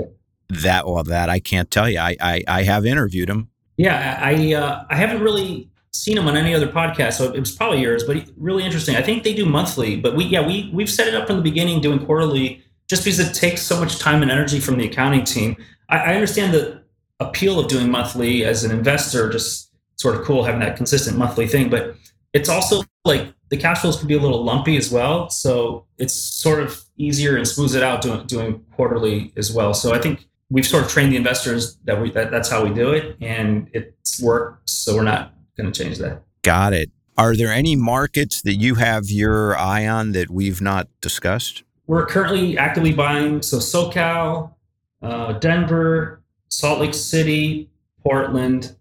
that 0.50 0.86
well, 0.88 1.04
that 1.04 1.30
I 1.30 1.40
can't 1.40 1.72
tell 1.72 1.90
you. 1.90 2.00
I 2.00 2.16
I, 2.20 2.44
I 2.48 2.64
have 2.64 2.86
interviewed 2.86 3.30
him. 3.30 3.50
Yeah, 3.78 4.20
I 4.22 4.54
uh, 4.54 4.86
I 4.90 4.96
haven't 4.96 5.22
really 5.22 5.70
seen 6.04 6.18
him 6.18 6.28
on 6.28 6.38
any 6.38 6.54
other 6.54 6.68
podcast, 6.68 7.14
so 7.14 7.32
it 7.34 7.40
was 7.40 7.52
probably 7.52 7.82
yours. 7.82 8.04
But 8.04 8.26
really 8.38 8.64
interesting. 8.64 8.96
I 8.96 9.02
think 9.02 9.24
they 9.24 9.34
do 9.34 9.46
monthly, 9.46 9.96
but 9.96 10.16
we 10.16 10.26
yeah 10.26 10.46
we 10.46 10.70
we've 10.74 10.90
set 10.90 11.08
it 11.08 11.16
up 11.16 11.28
from 11.28 11.38
the 11.38 11.42
beginning 11.42 11.82
doing 11.82 12.06
quarterly 12.06 12.64
just 12.88 13.04
because 13.04 13.20
it 13.20 13.34
takes 13.34 13.62
so 13.62 13.80
much 13.80 14.00
time 14.00 14.22
and 14.22 14.32
energy 14.32 14.60
from 14.60 14.78
the 14.78 14.86
accounting 14.86 15.24
team. 15.24 15.58
I, 15.90 15.98
I 15.98 16.14
understand 16.14 16.54
the 16.54 16.84
appeal 17.20 17.60
of 17.60 17.68
doing 17.68 17.90
monthly 17.90 18.46
as 18.46 18.64
an 18.64 18.72
investor, 18.72 19.30
just 19.30 19.72
sort 19.96 20.16
of 20.16 20.24
cool 20.24 20.44
having 20.44 20.62
that 20.62 20.78
consistent 20.78 21.18
monthly 21.18 21.48
thing, 21.48 21.70
but 21.70 21.96
it's 22.34 22.50
also 22.50 22.84
like 23.04 23.34
the 23.50 23.58
cash 23.58 23.80
flows 23.82 23.98
can 23.98 24.08
be 24.08 24.16
a 24.16 24.20
little 24.20 24.44
lumpy 24.44 24.78
as 24.78 24.92
well. 24.92 25.30
So 25.30 25.86
it's 25.98 26.14
sort 26.14 26.60
of 26.62 26.84
easier 26.98 27.36
and 27.36 27.48
smooths 27.48 27.74
it 27.74 27.84
out 27.84 28.02
doing, 28.02 28.26
doing 28.28 28.66
quarterly 28.76 29.34
as 29.38 29.52
well. 29.52 29.74
So 29.74 29.94
I 29.94 30.00
think 30.00 30.28
we've 30.50 30.68
sort 30.68 30.84
of 30.84 30.90
trained 30.90 31.12
the 31.12 31.18
investors 31.18 31.78
that 31.86 32.00
we 32.02 32.12
that, 32.12 32.32
that's 32.32 32.50
how 32.50 32.64
we 32.64 32.74
do 32.74 32.92
it, 32.92 33.18
and 33.22 33.70
it's 33.74 34.22
worked. 34.22 34.70
So 34.70 34.96
we're 34.96 35.04
not 35.04 35.34
going 35.58 35.72
to 35.72 35.84
change 35.84 35.98
that. 35.98 36.24
Got 36.44 36.74
it. 36.74 36.92
Are 37.18 37.36
there 37.36 37.52
any 37.52 37.76
markets 37.76 38.42
that 38.44 38.56
you 38.56 38.76
have 38.76 39.10
your 39.10 39.58
eye 39.58 39.88
on 39.88 40.12
that 40.12 40.30
we've 40.30 40.62
not 40.62 40.88
discussed? 41.02 41.64
We're 41.88 42.06
currently 42.06 42.58
actively 42.58 42.94
buying 42.94 43.42
so 43.42 43.58
SoCal, 43.58 44.54
uh, 45.02 45.34
Denver, 45.34 46.22
Salt 46.50 46.80
Lake 46.80 46.94
City, 46.94 47.70
Portland. 48.04 48.76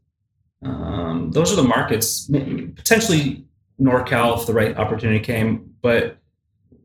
Um, 0.62 1.30
those 1.32 1.52
are 1.52 1.56
the 1.56 1.62
markets. 1.62 2.28
Potentially 2.30 3.44
NorCal 3.80 4.38
if 4.38 4.46
the 4.46 4.52
right 4.52 4.76
opportunity 4.76 5.20
came, 5.20 5.74
but 5.82 6.18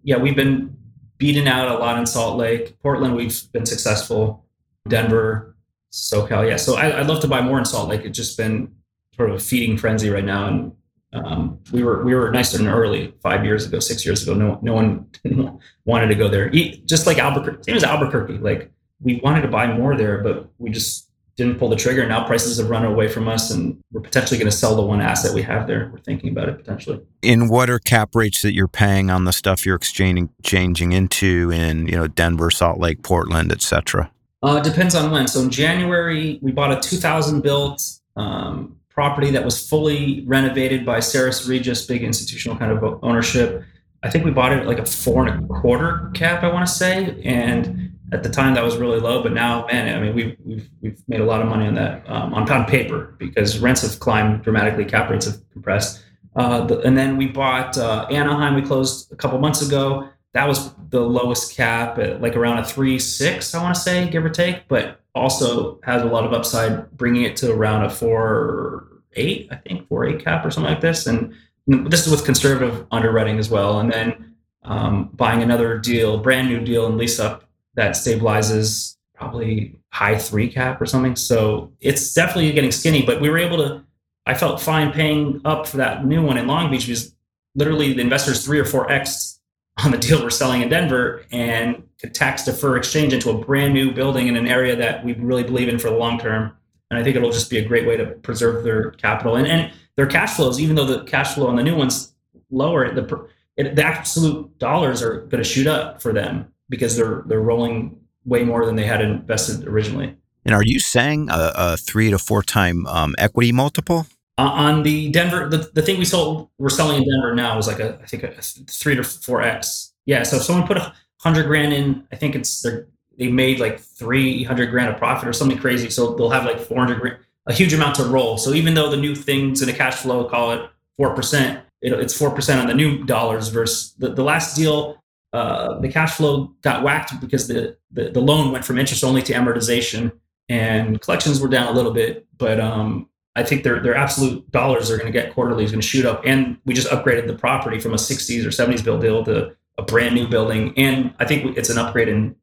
yeah, 0.03 0.17
we've 0.17 0.35
been 0.35 0.75
beaten 1.17 1.47
out 1.47 1.67
a 1.67 1.77
lot 1.77 1.99
in 1.99 2.05
Salt 2.05 2.37
Lake. 2.37 2.79
Portland, 2.81 3.15
we've 3.15 3.51
been 3.51 3.65
successful. 3.65 4.45
Denver, 4.87 5.55
SoCal. 5.91 6.47
Yeah. 6.49 6.55
So 6.55 6.75
I, 6.75 6.99
would 6.99 7.07
love 7.07 7.21
to 7.21 7.27
buy 7.27 7.41
more 7.41 7.59
in 7.59 7.65
Salt 7.65 7.89
Lake. 7.89 8.01
It's 8.03 8.17
just 8.17 8.37
been 8.37 8.73
sort 9.15 9.29
of 9.29 9.35
a 9.35 9.39
feeding 9.39 9.77
frenzy 9.77 10.09
right 10.09 10.25
now. 10.25 10.47
And 10.47 10.71
um, 11.13 11.59
we 11.71 11.83
were 11.83 12.03
we 12.03 12.15
were 12.15 12.31
nice 12.31 12.53
and 12.53 12.67
early 12.67 13.13
five 13.21 13.43
years 13.43 13.65
ago, 13.65 13.79
six 13.79 14.05
years 14.05 14.23
ago. 14.23 14.33
No 14.33 14.59
no 14.61 14.73
one 14.73 15.07
wanted 15.85 16.07
to 16.07 16.15
go 16.15 16.27
there. 16.27 16.49
Just 16.49 17.05
like 17.05 17.17
Albuquerque, 17.17 17.63
same 17.63 17.75
as 17.75 17.83
Albuquerque. 17.83 18.37
Like 18.37 18.71
we 19.01 19.19
wanted 19.23 19.41
to 19.41 19.47
buy 19.47 19.67
more 19.67 19.95
there, 19.97 20.19
but 20.19 20.49
we 20.57 20.69
just 20.69 21.09
didn't 21.35 21.57
pull 21.57 21.69
the 21.69 21.75
trigger. 21.75 22.07
Now 22.07 22.25
prices 22.25 22.57
have 22.59 22.69
run 22.69 22.85
away 22.85 23.07
from 23.07 23.27
us, 23.27 23.51
and 23.51 23.81
we're 23.91 24.01
potentially 24.01 24.37
going 24.37 24.49
to 24.49 24.55
sell 24.55 24.75
the 24.75 24.81
one 24.81 25.01
asset 25.01 25.33
we 25.33 25.41
have 25.41 25.67
there. 25.67 25.89
We're 25.91 25.99
thinking 25.99 26.29
about 26.29 26.49
it 26.49 26.57
potentially. 26.57 27.01
In 27.21 27.49
what 27.49 27.69
are 27.69 27.79
cap 27.79 28.15
rates 28.15 28.41
that 28.43 28.53
you're 28.53 28.67
paying 28.67 29.09
on 29.09 29.25
the 29.25 29.33
stuff 29.33 29.65
you're 29.65 29.75
exchanging 29.75 30.29
changing 30.43 30.91
into 30.91 31.51
in 31.51 31.87
you 31.87 31.95
know 31.95 32.07
Denver, 32.07 32.51
Salt 32.51 32.79
Lake, 32.79 33.03
Portland, 33.03 33.51
etc. 33.51 34.11
Uh, 34.43 34.59
depends 34.61 34.95
on 34.95 35.11
when. 35.11 35.27
So 35.27 35.41
in 35.41 35.49
January, 35.49 36.39
we 36.41 36.51
bought 36.51 36.71
a 36.71 36.79
2000 36.79 37.41
built 37.41 37.83
um, 38.15 38.77
property 38.93 39.31
that 39.31 39.43
was 39.43 39.67
fully 39.67 40.23
renovated 40.27 40.85
by 40.85 40.99
Sares 40.99 41.47
Regis, 41.47 41.85
big 41.85 42.03
institutional 42.03 42.57
kind 42.57 42.71
of 42.71 42.99
ownership. 43.03 43.63
I 44.03 44.09
think 44.09 44.25
we 44.25 44.31
bought 44.31 44.51
it 44.51 44.59
at 44.59 44.67
like 44.67 44.79
a 44.79 44.85
four 44.85 45.27
and 45.27 45.43
a 45.43 45.47
quarter 45.47 46.11
cap, 46.13 46.43
I 46.43 46.51
want 46.51 46.67
to 46.67 46.73
say. 46.73 47.21
And 47.23 47.97
at 48.11 48.23
the 48.23 48.29
time, 48.29 48.55
that 48.55 48.63
was 48.63 48.77
really 48.77 48.99
low. 48.99 49.23
But 49.23 49.33
now, 49.33 49.65
man, 49.67 49.95
I 49.95 50.01
mean, 50.01 50.15
we've 50.15 50.37
we've, 50.43 50.69
we've 50.81 51.01
made 51.07 51.21
a 51.21 51.25
lot 51.25 51.41
of 51.41 51.47
money 51.47 51.67
on 51.67 51.75
that 51.75 52.09
um, 52.09 52.33
on 52.33 52.45
pound 52.45 52.67
paper 52.67 53.15
because 53.17 53.59
rents 53.59 53.81
have 53.83 53.99
climbed 53.99 54.43
dramatically, 54.43 54.85
cap 54.85 55.09
rates 55.09 55.25
have 55.25 55.37
compressed. 55.51 56.03
Uh, 56.35 56.79
and 56.85 56.97
then 56.97 57.17
we 57.17 57.27
bought 57.27 57.77
uh, 57.77 58.07
Anaheim. 58.09 58.55
We 58.55 58.61
closed 58.61 59.11
a 59.11 59.15
couple 59.15 59.37
months 59.39 59.61
ago 59.65 60.09
that 60.33 60.47
was 60.47 60.73
the 60.89 61.01
lowest 61.01 61.55
cap 61.55 61.97
at 61.99 62.21
like 62.21 62.35
around 62.35 62.59
a 62.59 62.65
three 62.65 62.99
six, 62.99 63.53
I 63.53 63.61
want 63.61 63.75
to 63.75 63.81
say, 63.81 64.09
give 64.09 64.23
or 64.23 64.29
take, 64.29 64.67
but 64.67 65.01
also 65.13 65.79
has 65.83 66.01
a 66.01 66.05
lot 66.05 66.25
of 66.25 66.33
upside, 66.33 66.89
bringing 66.91 67.23
it 67.23 67.35
to 67.37 67.51
around 67.51 67.83
a 67.83 67.89
four 67.89 68.87
eight, 69.13 69.49
I 69.51 69.55
think 69.55 69.87
four 69.87 70.05
eight 70.05 70.23
cap 70.23 70.45
or 70.45 70.51
something 70.51 70.71
like 70.71 70.81
this. 70.81 71.05
And 71.05 71.33
this 71.67 72.05
is 72.05 72.11
with 72.11 72.25
conservative 72.25 72.85
underwriting 72.91 73.39
as 73.39 73.49
well. 73.49 73.79
And 73.79 73.91
then 73.91 74.35
um, 74.63 75.09
buying 75.13 75.41
another 75.43 75.77
deal, 75.77 76.17
brand 76.17 76.47
new 76.47 76.59
deal 76.59 76.87
and 76.87 76.97
lease 76.97 77.19
up 77.19 77.43
that 77.75 77.91
stabilizes 77.91 78.97
probably 79.13 79.75
high 79.89 80.17
three 80.17 80.49
cap 80.49 80.81
or 80.81 80.85
something. 80.85 81.15
So 81.15 81.71
it's 81.81 82.13
definitely 82.13 82.51
getting 82.53 82.71
skinny, 82.71 83.05
but 83.05 83.21
we 83.21 83.29
were 83.29 83.37
able 83.37 83.57
to. 83.57 83.83
I 84.27 84.35
felt 84.35 84.61
fine 84.61 84.91
paying 84.91 85.41
up 85.45 85.67
for 85.67 85.77
that 85.77 86.05
new 86.05 86.21
one 86.21 86.37
in 86.37 86.45
Long 86.45 86.69
Beach 86.69 86.85
because 86.85 87.13
literally 87.55 87.91
the 87.93 88.01
investors 88.01 88.45
three 88.45 88.59
or 88.59 88.65
four 88.65 88.89
x 88.91 89.40
on 89.83 89.91
the 89.91 89.97
deal 89.97 90.21
we're 90.21 90.29
selling 90.29 90.61
in 90.61 90.69
Denver 90.69 91.25
and 91.31 91.83
could 91.99 92.13
tax 92.13 92.45
defer 92.45 92.77
exchange 92.77 93.13
into 93.13 93.29
a 93.29 93.37
brand 93.37 93.73
new 93.73 93.91
building 93.91 94.27
in 94.27 94.35
an 94.35 94.47
area 94.47 94.75
that 94.75 95.03
we 95.03 95.13
really 95.13 95.43
believe 95.43 95.67
in 95.67 95.79
for 95.79 95.89
the 95.89 95.95
long 95.95 96.19
term. 96.19 96.51
And 96.89 96.99
I 96.99 97.03
think 97.03 97.15
it'll 97.15 97.31
just 97.31 97.49
be 97.49 97.57
a 97.57 97.65
great 97.65 97.87
way 97.87 97.95
to 97.97 98.05
preserve 98.05 98.63
their 98.63 98.91
capital 98.91 99.35
and, 99.35 99.47
and 99.47 99.71
their 99.95 100.07
cash 100.07 100.35
flows, 100.35 100.59
even 100.59 100.75
though 100.75 100.85
the 100.85 101.03
cash 101.05 101.35
flow 101.35 101.47
on 101.47 101.55
the 101.55 101.63
new 101.63 101.75
one's 101.75 102.13
lower, 102.49 102.93
the, 102.93 103.27
it, 103.55 103.75
the 103.75 103.83
absolute 103.83 104.57
dollars 104.59 105.01
are 105.01 105.21
going 105.21 105.43
to 105.43 105.49
shoot 105.49 105.67
up 105.67 106.01
for 106.01 106.11
them 106.11 106.51
because 106.69 106.95
they're 106.95 107.23
they're 107.27 107.41
rolling 107.41 107.97
way 108.25 108.43
more 108.43 108.65
than 108.65 108.75
they 108.75 108.85
had 108.85 109.01
invested 109.01 109.67
originally. 109.67 110.15
And 110.45 110.55
are 110.55 110.63
you 110.63 110.79
saying 110.79 111.29
a, 111.29 111.51
a 111.55 111.77
three 111.77 112.09
to 112.09 112.17
four 112.17 112.41
time 112.43 112.85
um, 112.87 113.15
equity 113.17 113.51
multiple? 113.51 114.07
Uh, 114.41 114.49
on 114.53 114.81
the 114.81 115.11
Denver, 115.11 115.47
the, 115.47 115.69
the 115.75 115.83
thing 115.83 115.99
we 115.99 116.05
sold, 116.05 116.49
we're 116.57 116.69
selling 116.69 116.97
in 116.97 117.07
Denver 117.07 117.35
now 117.35 117.59
is 117.59 117.67
like 117.67 117.79
a, 117.79 117.99
I 118.01 118.07
think 118.07 118.23
a 118.23 118.41
three 118.41 118.95
to 118.95 119.03
four 119.03 119.43
X. 119.43 119.93
Yeah. 120.07 120.23
So 120.23 120.37
if 120.37 120.41
someone 120.41 120.65
put 120.65 120.77
a 120.77 120.95
hundred 121.19 121.45
grand 121.45 121.73
in, 121.73 122.07
I 122.11 122.15
think 122.15 122.33
it's 122.33 122.63
they 122.63 122.79
they 123.19 123.27
made 123.27 123.59
like 123.59 123.79
300 123.79 124.71
grand 124.71 124.89
of 124.89 124.97
profit 124.97 125.29
or 125.29 125.33
something 125.33 125.59
crazy. 125.59 125.91
So 125.91 126.15
they'll 126.15 126.31
have 126.31 126.45
like 126.45 126.59
400 126.59 126.99
grand, 126.99 127.17
a 127.45 127.53
huge 127.53 127.71
amount 127.71 127.97
to 127.97 128.03
roll. 128.05 128.39
So 128.39 128.53
even 128.53 128.73
though 128.73 128.89
the 128.89 128.97
new 128.97 129.13
things 129.13 129.61
in 129.61 129.67
the 129.67 129.73
cash 129.73 129.97
flow, 129.97 130.23
call 130.27 130.53
it 130.53 130.67
4%, 130.99 131.61
it, 131.83 131.93
it's 131.93 132.19
4% 132.19 132.59
on 132.59 132.65
the 132.65 132.73
new 132.73 133.03
dollars 133.03 133.49
versus 133.49 133.93
the, 133.99 134.09
the 134.09 134.23
last 134.23 134.55
deal. 134.55 134.97
Uh, 135.33 135.79
the 135.81 135.89
cash 135.89 136.13
flow 136.13 136.51
got 136.61 136.81
whacked 136.81 137.21
because 137.21 137.47
the, 137.47 137.77
the, 137.91 138.09
the 138.09 138.19
loan 138.19 138.51
went 138.51 138.65
from 138.65 138.79
interest 138.79 139.03
only 139.03 139.21
to 139.21 139.33
amortization 139.33 140.11
and 140.49 140.99
collections 140.99 141.39
were 141.39 141.47
down 141.47 141.67
a 141.67 141.71
little 141.71 141.93
bit, 141.93 142.25
but 142.37 142.59
um, 142.59 143.07
I 143.35 143.43
think 143.43 143.63
their 143.63 143.79
their 143.79 143.95
absolute 143.95 144.49
dollars 144.51 144.91
are 144.91 144.97
going 144.97 145.11
to 145.11 145.17
get 145.17 145.33
quarterly 145.33 145.63
is 145.63 145.71
going 145.71 145.81
to 145.81 145.87
shoot 145.87 146.05
up. 146.05 146.21
And 146.25 146.57
we 146.65 146.73
just 146.73 146.89
upgraded 146.89 147.27
the 147.27 147.35
property 147.35 147.79
from 147.79 147.93
a 147.93 147.97
60s 147.97 148.45
or 148.45 148.49
70s 148.49 148.83
build 148.83 149.01
deal 149.01 149.23
to 149.25 149.55
a 149.77 149.83
brand 149.83 150.15
new 150.15 150.27
building. 150.27 150.73
And 150.77 151.13
I 151.19 151.25
think 151.25 151.57
it's 151.57 151.69
an 151.69 151.77
upgrade 151.77 152.09
in 152.09 152.35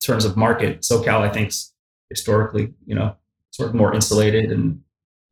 terms 0.00 0.24
of 0.24 0.36
market. 0.36 0.80
SoCal, 0.80 1.20
I 1.20 1.28
think, 1.28 1.52
historically, 2.08 2.72
you 2.86 2.94
know, 2.94 3.16
sort 3.50 3.68
of 3.68 3.74
more 3.74 3.94
insulated 3.94 4.50
and 4.50 4.80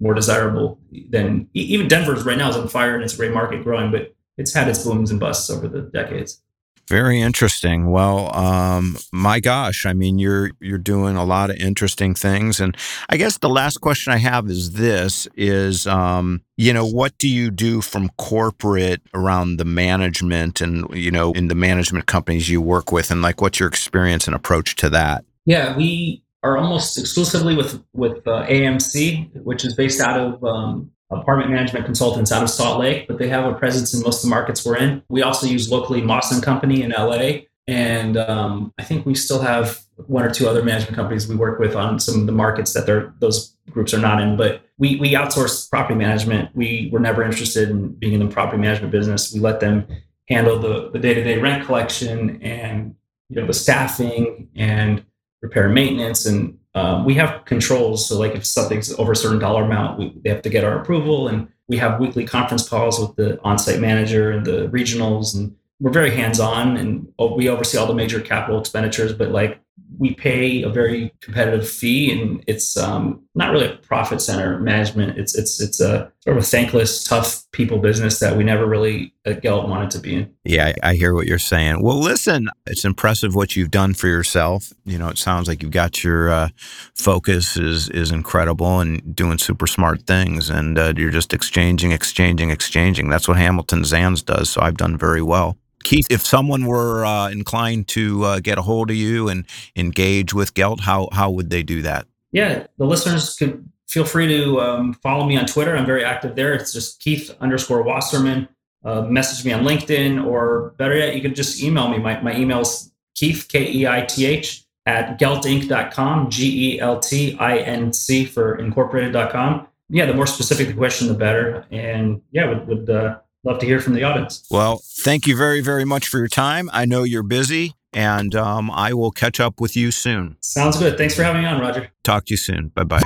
more 0.01 0.15
desirable 0.15 0.79
than 1.11 1.49
even 1.55 1.89
Denver's 1.89 2.25
right 2.25 2.39
now 2.39 2.51
is 2.51 2.57
on 2.57 2.69
fire 2.69 2.95
and 2.95 3.03
it's 3.03 3.15
a 3.15 3.17
great 3.17 3.33
market 3.33 3.65
growing, 3.65 3.91
but 3.91 4.15
it's 4.37 4.55
had 4.55 4.69
its 4.69 4.85
booms 4.85 5.11
and 5.11 5.19
busts 5.19 5.51
over 5.51 5.67
the 5.67 5.83
decades. 5.83 6.43
Very 6.89 7.21
interesting. 7.21 7.91
Well, 7.91 8.35
um, 8.35 8.97
my 9.13 9.41
gosh, 9.41 9.85
I 9.85 9.93
mean, 9.93 10.19
you're 10.19 10.53
you're 10.59 10.79
doing 10.79 11.17
a 11.17 11.25
lot 11.25 11.51
of 11.51 11.57
interesting 11.57 12.15
things, 12.15 12.61
and 12.61 12.75
I 13.11 13.19
guess 13.19 13.37
the 13.37 13.51
last 13.51 13.83
question 13.83 14.15
I 14.15 14.17
have 14.17 14.49
is 14.49 14.73
this: 14.73 15.29
is 15.37 15.87
um, 15.87 16.41
you 16.57 16.73
know, 16.73 16.87
what 16.87 17.19
do 17.19 17.29
you 17.29 17.51
do 17.51 17.83
from 17.83 18.09
corporate 18.17 19.03
around 19.13 19.59
the 19.59 19.67
management, 19.67 20.63
and 20.63 20.89
you 20.97 21.11
know, 21.11 21.33
in 21.33 21.49
the 21.49 21.55
management 21.55 22.07
companies 22.07 22.49
you 22.49 22.63
work 22.63 22.91
with, 22.91 23.11
and 23.11 23.21
like, 23.21 23.43
what's 23.43 23.61
your 23.61 23.69
experience 23.69 24.27
and 24.27 24.35
approach 24.35 24.75
to 24.77 24.89
that? 24.89 25.27
Yeah, 25.45 25.77
we 25.77 26.23
are 26.43 26.57
almost 26.57 26.97
exclusively 26.97 27.55
with 27.55 27.83
with 27.93 28.27
uh, 28.27 28.47
AMC, 28.47 29.43
which 29.43 29.63
is 29.63 29.75
based 29.75 30.01
out 30.01 30.19
of 30.19 30.43
um, 30.43 30.91
apartment 31.11 31.51
management 31.51 31.85
consultants 31.85 32.31
out 32.33 32.43
of 32.43 32.51
Salt 32.51 32.81
Lake, 32.81 33.09
but 33.09 33.19
they 33.19 33.29
have 33.29 33.47
a 33.47 33.55
presence 33.55 33.95
in 33.95 34.03
most 34.03 34.19
of 34.19 34.29
the 34.29 34.35
markets 34.35 34.65
we're 34.65 34.77
in. 34.77 35.03
We 35.09 35.23
also 35.23 35.47
use 35.47 35.71
locally 35.71 36.03
Moss 36.03 36.33
and 36.33 36.43
Company 36.43 36.83
in 36.83 36.91
LA. 36.91 37.41
And 37.67 38.17
um, 38.17 38.73
I 38.79 38.83
think 38.83 39.05
we 39.05 39.15
still 39.15 39.41
have 39.41 39.81
one 40.07 40.25
or 40.25 40.31
two 40.31 40.49
other 40.49 40.63
management 40.63 40.97
companies 40.97 41.29
we 41.29 41.35
work 41.35 41.59
with 41.59 41.77
on 41.77 41.99
some 41.99 42.21
of 42.21 42.27
the 42.27 42.33
markets 42.33 42.73
that 42.73 42.87
they're, 42.87 43.13
those 43.21 43.57
groups 43.71 43.93
are 43.93 43.99
not 44.01 44.21
in. 44.21 44.37
But 44.37 44.63
we, 44.79 44.97
we 44.97 45.13
outsource 45.13 45.69
property 45.69 45.95
management. 45.95 46.55
We 46.55 46.89
were 46.93 47.01
never 47.01 47.23
interested 47.23 47.71
in 47.71 47.89
being 47.95 48.15
in 48.15 48.27
the 48.27 48.33
property 48.33 48.59
management 48.59 48.93
business. 48.93 49.33
We 49.33 49.41
let 49.41 49.61
them 49.61 49.87
handle 50.29 50.59
the, 50.59 50.91
the 50.91 50.99
day-to-day 50.99 51.39
rent 51.39 51.67
collection 51.67 52.41
and 52.43 52.95
you 53.29 53.41
know 53.41 53.47
the 53.47 53.53
staffing 53.53 54.49
and 54.57 55.05
repair 55.43 55.67
and 55.67 55.75
maintenance 55.75 56.27
and 56.27 56.58
um, 56.75 57.05
we 57.05 57.15
have 57.15 57.45
controls. 57.45 58.09
So, 58.09 58.19
like 58.19 58.35
if 58.35 58.45
something's 58.45 58.93
over 58.99 59.13
a 59.13 59.17
certain 59.17 59.39
dollar 59.39 59.65
amount, 59.65 59.99
we, 59.99 60.15
they 60.23 60.31
have 60.31 60.43
to 60.43 60.51
get 60.51 60.65
our 60.65 60.79
approval, 60.81 61.29
and 61.29 61.49
we 61.69 61.77
have 61.79 62.01
weekly 62.01 62.25
conference 62.25 62.69
calls 62.69 62.99
with 62.99 63.17
the 63.17 63.41
on-site 63.43 63.81
manager 63.81 64.31
and 64.31 64.47
the 64.47 64.69
regionals, 64.69 65.35
and 65.35 65.55
we're 65.81 65.91
very 65.91 66.11
hands-on, 66.11 66.77
and 66.77 67.13
we 67.37 67.49
oversee 67.49 67.79
all 67.79 67.87
the 67.87 67.95
major 67.95 68.21
capital 68.21 68.61
expenditures. 68.61 69.13
But 69.13 69.31
like 69.31 69.61
we 69.99 70.15
pay 70.15 70.63
a 70.63 70.69
very 70.69 71.13
competitive 71.21 71.69
fee, 71.69 72.11
and 72.13 72.43
it's 72.47 72.77
um, 72.77 73.21
not 73.35 73.51
really 73.51 73.67
a 73.67 73.77
profit 73.77 74.23
center 74.23 74.59
management. 74.61 75.19
It's 75.19 75.37
it's 75.37 75.61
it's 75.61 75.81
a 75.81 76.11
sort 76.21 76.37
of 76.37 76.43
a 76.43 76.47
thankless, 76.47 77.05
tough 77.05 77.45
people 77.53 77.79
business 77.79 78.21
that 78.21 78.37
we 78.37 78.45
never 78.45 78.67
really 78.67 79.13
at 79.25 79.43
Gelt 79.43 79.69
wanted 79.69 79.91
to 79.91 79.99
be 79.99 80.15
in. 80.15 80.35
Yeah, 80.45 80.73
I 80.83 80.95
hear 80.95 81.15
what 81.15 81.27
you're 81.27 81.39
saying. 81.39 81.83
Well, 81.83 81.99
listen, 81.99 82.49
it's 82.67 82.85
impressive 82.85 83.35
what 83.35 83.57
you've 83.57 83.73
done 83.73 83.93
for 83.93 84.07
yourself. 84.07 84.73
You 84.85 84.99
know, 84.99 85.09
it 85.09 85.19
sounds 85.19 85.49
like 85.49 85.63
you've 85.63 85.73
got 85.73 86.05
your 86.05 86.31
uh, 86.31 86.49
focus 86.95 87.57
is 87.57 87.89
is 87.91 88.13
incredible 88.13 88.79
and 88.79 89.17
doing 89.17 89.39
super 89.39 89.67
smart 89.67 90.07
things, 90.07 90.49
and 90.49 90.79
uh, 90.79 90.95
you're 90.97 91.11
just 91.11 91.35
exchanging, 91.35 91.91
exchanging, 91.91 92.51
exchanging. 92.51 93.09
That's 93.09 93.27
what 93.27 93.37
Hamilton 93.37 93.83
Zanze 93.83 94.25
does. 94.25 94.49
So 94.49 94.61
I've 94.61 94.77
done 94.77 94.97
very 94.97 95.23
well. 95.23 95.57
Keith, 95.85 96.07
if 96.11 96.25
someone 96.27 96.67
were 96.67 97.05
uh, 97.05 97.31
inclined 97.31 97.89
to 97.89 98.25
uh, 98.25 98.41
get 98.41 98.59
a 98.59 98.63
hold 98.63 98.91
of 98.91 98.97
you 98.97 99.29
and 99.29 99.45
engage 99.77 100.35
with 100.35 100.55
Gelt, 100.55 100.81
how 100.81 101.09
how 101.13 101.31
would 101.31 101.51
they 101.51 101.63
do 101.63 101.83
that? 101.83 102.07
Yeah, 102.33 102.67
the 102.77 102.85
listeners 102.85 103.37
could 103.37 103.69
feel 103.87 104.05
free 104.05 104.29
to 104.29 104.61
um, 104.61 104.95
follow 104.95 105.27
me 105.27 105.37
on 105.37 105.47
Twitter. 105.47 105.77
I'm 105.77 105.87
very 105.87 106.05
active 106.05 106.37
there. 106.37 106.53
It's 106.53 106.73
just 106.73 107.01
Keith 107.01 107.35
underscore 107.41 107.83
Wasserman. 107.83 108.49
Uh, 108.85 109.03
message 109.03 109.45
me 109.45 109.53
on 109.53 109.65
LinkedIn, 109.65 110.25
or 110.25 110.75
better 110.77 110.97
yet, 110.97 111.17
you 111.17 111.23
can 111.23 111.35
just 111.35 111.63
email 111.63 111.89
me. 111.89 111.99
My 111.99 112.21
my 112.21 112.37
email's 112.37 112.93
Keith 113.15 113.47
K 113.49 113.71
E 113.73 113.87
I 113.87 114.03
T 114.03 114.27
H 114.27 114.65
at 114.87 115.19
geltinc.com, 115.19 116.31
G 116.31 116.75
E 116.75 116.81
L 116.81 117.01
T 117.01 117.37
I 117.39 117.59
N 117.59 117.93
C 117.93 118.25
for 118.25 118.57
incorporated.com. 118.57 119.67
Yeah, 119.91 120.07
the 120.07 120.15
more 120.15 120.27
specific 120.27 120.69
the 120.69 120.75
question, 120.75 121.09
the 121.09 121.15
better. 121.15 121.67
And 121.71 122.23
yeah, 122.31 122.53
would 122.53 122.89
uh, 122.89 123.19
love 123.49 123.59
to 123.61 123.67
hear 123.67 123.81
from 123.81 123.95
the 123.95 124.05
audience. 124.05 124.47
Well, 124.51 124.83
thank 125.03 125.27
you 125.27 125.37
very, 125.37 125.61
very 125.61 125.85
much 125.85 126.07
for 126.07 126.19
your 126.19 126.29
time. 126.29 126.71
I 126.73 126.85
know 126.85 127.03
you're 127.03 127.23
busy, 127.23 127.75
and 127.93 128.35
um, 128.35 128.71
I 128.71 128.93
will 128.93 129.11
catch 129.11 129.41
up 129.41 129.61
with 129.61 129.77
you 129.77 129.91
soon. 129.91 130.37
Sounds 130.41 130.79
good. 130.79 130.99
Thanks 130.99 131.15
for 131.15 131.23
having 131.23 131.43
me 131.43 131.49
on, 131.49 131.61
Roger. 131.61 131.91
Talk 132.05 132.27
to 132.27 132.35
you 132.35 132.39
soon. 132.39 132.69
Bye 132.69 132.85
bye. 132.85 133.03